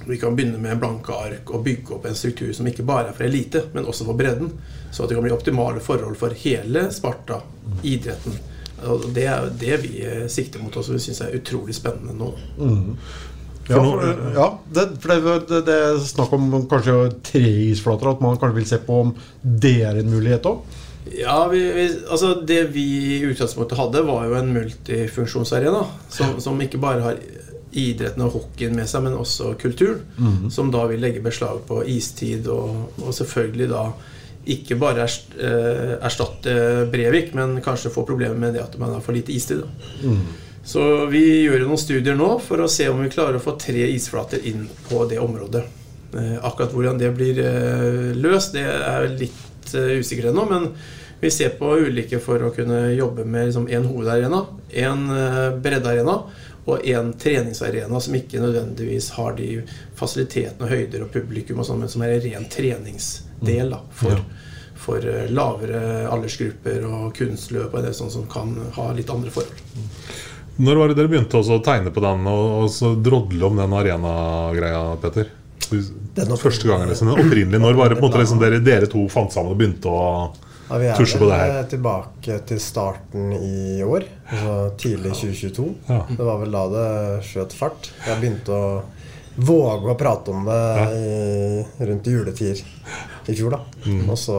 vi 0.08 0.18
kan 0.20 0.36
begynne 0.36 0.60
med 0.60 0.80
blanke 0.80 1.16
ark 1.16 1.52
og 1.54 1.64
bygge 1.66 1.96
opp 1.96 2.08
en 2.08 2.18
struktur 2.18 2.52
som 2.56 2.68
ikke 2.68 2.86
bare 2.88 3.12
er 3.12 3.18
for 3.18 3.28
elite, 3.28 3.66
men 3.74 3.88
også 3.88 4.08
for 4.08 4.20
bredden. 4.20 4.52
Så 4.92 5.04
at 5.04 5.12
det 5.12 5.18
kan 5.18 5.26
bli 5.26 5.36
optimale 5.36 5.84
forhold 5.84 6.18
for 6.20 6.36
hele 6.44 6.90
Sparta, 6.92 7.42
idretten. 7.84 8.40
Og 8.84 9.06
det 9.16 9.28
er 9.32 9.46
jo 9.46 9.54
det 9.60 9.78
vi 9.86 9.94
eh, 10.04 10.26
sikter 10.32 10.60
mot, 10.60 10.76
og 10.76 10.84
som 10.84 10.98
vi 10.98 11.04
syns 11.04 11.22
er 11.24 11.38
utrolig 11.38 11.76
spennende 11.78 12.16
nå. 12.20 12.34
Ja, 13.70 13.80
for, 13.80 14.04
ja 14.36 14.48
det, 14.76 14.88
for 15.00 15.14
det, 15.14 15.36
det, 15.50 15.60
det 15.70 15.76
er 15.88 16.00
snakk 16.04 16.34
om 16.36 16.48
kanskje 16.72 16.96
tre 17.24 17.44
isflater. 17.70 18.12
At 18.12 18.24
man 18.24 18.40
kanskje 18.40 18.60
vil 18.60 18.72
se 18.74 18.82
på 18.84 19.04
om 19.06 19.14
det 19.42 19.78
er 19.88 20.02
en 20.02 20.12
mulighet 20.12 20.50
òg. 20.50 20.80
Ja, 21.14 21.48
vi, 21.52 21.60
vi, 21.76 21.86
altså 22.08 22.34
Det 22.48 22.62
vi 22.72 22.84
i 23.18 23.22
utgangspunktet 23.28 23.78
hadde, 23.80 24.06
var 24.08 24.28
jo 24.28 24.38
en 24.40 24.54
multifunksjonsarena. 24.56 25.84
Som, 26.12 26.38
som 26.44 26.62
ikke 26.64 26.82
bare 26.82 27.08
har 27.08 27.24
idretten 27.74 28.22
og 28.22 28.36
hockeyen 28.38 28.76
med 28.78 28.90
seg, 28.90 29.06
men 29.06 29.18
også 29.18 29.56
kulturen. 29.62 30.04
Mhm. 30.18 30.50
Som 30.54 30.72
da 30.74 30.86
vil 30.92 31.02
legge 31.04 31.24
beslag 31.24 31.64
på 31.68 31.82
istid, 31.90 32.48
og, 32.52 32.94
og 33.02 33.16
selvfølgelig 33.16 33.70
da 33.72 33.88
ikke 34.54 34.76
bare 34.76 35.06
eh, 35.08 35.94
erstatte 36.04 36.54
Brevik, 36.92 37.32
men 37.38 37.62
kanskje 37.64 37.94
få 37.94 38.04
problemer 38.08 38.36
med 38.36 38.58
det 38.58 38.64
at 38.66 38.76
man 38.80 38.92
har 38.92 39.04
for 39.04 39.16
lite 39.16 39.32
istid. 39.32 39.64
Da. 39.64 39.94
Mm. 40.04 40.26
Så 40.64 41.06
vi 41.12 41.24
gjør 41.44 41.66
noen 41.68 41.80
studier 41.80 42.16
nå 42.16 42.38
for 42.44 42.64
å 42.64 42.70
se 42.72 42.88
om 42.90 43.02
vi 43.04 43.12
klarer 43.12 43.38
å 43.38 43.44
få 43.44 43.58
tre 43.60 43.84
isflater 43.92 44.46
inn 44.48 44.68
på 44.88 45.04
det 45.12 45.20
området. 45.20 45.64
Eh, 46.16 46.38
akkurat 46.40 46.72
hvordan 46.72 47.02
det 47.02 47.12
blir 47.18 47.40
eh, 47.44 48.14
løst, 48.16 48.56
det 48.56 48.64
er 48.64 49.10
litt 49.12 49.74
eh, 49.76 49.98
usikkert 50.00 50.32
ennå. 50.32 50.46
Men 50.48 50.70
vi 51.24 51.32
ser 51.32 51.50
på 51.60 51.76
ulike 51.78 52.20
for 52.24 52.42
å 52.44 52.54
kunne 52.56 52.94
jobbe 52.94 53.26
med 53.26 53.50
liksom, 53.50 53.68
en 53.72 53.86
hovedarena, 53.88 54.42
en 54.88 55.06
eh, 55.12 55.52
breddearena 55.64 56.18
og 56.64 56.88
en 56.88 57.14
treningsarena 57.20 58.00
som 58.00 58.16
ikke 58.16 58.40
nødvendigvis 58.40 59.10
har 59.18 59.36
de 59.38 59.50
fasilitetene 60.00 60.64
og 60.64 60.72
høyder 60.72 61.06
og 61.06 61.14
publikum 61.14 61.60
og 61.60 61.68
sånn, 61.68 61.84
men 61.84 61.92
som 61.92 62.04
er 62.04 62.16
en 62.16 62.24
ren 62.24 62.50
treningsdel 62.52 63.72
da, 63.76 63.80
for, 64.00 64.24
for 64.80 65.08
eh, 65.08 65.32
lavere 65.32 66.06
aldersgrupper 66.12 66.88
og 66.88 67.10
kunstløp 67.16 67.72
og 67.72 67.88
det 67.88 67.96
sånt 68.00 68.16
som 68.16 68.28
kan 68.32 68.56
ha 68.78 68.92
litt 68.96 69.12
andre 69.12 69.32
forhold. 69.32 69.64
Når 70.62 70.78
var 70.78 70.92
det 70.92 70.98
dere 71.00 71.10
begynte 71.10 71.40
å 71.42 71.60
tegne 71.66 71.90
på 71.94 72.02
den 72.04 72.28
og, 72.30 72.44
og 72.64 72.70
så 72.70 72.94
drodle 72.94 73.48
om 73.48 73.58
den 73.58 73.74
arenagreia, 73.74 74.84
Petter? 75.02 75.32
Den 76.14 76.34
Første 76.38 76.68
gangen 76.70 76.90
liksom, 76.92 77.10
opprinnelig. 77.16 77.60
Når 77.64 77.78
var 77.80 77.90
det 77.90 77.98
på 77.98 78.04
en 78.06 78.10
måte 78.12 78.22
liksom 78.22 78.42
dere, 78.42 78.60
dere 78.62 78.90
to 78.92 79.08
fant 79.10 79.34
sammen 79.34 79.56
og 79.56 79.62
begynte 79.62 79.90
å 79.90 80.04
Ja, 80.70 80.78
vi 80.80 80.90
er 80.92 81.00
tusje 81.00 81.18
på 81.22 81.30
det 81.30 81.40
her? 81.40 81.64
tilbake 81.72 82.38
til 82.50 82.60
starten 82.62 83.32
i 83.34 83.80
år. 83.86 84.06
Altså 84.30 84.58
tidlig 84.84 85.16
2022. 85.18 85.66
Ja. 85.90 86.02
Det 86.10 86.28
var 86.28 86.38
vel 86.44 86.54
da 86.54 86.64
det 86.74 86.90
skjøt 87.30 87.56
fart. 87.58 87.90
Jeg 88.06 88.22
begynte 88.22 88.54
å 88.54 88.68
våge 89.34 89.90
å 89.90 89.98
prate 89.98 90.30
om 90.36 90.46
det 90.46 90.60
i, 90.94 91.86
rundt 91.90 92.12
juletider 92.14 92.62
i 93.26 93.34
fjor. 93.34 93.58
da 93.58 93.64
Mm. 93.90 94.06
Og 94.14 94.18
så 94.20 94.38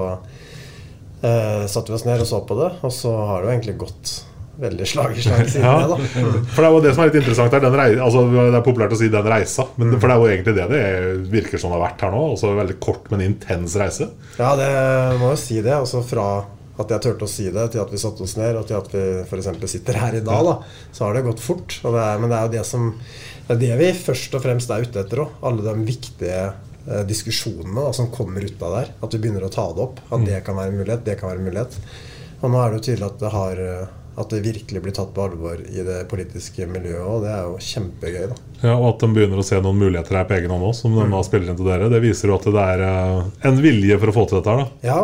eh, 1.20 1.66
satte 1.66 1.90
vi 1.90 1.96
oss 1.98 2.06
ned 2.06 2.22
og 2.22 2.28
så 2.30 2.38
på 2.46 2.56
det, 2.62 2.70
og 2.86 2.92
så 2.94 3.10
har 3.26 3.42
det 3.42 3.48
jo 3.48 3.54
egentlig 3.56 3.76
gått 3.82 4.12
veldig 4.60 4.86
slag 4.86 5.16
i 5.18 5.22
slag 5.24 5.48
siden 5.50 5.64
Ja, 5.66 5.74
det. 5.82 5.98
da 6.14 6.32
for 6.54 6.62
det 6.62 6.68
er 6.68 6.74
jo 6.74 6.80
det 6.84 6.94
som 6.94 7.02
er 7.04 7.10
litt 7.10 7.20
interessant 7.22 7.54
her. 7.56 7.62
Den 7.64 7.76
rei, 7.78 7.88
altså, 7.98 8.24
det 8.30 8.58
er 8.58 8.66
populært 8.66 8.94
å 8.94 8.98
si 9.00 9.08
'den 9.10 9.30
reisa', 9.32 9.66
men 9.76 9.94
for 9.98 10.08
det 10.08 10.14
er 10.14 10.20
jo 10.22 10.32
egentlig 10.32 10.54
det 10.56 10.68
det 10.70 11.30
virker 11.32 11.58
som 11.58 11.70
det 11.72 11.78
har 11.80 11.86
vært 11.88 12.04
her 12.06 12.10
nå. 12.14 12.24
Altså 12.34 12.54
Veldig 12.54 12.80
kort, 12.80 13.10
men 13.10 13.20
intens 13.20 13.76
reise. 13.76 14.10
Ja, 14.38 14.54
det 14.56 14.68
må 15.20 15.30
jo 15.32 15.36
si 15.40 15.60
det. 15.60 15.72
Altså 15.74 16.02
fra 16.06 16.44
at 16.78 16.90
jeg 16.90 17.00
turte 17.04 17.26
å 17.26 17.30
si 17.30 17.44
det, 17.54 17.70
til 17.70 17.80
at 17.80 17.90
vi 17.92 17.98
satte 18.02 18.22
oss 18.26 18.36
ned, 18.36 18.56
og 18.58 18.66
til 18.66 18.76
at 18.76 18.88
vi 18.90 19.02
f.eks. 19.22 19.70
sitter 19.70 19.94
her 19.94 20.14
i 20.18 20.24
dag, 20.26 20.42
da, 20.44 20.54
så 20.92 21.04
har 21.06 21.14
det 21.14 21.22
gått 21.22 21.40
fort. 21.42 21.76
Det 21.82 21.92
er, 22.02 22.18
men 22.18 22.30
det 22.30 22.38
er 22.38 22.48
jo 22.48 22.54
det 22.58 22.64
som 22.66 22.88
Det 23.46 23.54
er 23.54 23.60
det 23.60 23.76
vi 23.78 23.92
først 23.92 24.34
og 24.34 24.42
fremst 24.42 24.70
er 24.70 24.82
ute 24.82 25.02
etter 25.04 25.20
òg. 25.22 25.28
Alle 25.44 25.62
de 25.62 25.74
viktige 25.84 26.52
eh, 26.88 27.02
diskusjonene 27.04 27.76
da, 27.76 27.92
som 27.92 28.10
kommer 28.10 28.40
ut 28.40 28.62
av 28.62 28.72
der. 28.78 28.88
At 29.04 29.12
vi 29.14 29.18
begynner 29.20 29.44
å 29.44 29.52
ta 29.52 29.66
det 29.72 29.84
opp. 29.84 30.00
At 30.10 30.24
det 30.24 30.40
kan 30.46 30.56
være 30.56 30.72
en 30.72 30.78
mulighet, 30.80 31.04
det 31.04 31.18
kan 31.20 31.28
være 31.28 31.42
en 31.42 31.48
mulighet. 31.50 31.76
Og 32.40 32.50
nå 32.50 32.58
er 32.60 32.70
det 32.72 32.78
jo 32.80 32.84
tydelig 32.88 33.06
at 33.10 33.20
det 33.20 33.32
har 33.36 33.60
eh, 33.60 33.92
at 34.16 34.30
det 34.30 34.42
virkelig 34.44 34.80
blir 34.84 34.94
tatt 34.94 35.10
på 35.16 35.24
alvor 35.24 35.58
i 35.64 35.82
det 35.86 36.04
politiske 36.10 36.66
miljøet, 36.70 37.02
og 37.02 37.24
det 37.24 37.32
er 37.34 37.48
jo 37.48 37.56
kjempegøy. 37.58 38.28
da. 38.30 38.36
Ja, 38.62 38.74
Og 38.76 38.86
at 38.94 39.00
de 39.02 39.08
begynner 39.16 39.40
å 39.42 39.46
se 39.46 39.58
noen 39.60 39.80
muligheter 39.80 40.16
her 40.20 40.28
på 40.30 40.36
egen 40.38 40.50
hånd 40.54 40.68
òg, 40.68 40.74
som 40.78 40.94
de 40.94 41.06
da 41.10 41.22
spiller 41.26 41.50
inn 41.50 41.58
til 41.58 41.66
dere. 41.66 41.90
Det 41.90 42.00
viser 42.04 42.30
jo 42.30 42.36
at 42.38 42.46
det 42.54 42.64
er 42.64 42.84
eh, 42.86 43.48
en 43.50 43.58
vilje 43.64 43.98
for 43.98 44.12
å 44.12 44.16
få 44.20 44.26
til 44.30 44.38
dette 44.40 44.54
her. 44.54 44.64
da 44.64 44.88
Ja, 44.92 45.00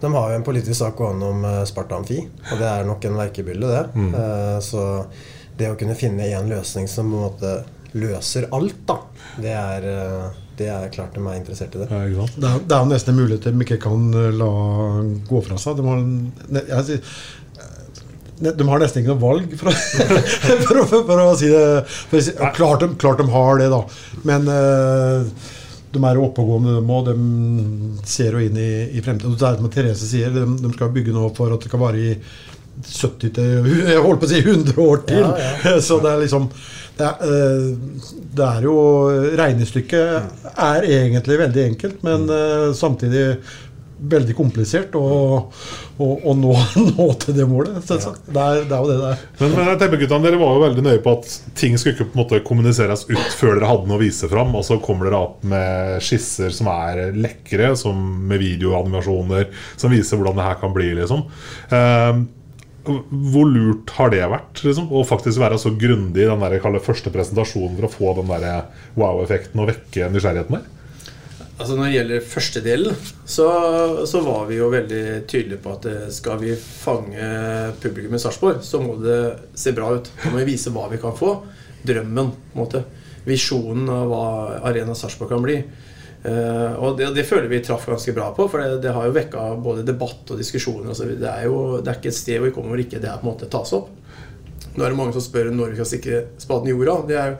de 0.00 0.12
har 0.14 0.30
jo 0.32 0.36
en 0.40 0.46
politisk 0.46 0.78
sak 0.80 0.98
gående 0.98 1.30
om 1.32 1.44
eh, 1.44 1.62
Sparta 1.70 1.96
Amfi, 2.00 2.18
og 2.52 2.58
det 2.58 2.68
er 2.72 2.84
nok 2.90 3.04
en 3.08 3.16
verkebylle, 3.22 3.70
det. 3.76 3.84
Mm. 3.94 4.12
Eh, 4.14 4.58
Så 4.66 4.84
det 5.58 5.70
å 5.72 5.78
kunne 5.78 5.94
finne 5.98 6.26
en 6.34 6.50
løsning 6.50 6.86
som 6.90 7.08
på 7.10 7.16
en 7.18 7.24
måte 7.30 7.54
løser 7.98 8.44
alt, 8.52 8.76
da, 8.86 8.98
det 9.40 9.54
er, 9.56 9.86
det 10.58 10.66
er 10.68 10.90
klart 10.92 11.14
de 11.16 11.22
er 11.24 11.38
interessert 11.38 11.74
i 11.74 11.80
det. 11.80 11.88
Det 11.88 12.44
er, 12.46 12.60
det 12.68 12.74
er 12.76 12.82
jo 12.84 12.90
nesten 12.92 13.14
en 13.14 13.20
mulighet 13.22 13.46
de 13.48 13.64
ikke 13.64 13.78
kan 13.80 14.04
la 14.36 14.50
gå 15.30 15.40
fra 15.46 15.56
seg. 15.58 15.80
De 15.80 15.86
har, 15.88 16.04
jeg 16.68 17.10
de 18.38 18.66
har 18.68 18.82
nesten 18.82 19.02
ikke 19.02 19.14
noe 19.14 19.22
valg, 19.22 19.54
for 19.58 19.72
for 20.66 20.82
å, 20.82 20.88
for 20.88 21.22
å 21.24 21.30
si 21.38 21.50
det 21.52 21.62
for 21.88 22.18
å 22.20 22.24
si, 22.24 22.34
ja, 22.36 22.50
klart, 22.54 22.84
de, 22.84 22.92
klart 23.00 23.22
de 23.22 23.28
har 23.32 23.62
det, 23.62 23.70
da. 23.72 23.80
Men 24.28 24.50
uh, 24.50 25.48
de 25.94 26.04
er 26.04 26.20
oppegående, 26.20 26.76
de 26.78 26.94
òg. 26.98 27.08
De 27.08 28.06
ser 28.08 28.36
jo 28.36 28.44
inn 28.44 28.58
i, 28.60 28.70
i 28.98 29.04
fremtiden. 29.04 29.36
Det 29.38 29.48
er 29.48 29.58
som 29.60 29.72
Therese 29.72 30.10
sier, 30.10 30.32
de, 30.34 30.44
de 30.62 30.72
skal 30.74 30.92
bygge 30.94 31.16
nå 31.16 31.30
for 31.36 31.54
at 31.54 31.64
det 31.64 31.72
kan 31.72 31.82
vare 31.82 32.02
i 32.10 32.16
70 32.78 33.32
til 33.34 33.70
Jeg 33.90 34.02
holdt 34.04 34.20
på 34.22 34.28
å 34.28 34.32
si 34.32 34.42
100 34.42 34.82
år 34.84 35.06
til. 35.08 35.24
Ja, 35.24 35.78
Så 35.86 36.02
det 36.04 36.12
er 36.12 36.22
liksom 36.26 36.50
det 36.98 37.06
er, 37.06 37.30
eh, 37.30 37.66
det 38.34 38.46
er 38.46 38.64
jo 38.66 38.74
Regnestykket 39.38 40.48
er 40.58 40.86
egentlig 40.86 41.36
veldig 41.38 41.64
enkelt, 41.68 42.00
men 42.06 42.26
eh, 42.34 42.72
samtidig 42.74 43.24
veldig 43.98 44.34
komplisert 44.38 44.94
å, 44.98 45.02
å, 45.98 46.06
å 46.06 46.34
nå, 46.38 46.52
nå 46.92 47.06
til 47.22 47.36
det 47.36 47.46
målet. 47.50 47.80
Det, 47.82 47.98
er, 47.98 48.62
det 48.68 48.76
er 48.76 48.78
jo 48.78 48.88
det 48.88 48.96
det 49.00 49.10
er. 49.10 49.24
Men, 49.40 49.54
men 49.56 49.70
jeg 49.72 49.80
tenker, 49.82 50.02
guttene, 50.04 50.26
dere 50.28 50.40
var 50.40 50.54
jo 50.54 50.64
veldig 50.64 50.86
nøye 50.86 51.02
på 51.04 51.14
at 51.18 51.34
ting 51.58 51.76
skulle 51.78 51.96
ikke 51.96 52.08
på 52.12 52.16
en 52.16 52.22
måte 52.22 52.40
kommuniseres 52.46 53.04
ut 53.10 53.36
før 53.38 53.58
dere 53.58 53.70
hadde 53.72 53.90
noe 53.90 53.98
å 53.98 54.02
vise 54.02 54.30
fram. 54.30 54.54
Og 54.58 54.66
så 54.68 54.78
kommer 54.84 55.08
dere 55.08 55.22
opp 55.28 55.44
med 55.48 55.98
skisser 56.04 56.54
som 56.54 56.70
er 56.72 57.08
lekre, 57.16 57.74
som 57.78 57.98
med 58.30 58.42
videoanimasjoner, 58.42 59.50
som 59.76 59.94
viser 59.94 60.20
hvordan 60.20 60.38
det 60.38 60.48
her 60.50 60.60
kan 60.62 60.74
bli. 60.76 60.92
liksom 60.98 61.26
Um, 61.68 62.22
Hvor 63.32 63.48
lurt 63.50 63.90
har 63.98 64.12
det 64.14 64.22
vært 64.30 64.62
liksom, 64.64 64.86
å 64.94 65.02
faktisk 65.06 65.40
være 65.42 65.58
så 65.60 65.74
grundig 65.76 66.22
i 66.24 66.28
den 66.30 66.40
der, 66.40 66.80
første 66.84 67.12
presentasjonen 67.12 67.76
for 67.76 67.88
å 67.88 67.92
få 67.92 68.14
den 68.20 68.30
der 68.30 68.68
wow-effekten 68.96 69.60
og 69.60 69.68
vekke 69.72 70.08
nysgjerrigheten 70.14 70.56
der? 70.56 70.77
Altså 71.58 71.74
Når 71.74 71.88
det 71.88 71.94
gjelder 71.96 72.26
første 72.30 72.60
delen, 72.62 72.98
så, 73.26 73.46
så 74.06 74.20
var 74.22 74.44
vi 74.46 74.60
jo 74.60 74.68
veldig 74.70 75.02
tydelige 75.26 75.58
på 75.64 75.72
at 75.74 75.88
eh, 75.90 76.04
skal 76.14 76.38
vi 76.38 76.52
fange 76.54 77.30
publikum 77.82 78.14
i 78.14 78.20
Sarpsborg, 78.22 78.60
så 78.62 78.78
må 78.82 78.94
det 79.02 79.18
se 79.58 79.74
bra 79.74 79.90
ut. 79.96 80.10
Da 80.22 80.30
må 80.30 80.38
vi 80.38 80.52
vise 80.52 80.70
hva 80.74 80.86
vi 80.92 81.00
kan 81.02 81.16
få. 81.18 81.32
Drømmen. 81.82 82.30
på 82.30 82.54
en 82.54 82.62
måte. 82.62 82.84
Visjonen 83.26 83.90
av 83.90 84.06
hva 84.06 84.28
Arena 84.70 84.94
Sarpsborg 84.94 85.34
kan 85.34 85.42
bli. 85.42 85.58
Uh, 86.18 86.74
og 86.82 86.96
det, 86.98 87.12
det 87.14 87.26
føler 87.26 87.46
vi 87.50 87.60
traff 87.62 87.84
ganske 87.86 88.10
bra 88.14 88.32
på, 88.34 88.48
for 88.50 88.58
det, 88.58 88.80
det 88.82 88.90
har 88.94 89.06
jo 89.06 89.14
vekka 89.14 89.42
både 89.62 89.84
debatt 89.86 90.30
og 90.30 90.38
diskusjoner. 90.38 90.90
Og 90.90 91.12
det, 91.18 91.30
er 91.30 91.46
jo, 91.46 91.60
det 91.82 91.90
er 91.90 92.00
ikke 92.00 92.10
et 92.10 92.18
sted 92.18 92.38
hvor 92.38 92.50
vi 92.50 92.54
kommer 92.54 92.74
hvor 92.74 92.82
ikke 92.86 93.02
det 93.02 93.10
er 93.10 93.20
på 93.20 93.26
en 93.26 93.32
måte 93.32 93.50
tas 93.50 93.74
opp. 93.74 93.90
Nå 94.74 94.84
er 94.84 94.92
det 94.92 94.98
mange 94.98 95.14
som 95.14 95.26
spør 95.26 95.50
når 95.50 95.74
vi 95.74 95.80
skal 95.80 95.90
stikke 95.92 96.24
spaden 96.38 96.70
i 96.70 96.74
jorda. 96.74 96.98
Det 97.08 97.18
er 97.18 97.32
jo 97.32 97.38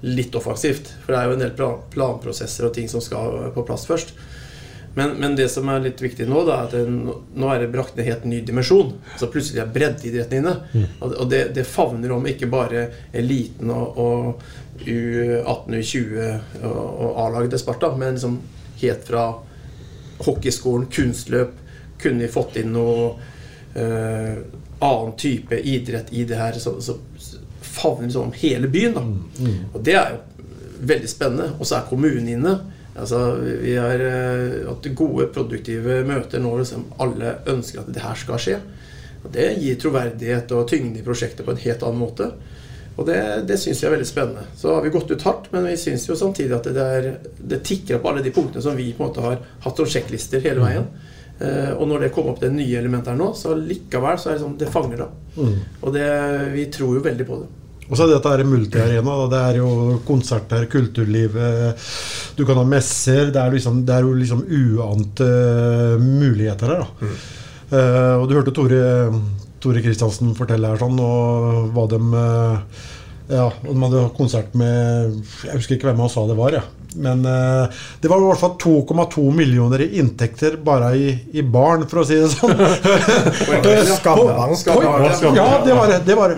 litt 0.00 0.34
offensivt. 0.34 0.92
For 1.04 1.12
det 1.12 1.20
er 1.20 1.28
jo 1.28 1.38
en 1.38 1.42
del 1.44 1.56
plan 1.56 1.80
planprosesser 1.92 2.68
og 2.68 2.76
ting 2.76 2.88
som 2.88 3.02
skal 3.04 3.50
på 3.54 3.64
plass 3.68 3.86
først. 3.88 4.14
Men, 4.94 5.10
men 5.22 5.36
det 5.38 5.46
som 5.52 5.68
er 5.70 5.84
litt 5.84 6.00
viktig 6.02 6.26
nå, 6.26 6.40
da, 6.48 6.56
er 6.56 6.66
at 6.66 6.72
det, 6.74 7.12
nå 7.38 7.50
er 7.52 7.62
det 7.62 7.70
brakt 7.70 7.94
ned 7.94 8.04
en 8.04 8.10
helt 8.10 8.24
ny 8.26 8.40
dimensjon. 8.46 8.94
Så 9.20 9.28
plutselig 9.30 9.62
er 9.62 9.70
breddeidretten 9.70 10.40
inne. 10.40 10.56
Mm. 10.72 10.88
Og 11.06 11.28
det, 11.30 11.44
det 11.54 11.68
favner 11.68 12.16
om 12.16 12.26
ikke 12.26 12.50
bare 12.50 12.88
eliten 13.14 13.70
og, 13.70 14.00
og 14.00 14.42
U18, 14.80 15.76
U20 15.76 16.64
og, 16.64 16.74
og 16.74 17.20
A-laget 17.22 17.54
til 17.54 17.62
Sparta, 17.62 17.92
men 18.00 18.16
liksom 18.16 18.40
helt 18.80 19.06
fra 19.06 19.24
hockeyskolen, 20.24 20.88
kunstløp 20.92 21.56
Kunne 22.00 22.24
vi 22.24 22.32
fått 22.32 22.54
inn 22.56 22.70
noe 22.72 23.10
eh, 23.76 24.38
annen 24.80 25.16
type 25.20 25.58
idrett 25.68 26.08
i 26.16 26.24
det 26.24 26.38
her, 26.40 26.56
så, 26.56 26.78
så 26.80 26.96
favner 27.70 28.12
sånn 28.12 28.34
hele 28.40 28.68
byen. 28.72 28.98
da 28.98 29.04
og 29.72 29.80
det 29.86 29.96
er 29.96 30.14
jo 30.14 30.20
veldig 30.90 31.08
spennende. 31.10 31.48
Og 31.58 31.68
så 31.68 31.78
er 31.78 31.88
kommunen 31.88 32.28
inne. 32.28 32.54
Altså, 33.00 33.20
vi 33.62 33.76
har 33.78 34.02
eh, 34.02 34.60
hatt 34.66 34.88
gode, 34.98 35.28
produktive 35.34 36.00
møter 36.08 36.42
nå. 36.42 36.56
Liksom, 36.60 36.86
alle 37.02 37.38
ønsker 37.50 37.82
at 37.82 37.92
det 37.94 38.04
her 38.04 38.18
skal 38.18 38.40
skje. 38.42 38.60
Og 39.20 39.28
Det 39.34 39.50
gir 39.60 39.76
troverdighet 39.80 40.56
og 40.56 40.66
tyngde 40.70 41.00
i 41.00 41.04
prosjektet 41.06 41.46
på 41.46 41.54
en 41.54 41.62
helt 41.64 41.84
annen 41.86 42.00
måte. 42.00 42.30
Og 42.96 43.06
det, 43.08 43.20
det 43.48 43.56
syns 43.60 43.80
jeg 43.80 43.88
er 43.88 43.94
veldig 43.94 44.08
spennende. 44.08 44.42
Så 44.58 44.74
har 44.74 44.82
vi 44.84 44.92
gått 44.92 45.12
ut 45.12 45.22
hardt, 45.24 45.48
men 45.54 45.68
vi 45.70 45.76
syns 45.80 46.08
jo 46.08 46.16
samtidig 46.18 46.56
at 46.56 46.66
det, 46.68 46.74
der, 46.76 47.30
det 47.38 47.62
tikker 47.64 47.96
opp 47.96 48.10
alle 48.10 48.24
de 48.24 48.32
punktene 48.34 48.64
som 48.64 48.76
vi 48.76 48.90
på 48.96 49.04
en 49.04 49.08
måte 49.08 49.24
har 49.24 49.38
hatt 49.64 49.80
som 49.80 49.88
sjekklister 49.88 50.42
hele 50.44 50.64
veien. 50.64 50.90
Uh, 51.40 51.72
og 51.78 51.86
når 51.88 52.02
det 52.04 52.10
kommer 52.12 52.34
opp 52.34 52.42
det 52.42 52.50
nye 52.52 52.76
elementet 52.76 53.14
her 53.14 53.16
nå, 53.16 53.30
så 53.32 53.54
likevel 53.56 54.18
så 54.20 54.28
er 54.28 54.36
det 54.36 54.42
sånn 54.42 54.58
Det 54.60 54.68
fanger, 54.68 55.06
da. 55.06 55.38
Mm. 55.38 55.54
Og 55.80 55.94
det, 55.94 56.08
vi 56.52 56.66
tror 56.74 56.98
jo 56.98 57.04
veldig 57.06 57.26
på 57.30 57.38
det. 57.40 57.48
Og 57.90 57.98
så 57.98 58.06
er 58.06 58.12
dette 58.14 58.30
her 58.30 58.46
multiarena. 58.46 59.16
Det 59.32 59.42
er 59.42 59.58
jo 59.58 59.98
konserter, 60.06 60.64
kulturliv 60.70 61.34
eh, 61.34 61.90
Du 62.38 62.44
kan 62.46 62.58
ha 62.60 62.64
messer. 62.64 63.32
Det 63.34 63.42
er, 63.42 63.52
liksom, 63.56 63.82
det 63.86 63.96
er 63.96 64.06
jo 64.06 64.14
liksom 64.14 64.44
uante 64.46 65.28
muligheter 65.98 66.74
her. 66.74 66.86
da. 66.86 67.10
Eh, 67.70 68.14
og 68.16 68.28
du 68.30 68.36
hørte 68.38 68.54
Tore 68.54 68.82
Tore 69.60 69.82
Kristiansen 69.84 70.32
fortelle 70.38 70.70
her 70.72 70.80
sånn, 70.80 70.96
og 71.04 71.74
hva 71.74 71.84
de 71.90 71.98
uh, 72.00 72.86
Ja, 73.30 73.50
de 73.62 73.76
hadde 73.76 74.06
konsert 74.16 74.54
med 74.58 75.18
Jeg 75.44 75.58
husker 75.58 75.76
ikke 75.76 75.90
hvem 75.90 76.00
han 76.02 76.12
sa 76.12 76.24
det 76.26 76.38
var. 76.38 76.56
Ja. 76.56 76.64
Men 76.94 77.24
eh, 77.26 77.80
det 78.00 78.10
var 78.10 78.22
i 78.22 78.26
hvert 78.26 78.40
fall 78.40 78.56
2,2 78.62 79.26
millioner 79.34 79.84
i 79.84 79.88
inntekter 80.00 80.56
bare 80.64 80.90
i, 80.98 81.12
i 81.38 81.42
barn, 81.42 81.86
for 81.90 82.02
å 82.02 82.06
si 82.08 82.18
det 82.18 82.30
sånn. 82.32 82.54
Skambank. 84.58 85.36
Ja, 85.36 85.48
det 85.64 85.76
var 85.78 85.92
det. 85.92 86.00
var 86.18 86.34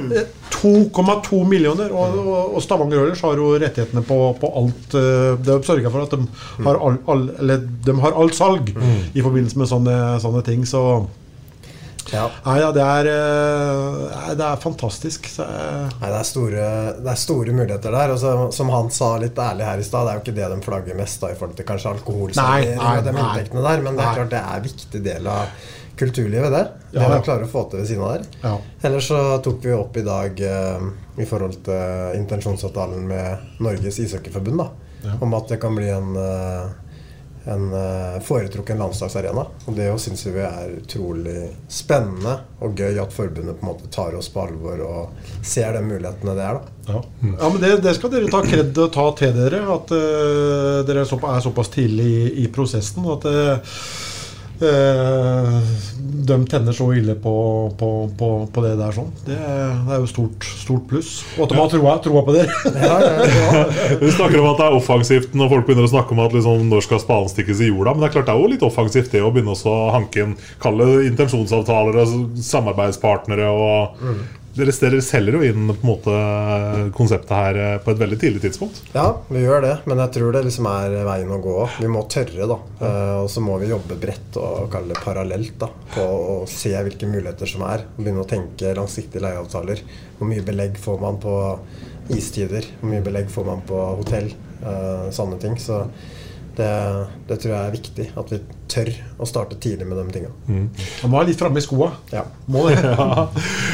2,2 0.53 1.41
millioner. 1.49 1.95
Og, 1.97 2.19
og, 2.21 2.57
og 2.57 2.63
Stavanger 2.65 3.03
Oilers 3.03 3.25
har 3.25 3.41
jo 3.41 3.55
rettighetene 3.63 4.05
på, 4.07 4.19
på 4.43 4.53
alt. 4.61 4.85
De 4.93 5.07
Det 5.43 5.57
har 5.57 5.65
sørga 5.67 5.93
for 5.95 6.05
at 6.05 6.15
de 6.15 6.67
har, 6.67 6.77
all, 6.77 7.01
all, 7.11 7.27
eller, 7.41 7.65
de 7.87 7.97
har 8.05 8.19
alt 8.19 8.37
salg 8.37 8.71
i 8.73 9.25
forbindelse 9.25 9.59
med 9.59 9.71
sånne, 9.73 9.99
sånne 10.23 10.45
ting. 10.47 10.67
Så 10.69 10.85
Nei, 12.13 12.55
ja, 12.61 12.71
det 12.77 12.83
er, 12.85 13.09
eh, 13.13 14.31
det 14.39 14.47
er 14.47 14.57
fantastisk. 14.63 15.29
Eh, 15.41 15.91
Nei, 16.01 16.09
det 16.13 16.19
er, 16.19 16.27
store, 16.29 16.67
det 17.03 17.13
er 17.15 17.21
store 17.21 17.55
muligheter 17.57 17.95
der. 17.95 18.13
Og 18.15 18.19
så, 18.23 18.33
som 18.55 18.73
han 18.75 18.91
sa 18.95 19.13
litt 19.23 19.39
ærlig 19.41 19.65
her 19.69 19.79
i 19.83 19.87
stad, 19.87 20.05
det 20.07 20.13
er 20.13 20.19
jo 20.21 20.25
ikke 20.27 20.37
det 20.41 20.51
de 20.55 20.59
flagger 20.67 20.99
mest 20.99 21.21
da, 21.25 21.31
i 21.33 21.39
forhold 21.39 21.57
til 21.59 21.69
kanskje 21.69 21.95
alkoholservering 21.97 22.83
og 22.83 23.07
de 23.09 23.15
inntektene 23.17 23.65
der, 23.69 23.85
men 23.87 23.97
det 23.99 24.05
er 24.09 24.19
klart 24.21 24.35
det 24.35 24.43
er 24.43 24.59
en 24.61 24.67
viktig 24.69 25.03
del 25.09 25.31
av 25.33 25.71
kulturlivet, 26.03 26.51
det. 26.53 26.63
Det 26.93 27.01
Ja, 27.03 27.09
ja. 27.13 27.21
klare 27.25 27.45
å 27.47 27.51
få 27.53 27.67
til 27.71 27.81
ved 27.83 27.89
siden 27.89 28.03
av 28.05 28.15
der. 28.17 28.23
Ja. 28.43 28.53
Ellers 28.89 29.09
så 29.13 29.19
tok 29.45 29.59
vi 29.65 29.73
opp 29.77 29.97
i 30.01 30.05
dag 30.07 30.41
eh, 30.41 30.87
i 31.21 31.27
forhold 31.29 31.59
til 31.67 32.17
intensjonsavtalen 32.21 33.05
med 33.09 33.61
Norges 33.65 33.99
ishockeyforbund, 34.05 34.59
da, 34.65 34.71
Ja. 35.05 35.17
om 35.21 35.35
at 35.35 35.49
det 35.51 35.61
kan 35.61 35.75
bli 35.75 35.89
en 35.91 36.17
eh, 36.17 36.71
en 37.45 37.73
eh, 37.73 38.21
foretrukken 38.23 38.79
landslagsarena. 38.79 39.45
Og 39.67 39.77
det 39.77 39.89
syns 40.03 40.27
vi 40.27 40.43
er 40.45 40.77
utrolig 40.79 41.49
spennende 41.71 42.39
og 42.63 42.79
gøy 42.79 43.01
at 43.03 43.15
forbundet 43.15 43.59
på 43.59 43.67
en 43.67 43.73
måte 43.73 43.91
tar 43.93 44.15
oss 44.19 44.31
på 44.33 44.45
alvor 44.45 44.85
og 44.87 45.27
ser 45.47 45.75
de 45.77 45.83
mulighetene 45.87 46.37
det 46.39 46.47
er. 46.47 46.61
da. 46.61 46.93
Ja, 46.93 47.03
ja 47.33 47.51
men 47.51 47.61
det, 47.63 47.73
det 47.85 47.97
skal 47.99 48.13
dere 48.15 48.31
ta 48.31 48.43
kred 48.47 48.79
og 48.79 48.93
ta 48.95 49.09
til 49.19 49.35
dere. 49.37 49.63
At 49.75 49.93
uh, 49.95 50.79
dere 50.87 51.03
er, 51.03 51.09
såpa, 51.09 51.37
er 51.37 51.45
såpass 51.45 51.73
tidlig 51.75 52.09
i, 52.09 52.25
i 52.45 52.49
prosessen. 52.53 53.07
At 53.17 53.27
eh, 53.31 53.77
de 56.23 56.37
tenner 56.47 56.73
så 56.77 56.87
ille 56.95 57.15
på, 57.19 57.33
på, 57.79 57.89
på, 58.19 58.29
på 58.55 58.63
det 58.65 58.73
der 58.79 58.95
sånn. 58.95 59.09
Det, 59.27 59.35
er- 59.37 59.79
det 59.89 59.95
er 59.97 60.03
jo 60.05 60.09
stort, 60.11 60.47
stort 60.63 60.85
pluss. 60.91 61.11
Og 61.37 61.45
at 61.47 61.55
de 61.55 61.59
har 61.59 61.71
troa, 61.73 61.95
troa 62.05 62.23
på 62.27 62.35
det. 62.37 62.45
Vi 64.03 64.13
snakker 64.15 64.39
om 64.43 64.51
at 64.53 64.61
det 64.61 64.69
er 64.69 64.77
offensivt 64.79 65.35
når 65.39 65.51
folk 65.55 65.67
begynner 65.69 65.89
å 65.89 65.93
snakke 65.93 66.15
om 66.15 66.23
at 66.25 66.37
liksom, 66.37 66.67
når 66.71 66.87
skal 66.87 67.03
spaden 67.03 67.33
stikkes 67.33 67.63
i 67.67 67.73
jorda. 67.73 67.95
Men 67.97 68.05
det 68.05 68.11
er 68.11 68.17
klart 68.19 68.31
det 68.31 68.37
er 68.37 68.45
jo 68.45 68.53
litt 68.55 68.67
offensivt 68.67 69.11
det 69.15 69.25
å 69.27 69.33
begynne 69.35 69.57
å 69.57 69.75
hanke 69.97 70.23
inn 70.27 70.37
Kalle 70.63 70.89
intensjonsavtaler 71.09 71.99
og 72.05 72.39
samarbeidspartnere. 72.53 73.51
og 73.51 73.99
dere, 74.57 74.73
dere 74.83 75.01
selger 75.05 75.37
jo 75.39 75.43
inn 75.47 75.71
på 75.71 75.79
en 75.79 75.89
måte 75.89 76.15
konseptet 76.97 77.33
her 77.37 77.59
eh, 77.61 77.77
på 77.83 77.93
et 77.93 78.01
veldig 78.03 78.19
tidlig 78.21 78.43
tidspunkt. 78.45 78.83
Ja, 78.95 79.07
vi 79.33 79.45
gjør 79.45 79.65
det, 79.65 79.73
men 79.89 80.03
jeg 80.05 80.15
tror 80.17 80.37
det 80.37 80.45
liksom 80.47 80.69
er 80.71 80.97
veien 81.09 81.33
å 81.33 81.41
gå. 81.43 81.57
Vi 81.81 81.91
må 81.93 82.05
tørre, 82.13 82.49
da. 82.51 82.59
Eh, 82.83 83.17
og 83.23 83.31
så 83.33 83.45
må 83.45 83.57
vi 83.63 83.71
jobbe 83.73 83.99
bredt 84.03 84.39
og 84.41 84.69
kalle 84.73 84.93
det 84.93 85.03
parallelt 85.05 85.57
da, 85.63 85.71
på 85.95 86.05
å 86.05 86.37
se 86.51 86.75
hvilke 86.77 87.09
muligheter 87.11 87.49
som 87.49 87.65
er. 87.69 87.87
Og 87.95 88.03
begynne 88.05 88.27
å 88.27 88.29
tenke 88.29 88.75
langsiktige 88.77 89.25
leieavtaler. 89.25 89.85
Hvor 90.19 90.31
mye 90.31 90.45
belegg 90.47 90.81
får 90.81 91.01
man 91.03 91.21
på 91.23 91.37
istider? 92.13 92.67
Hvor 92.81 92.93
mye 92.93 93.05
belegg 93.05 93.31
får 93.33 93.49
man 93.49 93.65
på 93.69 93.85
hotell? 94.03 94.33
Eh, 94.63 95.07
sånne 95.15 95.41
ting. 95.43 95.57
Så 95.61 95.85
det, 96.57 96.73
det 97.29 97.39
tror 97.43 97.53
jeg 97.53 97.61
er 97.61 97.75
viktig. 97.75 98.07
At 98.21 98.33
vi 98.33 98.39
tør 98.73 98.91
å 99.21 99.29
starte 99.29 99.59
tidlig 99.63 99.87
med 99.89 99.99
de 100.01 100.05
tinga. 100.15 100.31
Man 100.49 101.11
må 101.11 101.19
være 101.19 101.31
litt 101.31 101.41
framme 101.41 101.61
i 101.61 101.65
skoa. 101.65 101.91
Ja. 102.13 102.25
Må 102.53 102.67
det. 102.69 102.79
Ja. 102.93 103.27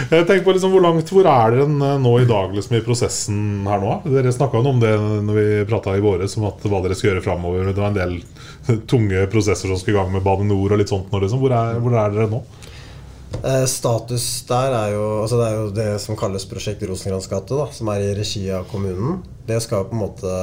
Jeg 0.08 0.26
tenker 0.28 0.44
på 0.46 0.54
liksom, 0.54 0.72
Hvor 0.72 0.82
langt 0.84 1.10
hvor 1.12 1.26
er 1.28 1.52
dere 1.52 1.96
nå 2.00 2.12
i 2.22 2.26
dag 2.28 2.54
liksom, 2.54 2.76
i 2.78 2.84
prosessen 2.84 3.40
her 3.68 3.82
nå? 3.82 3.98
Dere 4.08 4.32
snakka 4.34 4.62
om 4.62 4.80
det 4.82 4.92
når 5.26 5.38
vi 5.38 5.46
prata 5.68 5.96
i 5.96 6.04
våres, 6.04 6.36
om 6.38 6.46
at 6.48 6.64
hva 6.64 6.80
dere 6.84 6.96
skal 6.98 7.12
gjøre 7.12 7.24
framover. 7.26 7.68
Det 7.72 7.82
var 7.82 7.92
en 7.92 7.98
del 7.98 8.16
tunge 8.92 9.26
prosesser 9.32 9.70
som 9.70 9.80
skulle 9.80 9.98
i 9.98 10.00
gang 10.00 10.14
med 10.14 10.24
Bane 10.26 10.46
Nor 10.48 10.74
og 10.74 10.80
litt 10.80 10.92
sånt. 10.92 11.10
Nå, 11.12 11.22
liksom. 11.24 11.42
hvor, 11.42 11.54
er, 11.54 11.80
hvor 11.82 11.98
er 11.98 12.14
dere 12.14 12.30
nå? 12.32 12.42
Eh, 13.42 13.64
status 13.68 14.24
der 14.48 14.72
er 14.72 14.92
jo 14.94 15.02
altså 15.22 15.36
Det 15.38 15.46
er 15.46 15.56
jo 15.58 15.66
det 15.76 15.90
som 16.02 16.16
kalles 16.18 16.46
Prosjekt 16.48 16.82
Rosengrans 16.88 17.28
gate, 17.30 17.58
som 17.76 17.90
er 17.92 18.06
i 18.06 18.14
regi 18.16 18.46
av 18.54 18.68
kommunen. 18.70 19.20
Det 19.46 19.60
skal 19.64 19.86
på 19.88 19.96
en 19.96 20.04
måte 20.06 20.36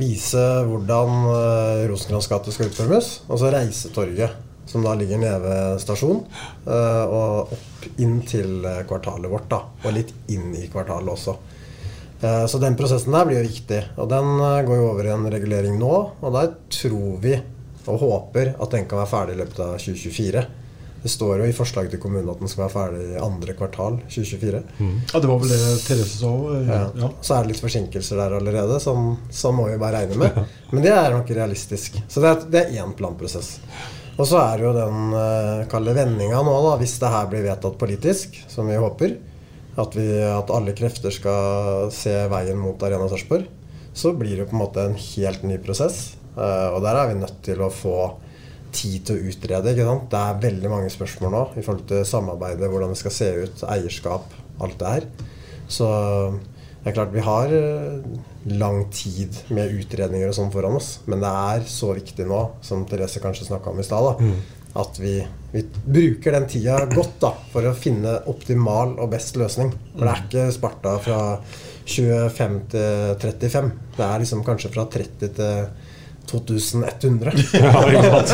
vise 0.00 0.42
hvordan 0.66 1.12
eh, 1.30 1.84
Rosenkrantz 1.90 2.26
gate 2.32 2.52
skal 2.54 2.70
utformes. 2.70 3.10
Og 3.30 3.38
så 3.40 3.50
Reisetorget, 3.54 4.34
som 4.66 4.82
da 4.82 4.94
ligger 4.98 5.20
nede 5.22 5.38
ved 5.44 5.78
stasjon, 5.82 6.24
eh, 6.66 7.04
og 7.06 7.52
opp 7.54 7.86
inn 8.02 8.18
til 8.26 8.64
eh, 8.66 8.82
kvartalet 8.88 9.30
vårt. 9.30 9.48
da, 9.52 9.60
Og 9.84 9.94
litt 9.94 10.10
inn 10.34 10.50
i 10.58 10.66
kvartalet 10.72 11.12
også. 11.14 11.36
Eh, 12.22 12.46
Så 12.50 12.58
den 12.58 12.74
prosessen 12.76 13.12
der 13.14 13.26
blir 13.28 13.42
jo 13.42 13.48
viktig. 13.48 13.82
Og 14.02 14.08
den 14.10 14.32
eh, 14.40 14.62
går 14.66 14.80
jo 14.82 14.90
over 14.90 15.06
i 15.06 15.14
en 15.14 15.30
regulering 15.30 15.78
nå. 15.78 15.94
Og 16.20 16.32
der 16.34 16.54
tror 16.70 17.18
vi 17.22 17.36
og 17.86 18.00
håper 18.02 18.56
at 18.58 18.70
den 18.74 18.86
kan 18.90 18.98
være 18.98 19.12
ferdig 19.12 19.34
i 19.36 19.38
løpet 19.44 19.60
av 19.62 19.76
2024. 19.78 20.40
Det 21.06 21.12
står 21.12 21.38
jo 21.38 21.44
i 21.46 21.54
forslaget 21.54 21.92
til 21.94 22.00
kommunen 22.02 22.26
at 22.32 22.40
den 22.42 22.50
skal 22.50 22.64
være 22.64 22.72
ferdig 22.72 23.02
i 23.12 23.18
andre 23.22 23.52
kvartal 23.54 24.00
2024. 24.08 24.62
Ja, 25.12 25.20
det 25.22 25.28
var 25.30 25.36
vel 25.38 25.52
det 25.52 25.58
Therese 25.84 26.16
sa 26.18 26.30
òg. 26.34 26.54
Ja. 26.66 26.78
Ja. 26.98 27.10
Så 27.22 27.36
er 27.36 27.44
det 27.44 27.52
litt 27.52 27.62
forsinkelser 27.62 28.18
der 28.18 28.34
allerede, 28.40 28.80
som, 28.82 29.12
som 29.30 29.54
må 29.60 29.68
vi 29.68 29.76
bare 29.78 30.00
regne 30.00 30.18
med. 30.18 30.40
Men 30.72 30.82
det 30.82 30.90
er 30.90 31.14
nok 31.14 31.30
realistisk. 31.30 32.00
Så 32.10 32.24
det 32.24 32.32
er, 32.32 32.42
det 32.50 32.62
er 32.64 32.74
én 32.82 32.96
planprosess. 32.98 33.60
Og 34.16 34.26
så 34.26 34.40
er 34.40 34.58
det 34.58 34.66
jo 34.66 34.74
den 34.74 35.14
uh, 35.14 35.62
kalde 35.70 35.94
vendinga 35.94 36.42
nå, 36.42 36.58
da, 36.66 36.74
hvis 36.82 36.98
det 36.98 37.14
her 37.14 37.30
blir 37.30 37.46
vedtatt 37.46 37.78
politisk, 37.78 38.40
som 38.50 38.66
vi 38.66 38.82
håper, 38.82 39.14
at, 39.78 39.94
vi, 39.94 40.10
at 40.26 40.50
alle 40.58 40.74
krefter 40.74 41.14
skal 41.14 41.86
se 41.94 42.18
veien 42.34 42.58
mot 42.58 42.82
Arena 42.82 43.06
Sarpsborg, 43.12 43.46
så 43.94 44.10
blir 44.18 44.40
det 44.40 44.50
på 44.50 44.58
en 44.58 44.64
måte 44.64 44.90
en 44.90 44.98
helt 44.98 45.46
ny 45.46 45.62
prosess. 45.62 46.16
Eh, 46.34 46.68
og 46.74 46.82
der 46.82 46.98
er 46.98 47.12
vi 47.12 47.20
nødt 47.22 47.44
til 47.46 47.62
å 47.62 47.70
få 47.72 47.98
tid 48.76 49.06
til 49.08 49.16
å 49.18 49.30
utrede. 49.32 49.72
ikke 49.72 49.86
sant? 49.88 50.10
Det 50.12 50.20
er 50.20 50.42
veldig 50.44 50.70
mange 50.72 50.90
spørsmål 50.92 51.32
nå 51.34 51.44
i 51.56 51.64
forhold 51.64 51.86
til 51.90 52.04
samarbeidet, 52.08 52.68
hvordan 52.72 52.92
det 52.94 53.00
skal 53.00 53.14
se 53.16 53.30
ut, 53.46 53.64
eierskap, 53.72 54.36
alt 54.60 54.78
det 54.82 54.92
her. 54.94 55.08
Så 55.68 55.88
det 56.84 56.92
er 56.92 56.94
klart 57.00 57.14
vi 57.16 57.24
har 57.26 57.50
eh, 57.56 58.02
lang 58.54 58.84
tid 58.94 59.34
med 59.50 59.72
utredninger 59.74 60.28
og 60.30 60.36
sånn 60.36 60.52
foran 60.54 60.76
oss, 60.78 61.00
men 61.10 61.24
det 61.24 61.32
er 61.32 61.64
så 61.66 61.90
viktig 61.96 62.28
nå, 62.30 62.42
som 62.62 62.84
Therese 62.86 63.18
kanskje 63.24 63.48
snakka 63.48 63.72
om 63.72 63.80
i 63.82 63.86
stad, 63.88 64.20
Mm. 64.22 64.36
at 64.76 64.98
vi, 65.00 65.16
vi 65.54 65.62
bruker 65.86 66.36
den 66.36 66.46
tida 66.52 66.76
godt 66.92 67.16
da, 67.24 67.32
for 67.50 67.64
å 67.66 67.74
finne 67.74 68.18
optimal 68.30 68.94
og 69.00 69.10
best 69.16 69.34
løsning. 69.40 69.72
For 69.96 70.04
det 70.04 70.12
er 70.12 70.22
ikke 70.26 70.46
Sparta 70.54 70.92
fra 71.02 71.20
25 71.86 72.60
til 72.70 73.16
35. 73.22 73.72
Det 73.96 74.04
er 74.06 74.22
liksom 74.22 74.44
kanskje 74.46 74.70
fra 74.74 74.84
30 74.92 75.32
til 75.40 75.66
2100. 76.30 77.32
Ja, 77.56 77.82
ikke 77.88 78.02
sant? 78.10 78.32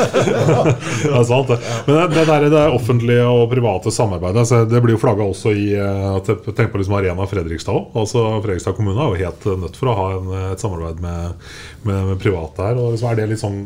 det 1.02 1.12
er 1.12 1.26
sant, 1.28 1.50
det. 1.50 1.58
Men 1.86 1.96
det, 1.96 2.06
det, 2.14 2.24
der, 2.28 2.46
det 2.52 2.62
offentlige 2.76 3.26
og 3.28 3.44
private 3.52 3.92
samarbeidet 3.94 4.42
altså, 4.42 4.62
Det 4.68 4.80
blir 4.84 4.96
jo 4.96 5.00
flagga 5.02 5.26
også 5.26 5.52
i 5.56 5.66
eh, 5.78 6.18
tenker 6.28 6.70
på 6.72 6.82
liksom 6.82 6.96
Arena 6.98 7.26
Fredrikstad. 7.28 7.90
Altså, 7.98 8.24
Fredrikstad 8.44 8.76
kommune 8.78 8.98
er 8.98 9.12
jo 9.12 9.20
helt 9.26 9.48
nødt 9.64 9.78
for 9.78 9.92
å 9.92 9.98
ha 9.98 10.06
en, 10.16 10.32
et 10.52 10.62
samarbeid 10.62 11.02
med, 11.04 11.50
med, 11.82 12.00
med 12.12 12.22
private 12.22 12.70
her. 12.70 12.80
Og 12.80 12.96
liksom, 12.96 13.12
er 13.12 13.20
det, 13.20 13.28
litt 13.32 13.42
sånn, 13.42 13.60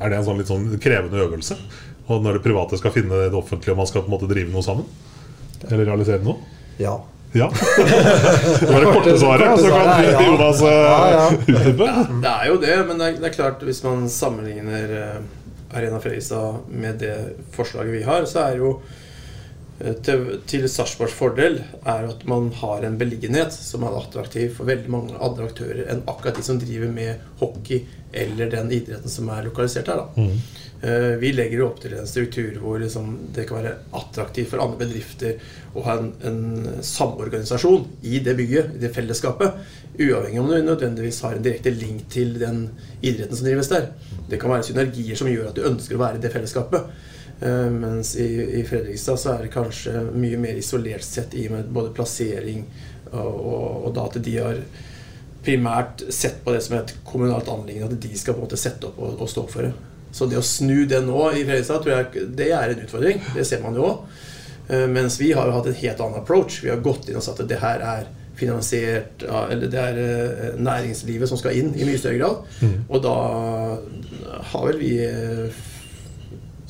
er 0.00 0.12
det 0.12 0.20
en 0.20 0.28
sånn 0.28 0.42
litt 0.42 0.50
sånn 0.50 0.66
krevende 0.82 1.22
øvelse? 1.26 1.58
Og 2.10 2.24
når 2.24 2.38
det 2.38 2.44
private 2.44 2.80
skal 2.80 2.94
finne 2.94 3.22
det 3.28 3.38
offentlige, 3.38 3.76
og 3.76 3.82
man 3.84 3.90
skal 3.90 4.04
på 4.04 4.10
en 4.10 4.16
måte 4.16 4.30
drive 4.30 4.50
noe 4.52 4.66
sammen? 4.66 4.88
Eller 5.68 5.86
realisere 5.86 6.24
noe? 6.24 6.40
Ja. 6.80 6.96
Ja. 7.32 7.50
Det 8.60 8.72
var 8.72 8.80
det 8.80 8.92
korte 8.92 9.18
svaret. 9.18 9.60
Så 9.60 9.68
kan 9.68 10.26
Jonas 10.26 10.62
eh, 10.62 11.32
utdype. 11.46 11.90
Det 12.22 12.32
er 12.32 12.46
jo 12.48 12.56
det, 12.60 12.78
men 12.88 12.98
det 12.98 13.10
er, 13.22 13.34
klart 13.34 13.62
hvis 13.62 13.82
man 13.86 14.08
sammenligner 14.10 14.96
eh, 14.98 15.76
Arena 15.76 16.00
Fredrikstad 16.00 16.66
med 16.68 16.98
det 16.98 17.14
forslaget 17.54 17.94
vi 17.94 18.02
har, 18.02 18.26
så 18.26 18.48
er 18.48 18.58
jo 18.58 18.72
til, 20.04 20.24
til 20.50 20.66
Sarpsborgs 20.68 21.14
fordel 21.16 21.60
er 21.88 22.08
at 22.10 22.24
man 22.28 22.50
har 22.60 22.84
en 22.84 22.98
beliggenhet 23.00 23.54
som 23.56 23.86
er 23.88 23.94
attraktiv 23.96 24.50
for 24.58 24.68
veldig 24.68 24.90
mange 24.92 25.16
andre 25.16 25.46
aktører 25.48 25.86
enn 25.88 26.02
akkurat 26.10 26.36
de 26.36 26.44
som 26.44 26.58
driver 26.60 26.90
med 26.92 27.22
hockey 27.40 27.86
eller 28.12 28.50
den 28.52 28.72
idretten 28.76 29.08
som 29.12 29.30
er 29.32 29.46
lokalisert 29.46 29.88
her. 29.88 30.02
da. 30.02 30.26
Eh, 30.82 31.14
Vi 31.20 31.30
legger 31.32 31.58
jo 31.62 31.66
opp 31.70 31.80
til 31.80 31.94
en 31.96 32.08
struktur 32.08 32.58
hvor 32.60 32.80
liksom 32.82 33.12
det 33.36 33.46
kan 33.48 33.60
være 33.62 33.74
attraktivt 33.96 34.50
for 34.52 34.62
andre 34.64 34.82
bedrifter 34.84 35.38
å 35.76 35.84
ha 35.86 35.96
en, 36.00 36.10
en 36.28 36.82
samorganisasjon 36.84 37.86
i 38.02 38.18
det 38.24 38.34
bygget, 38.36 38.74
i 38.76 38.82
det 38.82 38.92
fellesskapet. 38.96 39.60
Uavhengig 40.00 40.40
om 40.40 40.50
du 40.50 40.58
nødvendigvis 40.64 41.20
har 41.24 41.36
en 41.38 41.44
direkte 41.44 41.72
link 41.72 42.08
til 42.12 42.34
den 42.40 42.66
idretten 43.00 43.36
som 43.36 43.46
drives 43.48 43.70
der. 43.72 43.90
Det 44.28 44.40
kan 44.40 44.52
være 44.52 44.68
synergier 44.68 45.16
som 45.16 45.30
gjør 45.30 45.50
at 45.52 45.56
du 45.56 45.64
ønsker 45.68 45.96
å 45.96 46.04
være 46.04 46.20
i 46.20 46.24
det 46.24 46.32
fellesskapet. 46.34 46.90
Eh, 47.40 47.70
Mens 47.72 48.14
i, 48.16 48.28
i 48.60 48.62
Fredrikstad 48.68 49.20
så 49.20 49.34
er 49.34 49.46
det 49.46 49.54
kanskje 49.54 50.04
mye 50.12 50.38
mer 50.40 50.60
isolert 50.60 51.06
sett 51.06 51.34
i 51.34 51.46
og 51.48 51.56
med 51.56 51.74
både 51.74 51.92
plassering 51.96 52.64
og, 53.10 53.20
og, 53.20 53.68
og 53.88 53.94
da 53.96 54.06
at 54.10 54.18
de 54.24 54.34
har 54.36 54.60
primært 55.44 56.04
sett 56.12 56.42
på 56.44 56.52
det 56.52 56.60
som 56.66 56.76
et 56.76 56.92
kommunalt 57.06 57.48
anliggende, 57.48 57.96
at 57.96 58.02
de 58.02 58.18
skal 58.18 58.36
på 58.36 58.42
en 58.42 58.48
måte 58.48 58.60
sette 58.60 58.90
opp 58.90 58.98
og, 59.00 59.16
og 59.24 59.30
stå 59.30 59.46
for 59.48 59.66
det. 59.66 59.72
Så 60.12 60.26
det 60.28 60.38
å 60.38 60.44
snu 60.44 60.84
det 60.90 61.00
nå 61.06 61.22
i 61.32 61.46
Fredrikstad, 61.46 61.80
tror 61.84 61.96
jeg 61.96 62.28
det 62.36 62.50
er 62.52 62.74
en 62.74 62.84
utfordring. 62.84 63.22
Det 63.34 63.46
ser 63.48 63.62
man 63.64 63.78
jo 63.78 63.86
òg. 63.88 64.20
Mens 64.90 65.16
vi 65.18 65.32
har 65.34 65.48
jo 65.48 65.54
hatt 65.56 65.66
en 65.66 65.78
helt 65.80 66.00
annen 66.02 66.20
approach. 66.20 66.60
Vi 66.62 66.70
har 66.70 66.82
gått 66.82 67.08
inn 67.08 67.18
og 67.18 67.24
sagt 67.24 67.40
at 67.42 67.48
det 67.50 67.58
her 67.58 67.82
er 67.82 68.04
finansiert 68.40 69.24
Eller 69.26 69.68
det 69.70 69.80
er 69.80 69.98
eh, 70.00 70.60
næringslivet 70.60 71.28
som 71.28 71.38
skal 71.40 71.58
inn 71.58 71.74
i 71.74 71.86
mye 71.88 72.00
større 72.00 72.20
grad. 72.20 72.46
Mm. 72.64 72.76
Og 72.88 73.02
da 73.04 73.16
har 74.52 74.66
vel 74.68 74.80
vi, 74.80 74.94
eh, 75.04 75.60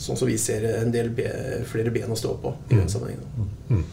sånn 0.01 0.17
som 0.19 0.29
vi 0.31 0.37
ser 0.41 0.65
en 0.81 0.93
del 0.95 1.11
be, 1.15 1.29
flere 1.69 1.93
ben 1.95 2.11
å 2.13 2.17
stå 2.19 2.35
på 2.43 2.55
i 2.71 2.79
den 2.79 2.89
sammenhengen. 2.89 3.85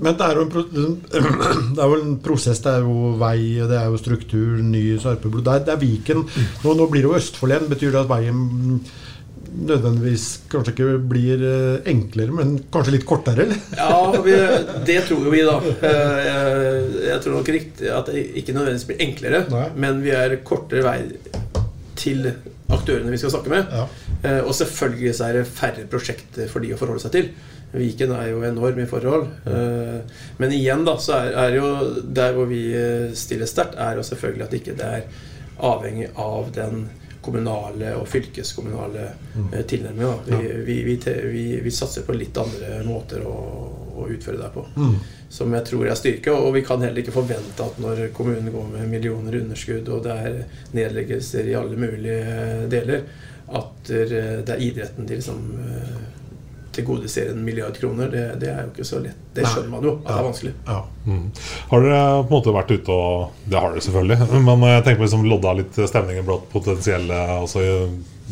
Men 0.00 0.14
det 0.16 0.24
er 0.24 0.38
jo 0.38 0.44
en, 0.46 0.92
det 1.12 1.82
er 1.84 1.90
jo 1.90 1.96
en 2.00 2.14
prosess. 2.24 2.62
Det 2.64 2.70
er 2.78 2.84
jo 2.86 3.10
vei, 3.20 3.38
det 3.68 3.76
er 3.76 3.90
jo 3.92 3.98
struktur, 4.00 4.54
ny 4.64 4.84
Sarpeblod. 5.02 5.44
Det, 5.44 5.52
er- 5.58 5.66
det 5.68 5.74
er 5.74 5.82
Viken. 5.82 6.22
Nå, 6.64 6.72
nå 6.78 6.86
blir 6.88 7.04
det 7.04 7.10
jo 7.10 7.18
Østfold 7.18 7.52
igjen. 7.52 7.68
Betyr 7.74 7.92
det 7.92 8.00
at 8.06 8.08
veien 8.14 8.80
nødvendigvis 9.56 10.24
kanskje 10.52 10.72
ikke 10.74 10.88
blir 11.08 11.40
eh, 11.48 11.76
enklere, 11.92 12.34
men 12.34 12.56
kanskje 12.72 12.92
litt 12.96 13.06
kortere? 13.08 13.46
eller? 13.46 13.60
Ja, 13.78 14.00
vi, 14.24 14.34
det 14.88 14.98
tror 15.08 15.22
jo 15.28 15.32
vi, 15.32 15.44
da. 15.46 15.54
Eh, 15.76 16.18
Jeg, 16.26 16.90
jeg 17.06 17.22
tror 17.24 17.36
nok 17.38 17.52
riktig 17.54 17.92
at 18.00 18.10
det 18.12 18.24
ikke 18.42 18.56
nødvendigvis 18.56 18.88
blir 18.90 19.04
enklere, 19.06 19.44
men 19.80 20.02
vi 20.04 20.12
er 20.16 20.34
kortere 20.44 20.84
vei 20.84 20.98
til 21.96 22.30
aktørene 22.72 23.12
vi 23.12 23.18
skal 23.20 23.34
snakke 23.34 23.52
med. 23.52 23.68
Ja. 23.70 24.38
Og 24.42 24.54
selvfølgelig 24.58 25.12
så 25.14 25.28
er 25.28 25.38
det 25.38 25.44
færre 25.46 25.84
prosjekter 25.90 26.48
for 26.50 26.64
de 26.64 26.72
å 26.74 26.78
forholde 26.80 27.04
seg 27.04 27.14
til. 27.14 27.28
Viken 27.76 28.12
er 28.14 28.30
jo 28.30 28.44
enorm 28.46 28.78
i 28.78 28.86
forhold. 28.88 29.26
Eh, 29.46 30.20
Men 30.36 30.52
igjen, 30.52 30.84
da, 30.86 30.96
så 30.98 31.18
er, 31.26 31.50
det 31.50 31.58
jo 31.58 31.72
der 32.14 32.36
hvor 32.36 32.46
vi 32.50 32.62
eh, 32.76 33.10
stiller 33.16 33.48
sterkt, 33.50 33.78
er 33.78 33.98
jo 33.98 34.06
selvfølgelig 34.06 34.46
at 34.46 34.54
ikke 34.60 34.76
det 34.78 34.92
er 35.00 35.26
avhengig 35.66 36.08
av 36.20 36.52
den 36.54 36.86
kommunale 37.26 37.96
og 37.98 38.06
fylkeskommunale 38.06 39.08
mm. 39.34 39.48
tilnærminga. 39.66 40.12
Vi, 40.28 40.36
vi, 40.68 40.76
vi, 40.86 40.96
vi, 41.32 41.44
vi 41.64 41.72
satser 41.74 42.06
på 42.06 42.14
litt 42.14 42.36
andre 42.38 42.84
måter 42.86 43.24
å, 43.26 43.36
å 43.98 44.06
utføre 44.14 44.38
det 44.38 44.50
på. 44.54 44.62
Mm. 44.76 44.94
Som 45.28 45.54
jeg 45.56 45.66
tror 45.66 45.88
er 45.90 45.98
styrke. 45.98 46.34
Og 46.34 46.52
vi 46.54 46.64
kan 46.66 46.82
heller 46.84 47.02
ikke 47.02 47.14
forvente 47.16 47.64
at 47.64 47.78
når 47.82 48.08
kommunen 48.16 48.52
går 48.54 48.68
med 48.74 48.90
millioner 48.90 49.34
i 49.34 49.40
underskudd, 49.44 49.88
og 49.92 50.04
det 50.06 50.18
er 50.26 50.42
nedleggelser 50.76 51.50
i 51.50 51.56
alle 51.58 51.78
mulige 51.80 52.68
deler, 52.72 53.08
at 53.46 53.90
eh, 53.94 54.18
det 54.46 54.54
er 54.54 54.62
idretten 54.62 55.06
de 55.06 55.18
liksom 55.18 55.42
eh, 55.62 55.96
tilgodeser 56.76 57.30
en 57.30 57.44
milliard 57.44 57.76
kroner. 57.78 58.08
Det, 58.12 58.24
det 58.40 58.50
er 58.52 58.64
jo 58.64 58.72
ikke 58.74 58.86
så 58.86 59.00
lett. 59.02 59.22
Det 59.34 59.46
skjønner 59.46 59.72
man 59.72 59.86
jo 59.86 59.94
at 59.96 60.08
det 60.08 60.16
er 60.16 60.26
vanskelig. 60.26 60.52
Mm. 61.06 61.24
Har 61.70 61.84
dere 61.84 62.02
på 62.20 62.26
en 62.26 62.34
måte 62.34 62.54
vært 62.56 62.74
ute 62.74 62.96
og 62.96 63.40
Det 63.46 63.60
har 63.60 63.72
dere 63.72 63.84
selvfølgelig. 63.86 64.44
Men 64.48 64.66
jeg 64.70 64.84
tenker 64.84 65.00
på 65.00 65.08
liksom 65.08 65.26
lodda 65.30 65.56
litt 65.60 65.80
stemningen 65.92 66.28
blant 66.28 66.46
potensielle 66.52 67.20
altså 67.40 67.64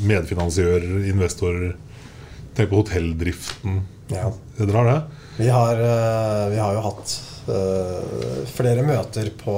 medfinansiører, 0.05 1.05
investorer. 1.11 1.75
Tenk 2.55 2.71
på 2.71 2.83
hotelldriften. 2.83 3.83
Ja. 4.13 4.29
Dere 4.59 4.79
har 4.79 4.91
det? 4.91 5.24
Vi 5.37 5.49
har, 5.51 5.75
eh, 5.75 6.49
vi 6.51 6.59
har 6.59 6.75
jo 6.75 6.81
hatt 6.81 7.21
eh, 7.49 8.45
flere 8.55 8.83
møter 8.87 9.31
på, 9.45 9.57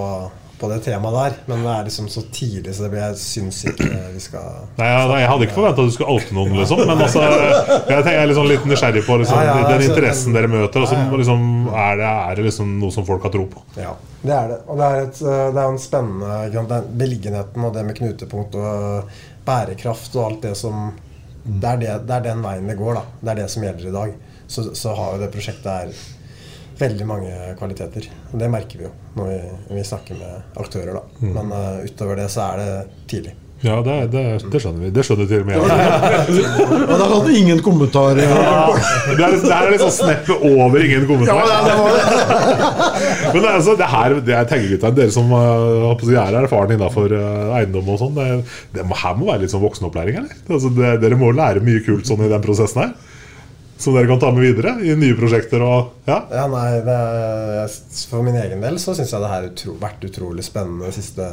på 0.57 0.71
det 0.71 0.79
temaet 0.87 1.17
der, 1.17 1.37
men 1.51 1.67
det 1.67 1.75
er 1.75 1.85
liksom 1.91 2.09
så 2.09 2.23
tidlig, 2.33 2.73
så 2.75 2.87
det 2.87 2.91
blir, 2.95 3.03
jeg 3.05 3.19
syns 3.21 3.59
ikke 3.69 3.91
vi 4.15 4.23
skal 4.25 4.47
Nei, 4.79 4.89
nei, 4.89 5.21
jeg 5.21 5.29
hadde 5.29 5.49
ikke 5.49 5.59
forventa 5.59 5.85
at 5.85 5.91
du 5.91 5.95
skulle 5.99 6.17
oute 6.17 6.37
noen, 6.39 6.57
liksom. 6.57 6.81
Men 6.89 7.05
altså, 7.05 7.27
jeg, 7.93 8.09
er 8.15 8.31
liksom 8.33 8.49
litt 8.49 8.65
nysgjerrig 8.73 9.05
på 9.05 9.21
liksom, 9.21 9.43
Ja, 9.45 9.61
ja, 9.61 9.71
den 9.75 9.87
interessen 9.91 10.37
dere 10.37 10.51
møter. 10.53 10.81
Altså, 10.81 10.97
så 10.97 11.03
ja, 11.03 11.09
ja. 11.13 11.23
liksom, 11.23 11.47
er, 11.75 12.01
det, 12.01 12.13
er 12.15 12.41
det 12.41 12.47
liksom 12.49 12.77
noe 12.81 12.97
som 12.97 13.09
folk 13.09 13.29
har 13.29 13.37
tro 13.37 13.45
på? 13.53 13.65
Ja, 13.77 13.93
det 14.23 14.37
er 14.37 14.53
det. 14.55 14.61
Og 14.65 14.81
det 14.81 14.89
er, 14.89 15.09
et, 15.11 15.25
eh, 15.27 15.43
det 15.51 15.65
er 15.65 15.75
en 15.75 15.83
spennende 15.83 16.45
den 16.57 16.95
Beliggenheten 17.05 17.69
og 17.69 17.77
det 17.77 17.85
med 17.85 18.01
knutepunkt 18.01 18.57
og 18.57 19.19
bærekraft 19.47 20.17
og 20.17 20.31
alt 20.31 20.49
det 20.49 20.57
som 20.57 20.89
det 21.47 21.69
er, 21.69 21.77
det, 21.79 21.91
det 22.09 22.15
er 22.17 22.25
den 22.25 22.41
veien 22.43 22.67
det 22.67 22.75
går, 22.81 22.97
da. 22.97 23.05
Det 23.21 23.31
er 23.35 23.45
det 23.45 23.51
som 23.53 23.63
gjelder 23.63 23.91
i 23.91 23.95
dag. 23.95 24.17
Så, 24.47 24.69
så 24.79 24.95
har 24.95 25.17
jo 25.17 25.25
det 25.25 25.33
prosjektet 25.35 25.73
her 25.73 25.97
veldig 26.79 27.09
mange 27.09 27.33
kvaliteter. 27.59 28.11
Og 28.33 28.39
det 28.41 28.53
merker 28.53 28.83
vi 28.83 28.87
jo 28.89 28.93
når 29.17 29.33
vi, 29.33 29.41
når 29.71 29.81
vi 29.81 29.89
snakker 29.89 30.21
med 30.21 30.61
aktører, 30.61 31.01
da. 31.01 31.25
Mm. 31.25 31.35
Men 31.39 31.57
uh, 31.57 31.83
utover 31.87 32.21
det 32.21 32.31
så 32.33 32.51
er 32.51 32.63
det 32.63 32.71
tidlig. 33.11 33.35
Ja, 33.65 33.79
det, 33.81 33.95
det, 34.13 34.23
det 34.53 34.59
skjønner 34.61 34.83
vi. 34.85 34.89
Det 34.93 35.03
skjønner 35.07 35.29
til 35.31 35.41
og 35.41 35.47
med 35.49 35.55
jeg. 35.57 35.63
Og 36.91 36.93
der 36.93 37.05
hadde 37.09 37.37
ingen 37.39 37.63
kommentarer. 37.65 38.19
Det 38.21 39.15
er, 39.17 39.37
det 39.41 39.55
er 39.57 39.71
liksom 39.73 39.95
sneppet 39.97 40.45
over 40.45 40.85
ingen 40.85 41.07
kommentar. 41.09 41.41
Ja, 41.41 41.63
det 41.65 41.79
var 41.81 41.97
Men 43.33 43.41
det 43.41 43.49
er 43.49 43.55
altså, 43.55 43.79
det 43.81 43.89
her, 43.95 44.19
det 44.29 44.37
er 44.37 44.51
tenkergutta, 44.51 44.93
dere 45.01 45.15
som 45.15 45.33
uh, 45.33 45.89
å 45.89 45.97
si, 46.03 46.13
er 46.21 46.37
erfaren 46.43 46.77
innenfor 46.77 47.17
uh, 47.17 47.57
eiendom 47.57 47.89
og 47.95 48.01
sånn, 48.05 48.15
det, 48.21 48.29
det 48.77 48.85
her 48.93 49.17
må 49.17 49.31
være 49.31 49.47
litt 49.47 49.57
sånn 49.57 49.65
voksenopplæring, 49.65 50.21
eller? 50.21 50.37
Altså, 50.51 50.73
det, 50.77 50.93
dere 51.03 51.19
må 51.19 51.33
lære 51.33 51.65
mye 51.65 51.81
kult 51.89 52.09
sånn 52.09 52.27
i 52.29 52.33
den 52.33 52.45
prosessen 52.45 52.85
her. 52.85 53.16
Som 53.79 53.95
dere 53.95 54.09
kan 54.09 54.21
ta 54.21 54.31
med 54.33 54.45
videre 54.47 54.77
i 54.85 54.95
nye 54.97 55.17
prosjekter 55.19 55.63
og 55.65 56.07
Ja. 56.09 56.23
Ja, 56.33 56.47
nei, 56.49 56.81
det 56.87 56.95
er, 56.97 57.75
For 58.09 58.25
min 58.25 58.39
egen 58.41 58.63
del 58.65 58.79
så 58.81 58.95
syns 58.97 59.13
jeg 59.13 59.21
det 59.21 59.33
har 59.33 59.49
utro, 59.51 59.75
vært 59.83 60.07
utrolig 60.09 60.45
spennende 60.47 60.93
siste 60.97 61.27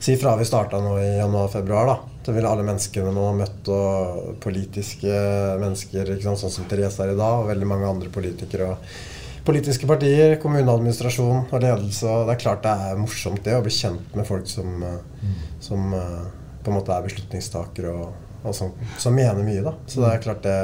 Si 0.00 0.14
fra 0.16 0.36
vi 0.38 0.44
starta 0.46 0.78
nå 0.78 0.92
i 1.02 1.16
januar-februar, 1.18 1.86
da. 1.90 1.96
Så 2.22 2.30
vil 2.30 2.46
alle 2.46 2.62
menneskene 2.62 3.10
nå 3.10 3.24
møtt 3.34 3.66
og 3.74 4.36
politiske 4.44 5.10
mennesker, 5.58 6.12
ikke 6.14 6.22
sant, 6.22 6.38
sånn 6.38 6.52
som 6.54 6.68
Therese 6.70 7.02
er 7.02 7.14
i 7.14 7.18
dag, 7.18 7.40
og 7.40 7.48
veldig 7.50 7.66
mange 7.66 7.88
andre 7.88 8.12
politikere. 8.14 8.68
og 8.76 9.42
Politiske 9.48 9.88
partier, 9.90 10.36
kommuneadministrasjon 10.42 11.48
og 11.50 11.62
ledelse. 11.64 12.06
og 12.06 12.28
Det 12.28 12.36
er 12.36 12.42
klart 12.44 12.62
det 12.62 12.74
er 12.86 13.00
morsomt 13.00 13.42
det 13.42 13.56
å 13.56 13.64
bli 13.64 13.74
kjent 13.74 14.14
med 14.14 14.28
folk 14.28 14.46
som, 14.46 14.82
eh, 14.86 15.26
som 15.66 15.94
eh, 15.94 16.30
på 16.62 16.70
en 16.70 16.78
måte 16.78 16.94
er 16.94 17.06
beslutningstakere 17.08 17.90
og, 17.90 18.12
og 18.44 18.54
som, 18.54 18.70
som 19.02 19.18
mener 19.18 19.42
mye. 19.42 19.64
da. 19.66 19.74
Så 19.88 20.04
det 20.04 20.12
er 20.12 20.22
klart 20.28 20.46
det, 20.46 20.58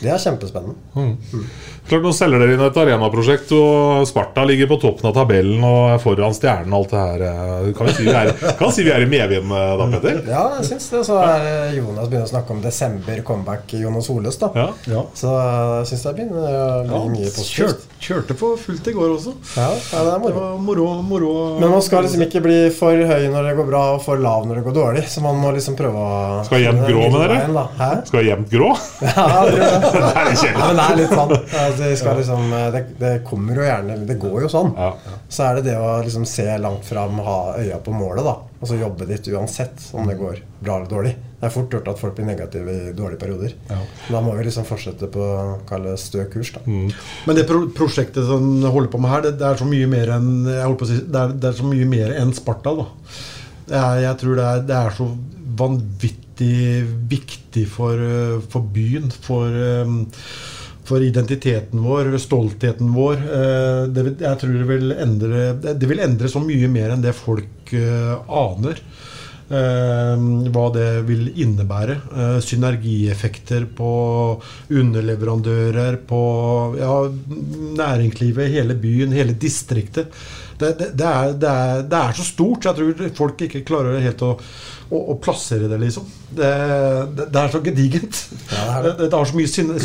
det 0.00 0.10
er 0.14 0.18
kjempespennende. 0.22 0.76
Mm. 0.94 1.44
Klart 1.90 2.04
Nå 2.06 2.10
selger 2.14 2.38
dere 2.38 2.54
inn 2.54 2.62
et 2.62 2.76
arenaprosjekt, 2.78 3.50
og 3.56 4.04
Sparta 4.06 4.44
ligger 4.46 4.68
på 4.70 4.76
toppen 4.82 5.08
av 5.10 5.14
tabellen 5.16 5.64
og 5.66 5.90
er 5.96 5.98
foran 6.02 6.34
Stjernen 6.36 6.72
og 6.76 6.84
alt 6.84 6.92
det 6.92 7.00
her. 7.00 7.24
eh, 7.26 7.72
Kan 7.76 7.88
vi 7.88 7.94
si 7.96 8.04
vi 8.06 8.14
er, 8.14 8.30
kan 8.60 8.72
si 8.76 8.84
vi 8.86 8.92
er 8.94 9.02
i 9.02 9.08
medvind 9.10 9.50
eh, 9.50 9.72
da, 9.80 9.88
Petter? 9.96 10.20
Ja, 10.30 10.44
jeg 10.60 10.68
syns 10.70 10.86
det. 10.92 11.00
Så 11.08 11.18
er 11.18 11.46
eh, 11.48 11.74
Jonas 11.80 12.06
begynner 12.12 12.28
å 12.28 12.32
snakke 12.34 12.54
om 12.54 12.60
desember, 12.62 13.22
comeback 13.26 13.74
Jonas 13.80 14.10
Holes. 14.12 14.38
da 14.38 14.52
Ja. 14.54 14.68
Så 15.18 15.32
jeg 15.34 15.90
syns 15.90 16.06
det 16.06 16.14
begynner 16.20 16.46
å 16.46 16.68
bli 16.86 17.02
mye 17.16 17.26
Ja, 17.26 17.34
positivt. 17.34 17.56
kjørt, 17.56 17.88
kjørte 18.06 18.38
på 18.44 18.52
fullt 18.60 18.92
i 18.92 18.96
går 18.96 19.16
også. 19.16 19.34
Ja, 19.56 19.68
ja, 19.74 20.04
det 20.06 20.14
er 20.14 20.22
moro. 20.22 20.40
var 20.40 20.62
moro, 20.68 20.86
moro. 21.02 21.32
Men 21.60 21.74
man 21.74 21.82
skal 21.82 22.06
liksom 22.06 22.22
ikke 22.28 22.44
bli 22.46 22.60
for 22.76 22.94
høy 23.10 23.26
når 23.34 23.50
det 23.50 23.56
går 23.58 23.70
bra, 23.72 23.82
og 23.96 24.04
for 24.06 24.20
lav 24.22 24.46
når 24.46 24.60
det 24.60 24.66
går 24.68 24.78
dårlig. 24.78 25.04
Så 25.10 25.24
man 25.26 25.36
må 25.42 25.50
liksom 25.56 25.74
prøve 25.80 25.98
å 26.06 26.44
Skal 26.46 26.62
jevnt 26.68 26.86
grå 26.86 27.08
med 27.10 27.20
dere? 27.26 27.40
Veien? 27.50 28.06
Skal 28.08 28.30
jevnt 28.30 28.54
grå? 28.54 28.70
Ja, 29.10 29.26
det. 29.50 29.70
Det 30.00 30.10
er 30.10 30.28
litt 30.28 30.40
kjedelig. 30.40 30.60
Ja, 30.60 30.66
men 30.66 30.78
det 30.80 30.84
er 30.84 30.98
litt 31.00 31.14
sånn. 31.14 31.32
Altså, 31.36 31.80
det, 31.82 31.90
skal 32.00 32.20
liksom, 32.20 32.52
det, 32.74 32.82
det 33.00 33.14
kommer 33.26 33.60
jo 33.60 33.64
gjerne 33.66 33.96
Det 34.08 34.18
går 34.20 34.44
jo 34.46 34.52
sånn. 34.52 34.70
Så 35.30 35.46
er 35.46 35.58
det 35.58 35.66
det 35.70 35.78
å 35.80 35.96
liksom 36.04 36.28
se 36.28 36.46
langt 36.60 36.86
fram, 36.88 37.18
ha 37.26 37.40
øya 37.60 37.80
på 37.84 37.94
målet, 37.94 38.24
da. 38.26 38.36
Og 38.60 38.68
så 38.68 38.76
jobbe 38.76 39.06
ditt 39.08 39.28
uansett 39.32 39.86
om 39.96 40.08
det 40.08 40.18
går 40.20 40.42
bra 40.60 40.76
eller 40.76 40.90
dårlig. 40.90 41.14
Det 41.40 41.48
er 41.48 41.52
fort 41.54 41.72
gjort 41.72 41.86
at 41.88 42.00
folk 42.00 42.18
blir 42.18 42.26
negative 42.28 42.72
i 42.74 42.92
dårlige 42.92 43.22
perioder. 43.22 43.54
Da 44.12 44.20
må 44.20 44.34
vi 44.36 44.44
liksom 44.44 44.66
fortsette 44.68 45.08
på 45.12 45.26
kalle 45.70 45.94
stø 46.00 46.26
kurs, 46.28 46.52
da. 46.52 46.60
Men 46.68 47.38
det 47.38 47.46
pro 47.48 47.62
prosjektet 47.76 48.28
som 48.28 48.50
jeg 48.60 48.72
holder 48.74 48.92
på 48.92 49.00
med 49.00 49.14
her, 49.14 49.24
det, 49.24 49.38
det 49.40 49.48
er 49.48 49.60
så 49.62 49.68
mye 49.68 49.88
mer 49.88 50.12
enn 50.18 50.30
jeg 50.50 50.90
si, 50.90 50.98
det 51.08 51.22
er, 51.22 51.36
det 51.40 51.48
er 51.52 51.60
så 51.62 51.68
mye 51.70 51.88
mer 51.88 52.12
enn 52.20 52.34
Sparta. 52.36 52.76
da 52.76 52.88
er, 53.70 54.02
Jeg 54.04 54.20
tror 54.20 54.36
det 54.36 54.48
er, 54.50 54.66
det 54.68 54.76
er 54.76 54.98
så 54.98 55.08
vanvittig 55.60 56.29
viktig 56.40 57.66
for, 57.68 58.00
eh, 58.00 58.40
for 58.50 58.62
byen, 58.62 59.10
for 59.10 59.48
eh, 59.48 59.94
for 60.90 61.02
identiteten 61.06 61.84
vår, 61.84 62.16
stoltheten 62.18 62.90
vår. 62.94 63.14
Eh, 63.14 63.86
Det, 63.94 64.16
jeg 64.20 64.38
tror 64.40 64.52
det 64.58 64.66
vil 64.66 64.92
endre 64.92 65.52
Det 65.62 65.86
vil 65.86 66.00
endre 66.00 66.28
så 66.28 66.40
mye 66.42 66.68
mer 66.68 66.90
enn 66.90 67.02
det 67.02 67.14
folk 67.14 67.70
aner. 67.70 68.80
Hva 69.50 70.64
det 70.74 71.04
vil 71.06 71.28
innebære. 71.42 71.96
Synergieffekter 72.42 73.66
på 73.74 74.40
underleverandører, 74.70 75.96
på 76.06 76.22
ja, 76.78 76.96
næringslivet, 77.78 78.50
hele 78.50 78.74
byen, 78.74 79.12
hele 79.14 79.34
distriktet. 79.34 80.10
Det, 80.58 80.78
det, 80.78 80.90
det, 80.98 81.06
er, 81.06 81.34
er, 81.34 81.82
det 81.82 81.98
er 81.98 82.12
så 82.18 82.26
stort, 82.26 82.62
så 82.62 82.70
jeg 82.70 82.94
tror 82.94 83.14
folk 83.16 83.42
ikke 83.46 83.64
klarer 83.66 84.02
helt 84.04 84.22
å, 84.22 84.34
å, 84.90 84.98
og 85.12 85.20
plassere 85.22 85.68
det, 85.70 85.76
liksom. 85.78 86.06
Det, 86.34 86.48
det, 87.14 87.26
det 87.30 87.40
er 87.40 87.52
så 87.52 87.60
gedigent. 87.62 88.20
det, 88.84 88.92
det 89.04 89.10
har 89.14 89.28
så 89.30 89.36
mye 89.38 89.50
syne, 89.50 89.76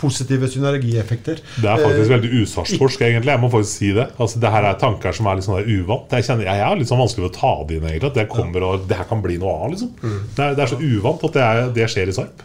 positive 0.00 0.50
synergieffekter. 0.52 1.40
Det 1.56 1.70
er 1.70 1.80
faktisk 1.80 2.04
Eh, 2.10 2.12
veldig 2.12 2.30
usvartforsk, 2.42 3.04
egentlig. 3.06 3.32
Jeg 3.32 3.40
må 3.40 3.50
faktisk 3.52 3.80
si 3.80 3.92
det. 3.96 4.06
Altså, 4.20 4.40
det 4.42 4.52
her 4.52 4.68
er 4.68 4.78
tanker 4.80 5.16
som 5.16 5.28
er 5.30 5.38
litt 5.38 5.46
sånn 5.48 5.58
der 5.60 5.70
uvant. 5.78 6.12
Jeg, 6.12 6.26
kjenner, 6.28 6.48
jeg 6.50 6.64
er 6.66 6.80
litt 6.80 6.90
sånn 6.90 7.00
vanskelig 7.00 7.30
å 7.30 7.34
ta 7.38 7.52
det 7.68 7.78
inn, 7.78 7.88
egentlig. 7.88 8.10
At 8.12 8.20
det 8.20 8.26
kommer 8.32 8.66
og 8.68 8.86
det 8.90 9.00
her 9.00 9.08
kan 9.08 9.24
bli 9.24 9.38
noe 9.40 9.56
av, 9.56 9.72
liksom. 9.72 9.94
Det, 10.00 10.44
er, 10.44 10.56
det 10.58 10.64
er 10.66 10.72
så 10.74 10.80
uvant 10.80 11.24
at 11.30 11.36
det, 11.38 11.46
er, 11.46 11.72
det 11.80 11.88
skjer 11.94 12.12
i 12.12 12.16
Sarp. 12.20 12.44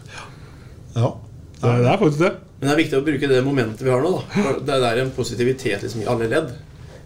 Ja. 0.95 1.11
Det, 1.59 1.73
det 1.83 1.91
er 1.91 1.99
faktisk 1.99 2.21
det. 2.23 2.31
Men 2.59 2.69
det 2.69 2.73
er 2.73 2.79
viktig 2.79 2.97
å 2.99 3.03
bruke 3.05 3.27
det 3.31 3.41
momentet 3.43 3.83
vi 3.83 3.91
har 3.91 4.03
nå. 4.03 4.13
Da. 4.15 4.23
For 4.39 4.63
Det 4.67 4.79
er 4.91 5.01
en 5.03 5.11
positivitet 5.15 5.83
liksom, 5.83 6.05
i 6.05 6.09
alle 6.11 6.29
ledd. 6.31 6.55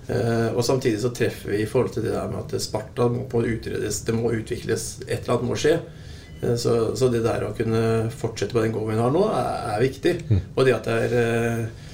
Eh, 0.09 0.47
og 0.57 0.63
samtidig 0.65 1.01
så 1.03 1.11
treffer 1.13 1.51
vi 1.53 1.61
i 1.63 1.67
forhold 1.69 1.93
til 1.93 2.07
det 2.07 2.15
der 2.15 2.29
med 2.31 2.41
at 2.41 2.61
Sparta 2.63 3.05
må 3.13 3.27
på 3.29 3.43
utredes, 3.45 4.01
det 4.07 4.15
må 4.17 4.31
utvikles, 4.33 4.87
et 5.07 5.19
eller 5.21 5.35
annet 5.37 5.49
må 5.51 5.57
skje. 5.59 5.75
Eh, 6.41 6.55
så, 6.57 6.77
så 6.97 7.11
det 7.13 7.21
der 7.27 7.45
å 7.45 7.53
kunne 7.57 7.83
fortsette 8.09 8.55
på 8.57 8.63
den 8.65 8.73
gåen 8.73 8.95
vi 8.95 8.97
har 9.01 9.13
nå, 9.13 9.21
er, 9.29 9.53
er 9.75 9.85
viktig. 9.85 10.15
Og 10.55 10.65
det 10.65 10.73
at 10.79 10.89
det 10.89 10.97
er 11.05 11.15
eh, 11.21 11.85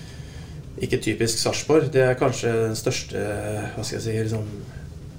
ikke 0.87 1.01
typisk 1.03 1.39
Sarpsborg. 1.43 1.91
Det 1.91 2.03
er 2.07 2.17
kanskje 2.19 2.55
den 2.69 2.79
største 2.79 3.19
Hva 3.75 3.83
skal 3.83 3.99
jeg 3.99 4.07
si 4.07 4.17
liksom, 4.23 4.49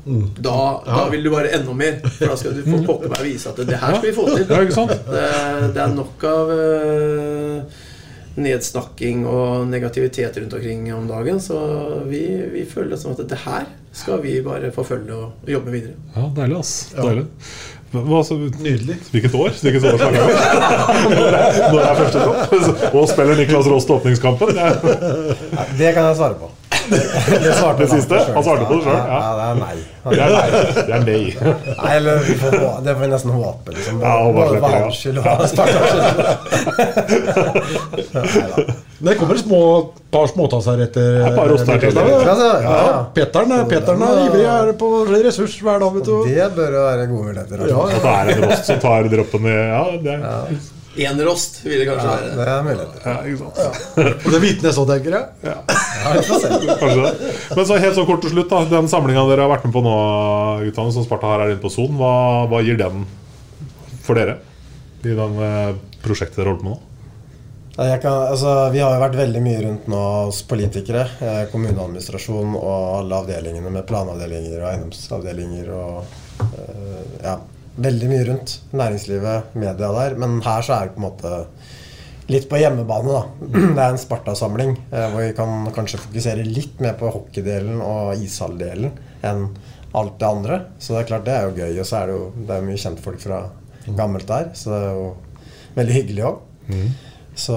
Mm. 0.06 0.28
da, 0.38 0.52
da 0.86 1.08
vil 1.10 1.24
du 1.26 1.32
bare 1.32 1.48
enda 1.56 1.72
mer. 1.74 1.96
For 2.04 2.30
da 2.30 2.36
skal 2.38 2.52
du 2.54 2.60
få 2.62 2.76
pokker 2.86 3.10
meg 3.10 3.24
vise 3.26 3.50
at 3.50 3.56
det 3.66 3.74
her 3.74 3.96
skal 3.96 4.04
vi 4.06 4.12
få 4.14 4.26
til. 4.28 4.44
Ja? 4.46 4.84
Det, 5.08 5.24
det 5.74 5.80
er 5.82 5.94
nok 5.96 6.26
av 6.30 6.52
eh, 6.54 7.80
nedsnakking 8.36 9.24
og 9.28 9.66
negativitet 9.70 10.36
rundt 10.40 10.54
omkring 10.58 10.90
om 10.94 11.06
dagen. 11.08 11.40
Så 11.40 11.56
vi, 12.08 12.20
vi 12.52 12.64
føler 12.68 12.94
det 12.96 13.00
som 13.02 13.14
at 13.16 13.22
det 13.30 13.38
her 13.46 13.64
skal 13.96 14.20
vi 14.22 14.36
bare 14.44 14.70
forfølge 14.74 15.14
og 15.16 15.48
jobbe 15.48 15.72
videre. 15.72 15.96
Ja, 16.16 16.26
deilig, 16.36 16.58
ass. 16.60 16.74
Deilig. 16.96 17.26
Hva, 17.96 18.18
så, 18.26 18.34
Nydelig. 18.60 18.96
Hvilket 19.12 19.34
år? 19.38 19.54
Hvilket 19.62 19.84
år 19.88 19.96
snakker 19.96 20.20
vi 20.20 20.34
om? 20.34 21.10
Når 21.14 21.36
er- 21.38 21.60
når 21.72 21.80
er 21.86 22.00
første 22.02 22.24
topp? 22.26 22.82
Og 22.98 23.06
spiller 23.08 23.38
Niklas 23.38 23.68
Rost 23.72 23.90
åpningskampen? 23.94 24.52
Det 24.52 24.66
Det 25.78 25.94
kan 25.96 26.10
jeg 26.10 26.16
svare 26.18 26.34
på. 26.42 26.50
Det, 27.44 27.52
svarte 27.58 27.82
Det 27.82 27.88
siste? 27.90 28.16
Han 28.34 28.44
svarte 28.44 28.64
på 28.68 28.74
det 28.78 28.82
selv, 28.84 28.96
Ja, 28.96 29.02
ja. 29.16 29.30
det 29.36 29.44
er 29.46 29.54
nei. 29.60 29.76
Det 30.06 30.20
er 30.22 30.30
nei. 30.30 30.48
Det 30.76 30.92
er 30.94 31.00
nei. 31.06 31.22
Nei, 31.82 31.92
eller 31.96 32.14
det 32.26 32.92
får 32.94 33.00
vi 33.02 33.08
nesten 33.10 33.30
håpe, 33.34 33.68
liksom. 33.74 33.94
Ja, 34.04 34.14
bare 34.36 34.54
ja. 34.54 34.60
for 34.62 34.70
hans 34.76 35.00
skyld 35.02 35.18
og 35.18 35.24
Spartans 35.52 35.88
skyld. 38.32 38.72
Det 38.98 39.14
kommer 39.20 39.36
små, 39.36 39.60
par 40.10 40.26
småtasser 40.30 40.80
etter 40.86 41.18
Et 41.26 41.34
par 41.36 41.50
roster 41.52 41.82
til. 41.82 41.98
Ja, 41.98 42.04
Ja, 42.06 42.36
ja, 42.36 42.54
ja. 42.64 42.94
Petteren 43.16 43.52
er, 43.58 43.66
Petteren 43.68 44.02
er 44.06 44.22
ivrig 44.28 44.46
er 44.48 44.72
på 44.80 44.88
ressurs 45.10 45.58
hver 45.62 45.82
dag, 45.82 45.90
vet 45.98 46.08
du. 46.08 46.16
Det 46.30 46.48
bør 46.56 46.70
jo 46.78 46.86
være 46.86 47.04
gode 47.10 47.24
muligheter. 47.28 47.56
Ja, 47.66 47.76
Ja, 47.76 47.82
At 47.90 48.02
det 48.06 48.14
er 48.14 48.32
en 48.36 48.48
Rost 48.50 48.64
som 48.70 48.80
tar 48.82 49.10
droppen 49.12 49.50
Ja, 49.52 49.84
det 50.06 50.16
er 50.16 50.56
Én 50.96 51.18
rost 51.26 51.58
vil 51.64 51.78
det 51.82 51.86
kanskje 51.90 52.08
Ja, 52.08 52.16
være. 52.16 52.30
det 52.36 52.46
er 52.48 52.62
muligheter. 52.64 53.00
ja, 53.04 53.16
ikke 53.28 53.38
sant. 53.42 54.24
Og 54.26 54.30
det 54.32 54.40
vitner 54.46 54.72
så, 54.72 54.84
tenker 54.88 55.16
jeg. 55.18 55.24
Ja. 55.44 55.56
Kanskje 56.16 57.02
det. 57.04 57.30
Men 57.56 57.66
så 57.68 57.78
helt 57.82 57.98
så 57.98 58.06
kort 58.08 58.22
til 58.24 58.32
slutt, 58.32 58.48
da. 58.52 58.62
Den 58.70 58.88
samlinga 58.88 59.26
dere 59.28 59.44
har 59.46 59.52
vært 59.52 59.66
med 59.68 59.74
på 59.76 59.82
nå, 59.84 59.94
guttene, 60.64 60.94
som 60.96 61.04
Sparta 61.04 61.34
her 61.34 61.44
er 61.46 61.54
inne 61.54 61.62
på 61.62 61.72
Son, 61.72 61.96
hva, 62.00 62.12
hva 62.50 62.62
gir 62.64 62.78
den 62.80 63.04
for 64.06 64.16
dere? 64.18 64.38
I 65.06 65.12
den 65.18 65.36
eh, 65.42 65.72
prosjektet 66.02 66.40
dere 66.40 66.52
holder 66.54 66.62
på 66.64 66.68
med 66.70 66.76
nå? 66.76 66.82
Jeg 67.76 68.00
kan, 68.00 68.22
altså, 68.32 68.52
vi 68.72 68.80
har 68.80 68.94
jo 68.96 69.00
vært 69.02 69.18
veldig 69.18 69.40
mye 69.44 69.58
rundt 69.66 69.88
nå 69.92 70.02
hos 70.30 70.38
politikere, 70.48 71.02
eh, 71.20 71.42
kommuneadministrasjon 71.52 72.54
og 72.56 72.78
alle 73.02 73.18
avdelingene 73.20 73.68
med 73.74 73.84
planavdelinger 73.90 74.62
og 74.62 74.70
eiendomsavdelinger 74.70 75.68
og 75.76 76.40
eh, 76.40 77.02
ja, 77.26 77.34
veldig 77.76 78.10
mye 78.10 78.26
rundt. 78.30 78.58
Næringslivet, 78.76 79.56
media 79.58 79.90
der. 79.98 80.16
Men 80.20 80.40
her 80.44 80.64
så 80.64 80.76
er 80.76 80.88
det 80.88 80.96
på 80.96 81.02
en 81.02 81.08
måte 81.08 81.32
litt 82.32 82.48
på 82.50 82.58
hjemmebane, 82.60 83.12
da. 83.12 83.22
Det 83.76 83.82
er 83.82 83.92
en 83.92 84.00
Sparta-samling 84.02 84.74
eh, 84.90 85.08
hvor 85.12 85.22
vi 85.22 85.34
kan 85.36 85.68
kanskje 85.76 86.02
fokusere 86.02 86.46
litt 86.46 86.80
mer 86.82 86.96
på 86.98 87.12
hockeydelen 87.14 87.78
og 87.84 88.22
ishalldelen 88.22 88.96
enn 89.26 89.48
alt 89.96 90.16
det 90.20 90.28
andre. 90.28 90.60
Så 90.78 90.94
det 90.94 91.04
er 91.04 91.10
klart 91.12 91.28
det 91.28 91.36
er 91.36 91.46
jo 91.46 91.56
gøy. 91.56 91.80
Og 91.80 91.88
så 91.88 92.00
er 92.00 92.10
det 92.10 92.16
jo 92.18 92.24
det 92.48 92.56
er 92.56 92.66
mye 92.66 92.82
kjentfolk 92.82 93.22
fra 93.22 93.42
gammelt 93.86 94.26
der, 94.26 94.50
så 94.58 94.72
det 94.72 94.80
er 94.82 94.96
jo 94.98 95.10
veldig 95.76 95.94
hyggelig 96.00 96.24
òg. 96.26 96.40
Så, 97.36 97.56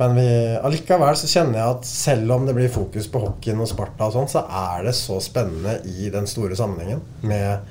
men 0.00 0.16
vi, 0.18 0.28
allikevel 0.66 1.14
så 1.16 1.28
kjenner 1.30 1.60
jeg 1.60 1.74
at 1.76 1.86
selv 1.88 2.32
om 2.34 2.46
det 2.48 2.56
blir 2.56 2.72
fokus 2.74 3.06
på 3.08 3.22
hockeyen 3.22 3.62
og 3.62 3.68
Sparta, 3.70 4.08
og 4.08 4.16
sånn, 4.16 4.30
så 4.30 4.42
er 4.50 4.88
det 4.88 4.96
så 4.98 5.20
spennende 5.22 5.78
i 5.86 6.10
den 6.12 6.26
store 6.28 6.58
sammenhengen 6.58 7.04
med 7.22 7.62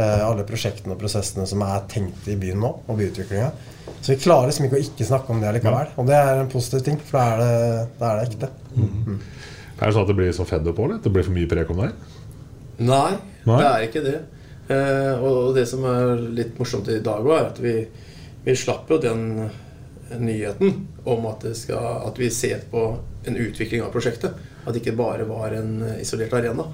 alle 0.00 0.46
prosjektene 0.48 0.94
og 0.94 1.00
prosessene 1.02 1.44
som 1.48 1.60
er 1.66 1.82
tenkt 1.90 2.28
i 2.32 2.36
byen 2.40 2.62
nå, 2.64 2.70
og 2.86 2.96
byutviklinga. 2.96 3.50
Så 4.02 4.14
vi 4.14 4.18
klarer 4.22 4.48
liksom 4.48 4.66
ikke 4.66 4.78
å 4.78 4.82
ikke 4.82 5.06
snakke 5.06 5.34
om 5.34 5.42
det 5.42 5.50
allikevel. 5.50 5.92
Og 6.00 6.08
det 6.08 6.16
er 6.16 6.40
en 6.40 6.50
positiv 6.50 6.84
ting, 6.86 6.96
for 7.06 7.18
da 7.18 7.24
er 7.26 7.42
det, 7.42 7.82
da 8.00 8.08
er 8.08 8.20
det 8.20 8.30
ekte. 8.30 8.48
Mm. 8.74 9.18
Er 9.76 9.82
det 9.84 9.94
sånn 9.94 10.06
at 10.06 10.12
det 10.12 10.16
blir 10.18 10.32
så 10.34 10.46
fedd 10.48 10.68
på, 10.68 10.86
eller? 10.86 11.02
Det 11.02 11.12
blir 11.12 11.26
for 11.26 11.36
mye 11.36 11.50
prek 11.50 11.70
om 11.74 11.82
deg? 11.82 12.06
Nei, 12.82 13.10
Nei? 13.46 13.58
det 13.58 13.68
er 13.68 13.86
ikke 13.86 14.04
det. 14.06 14.16
Eh, 14.72 15.22
og 15.22 15.52
det 15.56 15.66
som 15.70 15.84
er 15.90 16.22
litt 16.38 16.56
morsomt 16.58 16.88
i 16.90 17.00
dag, 17.04 17.26
òg, 17.26 17.34
er 17.36 17.50
at 17.50 17.60
vi, 17.62 17.74
vi 18.46 18.56
slapp 18.58 18.90
jo 18.90 19.00
den 19.02 19.26
nyheten 20.18 20.86
om 21.08 21.26
at, 21.30 21.46
det 21.46 21.56
skal, 21.58 22.02
at 22.08 22.18
vi 22.20 22.30
ser 22.34 22.64
på 22.70 22.84
en 23.26 23.38
utvikling 23.38 23.84
av 23.84 23.92
prosjektet. 23.94 24.34
At 24.62 24.74
det 24.74 24.82
ikke 24.82 24.98
bare 24.98 25.26
var 25.26 25.54
en 25.56 25.78
isolert 25.98 26.34
arena. 26.38 26.66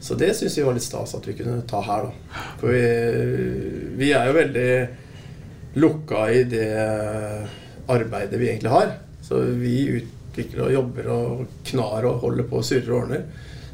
Så 0.00 0.16
det 0.16 0.32
syns 0.36 0.56
vi 0.58 0.64
var 0.64 0.76
litt 0.76 0.86
stas 0.86 1.12
at 1.18 1.28
vi 1.28 1.36
kunne 1.36 1.60
ta 1.68 1.82
her, 1.84 2.08
da. 2.08 2.44
For 2.60 2.72
vi, 2.72 2.84
vi 4.00 4.12
er 4.16 4.30
jo 4.30 4.38
veldig 4.38 4.70
lukka 5.80 6.24
i 6.32 6.44
det 6.48 6.70
arbeidet 7.90 8.40
vi 8.40 8.48
egentlig 8.48 8.72
har. 8.72 8.94
Så 9.22 9.42
vi 9.60 9.76
utvikler 10.00 10.66
og 10.66 10.74
jobber 10.74 11.12
og 11.12 11.44
knar 11.68 12.08
og 12.08 12.24
holder 12.24 12.48
på 12.48 12.62
og 12.62 12.66
surrer 12.66 12.90
og 12.94 13.02
ordner. 13.04 13.28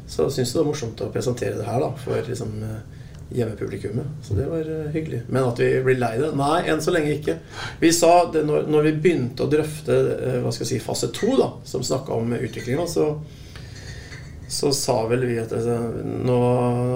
Så 0.07 0.29
syns 0.31 0.53
det 0.53 0.61
var 0.61 0.69
morsomt 0.69 1.01
å 1.03 1.09
presentere 1.11 1.57
det 1.57 1.67
her 1.67 1.81
da, 1.83 1.89
for 1.99 2.29
liksom, 2.29 2.53
eh, 2.63 3.07
hjemmepublikummet. 3.35 4.19
Så 4.23 4.37
det 4.37 4.45
var 4.47 4.67
eh, 4.71 4.91
hyggelig. 4.93 5.23
Men 5.27 5.49
at 5.49 5.59
vi 5.59 5.71
blir 5.83 5.99
lei 5.99 6.13
det? 6.21 6.29
Nei, 6.39 6.61
enn 6.71 6.83
så 6.83 6.93
lenge 6.95 7.17
ikke. 7.17 7.39
Vi 7.81 7.91
sa 7.95 8.13
det 8.31 8.45
når, 8.47 8.69
når 8.71 8.87
vi 8.87 8.93
begynte 9.03 9.43
å 9.43 9.51
drøfte 9.51 9.97
eh, 10.15 10.39
hva 10.43 10.53
skal 10.53 10.67
jeg 10.67 10.77
si, 10.77 10.85
fase 10.85 11.11
to, 11.15 11.35
som 11.67 11.83
snakka 11.83 12.15
om 12.15 12.31
utviklinga, 12.37 12.87
så, 12.87 13.09
så 14.47 14.71
sa 14.71 15.01
vel 15.09 15.25
vi 15.27 15.37
at 15.41 15.51
altså, 15.51 15.75
nå 16.01 16.39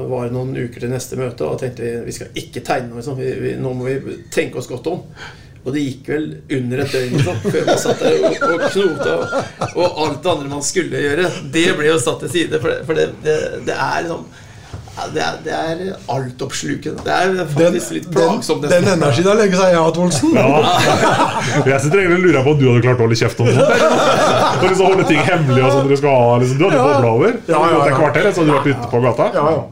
var 0.08 0.28
det 0.28 0.36
noen 0.36 0.56
uker 0.56 0.86
til 0.86 0.92
neste 0.92 1.20
møte, 1.20 1.48
og 1.48 1.60
tenkte 1.60 1.84
vi 1.84 1.94
vi 2.08 2.16
skal 2.16 2.42
ikke 2.42 2.64
tegne 2.66 2.90
noe. 2.90 3.02
Liksom. 3.02 3.18
Vi, 3.20 3.32
vi, 3.44 3.54
nå 3.60 3.74
må 3.76 3.90
vi 3.90 4.18
tenke 4.32 4.62
oss 4.62 4.70
godt 4.72 4.88
om. 4.92 5.02
Og 5.62 5.76
det 5.76 5.84
gikk 5.84 6.08
vel 6.10 6.24
under 6.58 6.82
et 6.82 6.94
døgn 6.96 7.18
liksom, 7.20 7.42
før 7.44 7.68
man 7.68 7.82
satt 7.84 8.00
der 8.02 8.24
og, 8.26 8.46
og 8.48 8.64
knota. 8.74 9.18
Og, 9.68 9.84
og 9.84 10.00
alt 10.06 10.24
det 10.24 10.32
andre 10.32 10.54
man 10.56 10.64
skulle 10.66 11.04
gjøre, 11.04 11.28
det 11.54 11.68
ble 11.78 11.92
jo 11.92 12.00
satt 12.02 12.24
til 12.24 12.34
side. 12.34 12.62
For 12.64 12.72
det, 12.72 12.80
for 12.88 12.98
det, 12.98 13.12
det, 13.26 13.36
det 13.68 13.76
er 13.76 14.08
liksom 14.08 14.26
ja, 14.92 15.06
det 15.14 15.22
er, 15.24 15.36
det 15.46 15.54
er 15.56 15.82
altoppslukende. 16.12 17.04
Det 17.06 17.14
er 17.16 17.46
faktisk 17.54 17.94
litt 17.96 18.08
plagsomt. 18.12 18.66
Den 18.68 18.88
energien 18.92 19.30
har 19.30 19.38
lenge 19.40 19.56
seg 19.56 19.72
ja, 19.76 19.84
Hat 19.86 20.00
Olsen. 20.02 20.34
Jeg 20.36 21.80
sitter 21.86 22.02
egentlig 22.02 22.18
og 22.18 22.26
lurer 22.26 22.44
på 22.46 22.54
om 22.54 22.60
du 22.60 22.66
hadde 22.68 22.82
klart 22.84 23.00
å 23.00 23.06
holde 23.06 23.18
kjeft 23.20 23.40
om 23.42 23.48
det. 23.48 23.56
Og 23.62 24.66
liksom 24.68 24.86
holde 24.90 25.06
ting 25.08 25.22
hemmelig 25.26 25.64
og 25.64 25.72
sånn 25.76 25.88
du 25.92 25.96
skal 26.00 26.18
ha 26.18 26.34
liksom, 26.42 26.60
Du 26.60 26.66
hadde 26.68 26.82
bobla 26.84 27.14
over. 27.16 27.38
Ja, 27.48 27.62
ja, 27.62 27.70
ja. 27.72 27.86
Et 27.88 27.98
kvarter, 27.98 28.28
så 28.32 28.44
hadde 28.44 28.50
du 28.50 28.56
vært 28.58 28.70
ute 28.72 28.90
på 28.92 29.02
gata. 29.06 29.28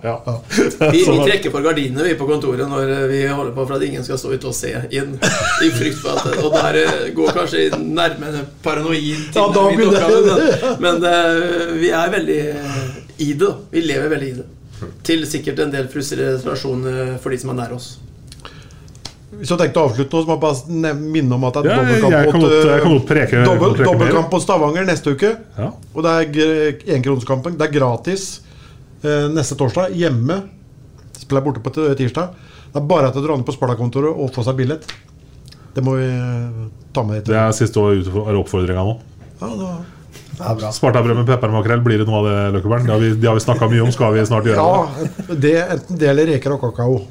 Ja. 0.06 0.16
Vi, 0.56 0.88
vi 0.96 1.04
Sånn 1.10 1.24
trekker 1.26 1.54
for 1.54 1.68
gardinene 1.68 2.06
vi 2.08 2.16
på 2.20 2.28
kontoret 2.30 2.72
når 2.72 2.94
eh, 2.96 3.04
vi 3.12 3.20
holder 3.28 3.52
på 3.58 3.66
for 3.66 3.78
at 3.78 3.86
ingen 3.90 4.06
skal 4.08 4.20
stå 4.22 4.32
ute 4.36 4.50
og 4.52 4.56
se 4.56 4.72
inn. 4.96 5.18
I 5.66 5.72
frykt 5.76 6.00
for 6.00 6.16
at 6.16 6.40
Og 6.46 6.56
der 6.56 6.80
eh, 6.84 7.10
går 7.18 7.36
kanskje 7.36 7.68
nærme 7.80 8.46
paranoid 8.66 9.36
Ja, 9.36 9.48
da 9.52 9.66
til 9.74 9.92
Men, 10.80 10.80
men 10.86 11.10
eh, 11.12 11.76
vi 11.80 11.92
er 11.96 12.16
veldig 12.16 12.40
eh, 12.54 12.88
i 13.20 13.34
det. 13.40 13.52
Vi 13.74 13.84
lever 13.84 14.16
veldig 14.16 14.32
i 14.32 14.38
det. 14.40 14.48
Til 15.04 15.26
sikkert 15.30 15.60
en 15.66 15.72
del 15.74 15.88
frustrasjon 15.92 16.86
for 17.20 17.30
de 17.34 17.38
som 17.42 17.50
er 17.54 17.60
nær 17.64 17.74
oss. 17.76 17.98
Hvis 19.30 19.48
du 19.48 19.54
har 19.54 19.60
tenkt 19.62 19.78
å 19.78 19.84
avslutte 19.86 20.16
nå, 20.18 20.22
så 20.24 20.28
må 20.28 20.36
jeg 20.36 20.42
bare 20.42 20.94
minne 20.98 21.36
om 21.38 21.44
at 21.46 21.54
det 21.60 21.70
er 21.70 21.70
Ja, 21.70 22.00
dobbeltkamp 22.02 22.42
mot, 22.90 23.12
eh, 23.14 23.44
dobbeltkamp 23.86 24.32
mot 24.34 24.42
Stavanger 24.44 24.88
neste 24.90 25.14
uke. 25.14 25.30
Ja. 25.58 25.68
Og 25.94 26.04
det 26.04 26.14
er 26.40 26.80
enkronerskampen. 26.96 27.58
Det 27.60 27.68
er 27.68 27.76
gratis 27.76 28.24
eh, 29.04 29.28
neste 29.32 29.56
torsdag. 29.60 29.94
Hjemme. 29.96 30.40
Spiller 31.20 31.46
borte 31.46 31.62
på 31.62 31.70
tirsdag. 31.72 32.34
Det 32.74 32.82
er 32.82 32.88
bare 32.90 33.08
at 33.10 33.14
du 33.18 33.22
drar 33.22 33.38
ned 33.38 33.46
på 33.46 33.54
Sparta-kontoret 33.56 34.12
og 34.18 34.34
får 34.34 34.50
seg 34.50 34.58
billett. 34.64 34.90
Det 35.78 35.84
må 35.86 35.96
vi 36.00 36.10
eh, 36.10 36.68
ta 36.94 37.04
med. 37.06 37.24
Det 37.30 37.38
er 37.38 37.54
siste 37.56 37.78
år 37.80 38.02
ut- 38.02 38.10
er 38.26 38.42
oppfordringa 38.42 38.82
nå. 38.84 38.98
Ja, 39.40 39.54
da. 39.62 39.72
Spartabrød 40.40 41.18
med 41.20 41.28
peppermakrell, 41.28 41.82
blir 41.84 42.00
det 42.00 42.08
noe 42.08 42.22
av 42.22 42.28
det, 42.30 42.36
Løkkebern? 42.56 42.86
Det 42.88 42.94
har 42.94 43.02
vi, 43.04 43.10
det 43.20 43.28
har 43.28 43.36
vi 43.36 43.44
snakka 43.44 43.68
mye 43.72 43.84
om. 43.84 43.92
Skal 43.92 44.14
vi 44.16 44.24
snart 44.30 44.48
gjøre 44.48 44.56
det? 44.56 44.64
Ja, 44.64 45.36
det, 45.46 45.54
enten 45.76 46.00
det 46.00 46.08
eller 46.14 46.32
reker 46.32 46.56
og 46.56 46.64
kakao. 46.64 47.02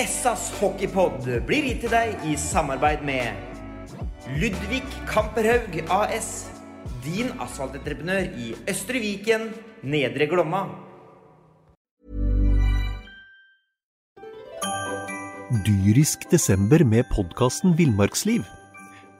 Essas 0.00 0.48
hockeypod 0.58 1.28
blir 1.46 1.70
gitt 1.70 1.84
til 1.84 1.94
deg 1.94 2.26
i 2.26 2.34
samarbeid 2.40 3.06
med 3.06 3.30
Ludvig 4.40 4.82
Kamperhaug 5.10 5.80
AS. 5.86 6.48
Din 7.06 7.30
asfaltentreprenør 7.40 8.26
i 8.36 8.52
Østre 8.68 9.00
Viken, 9.00 9.50
Nedre 9.86 10.26
Glomma. 10.30 10.66
Dyrisk 15.66 16.28
desember 16.30 16.84
med 16.86 17.08
podkasten 17.14 17.72
Villmarksliv. 17.78 18.44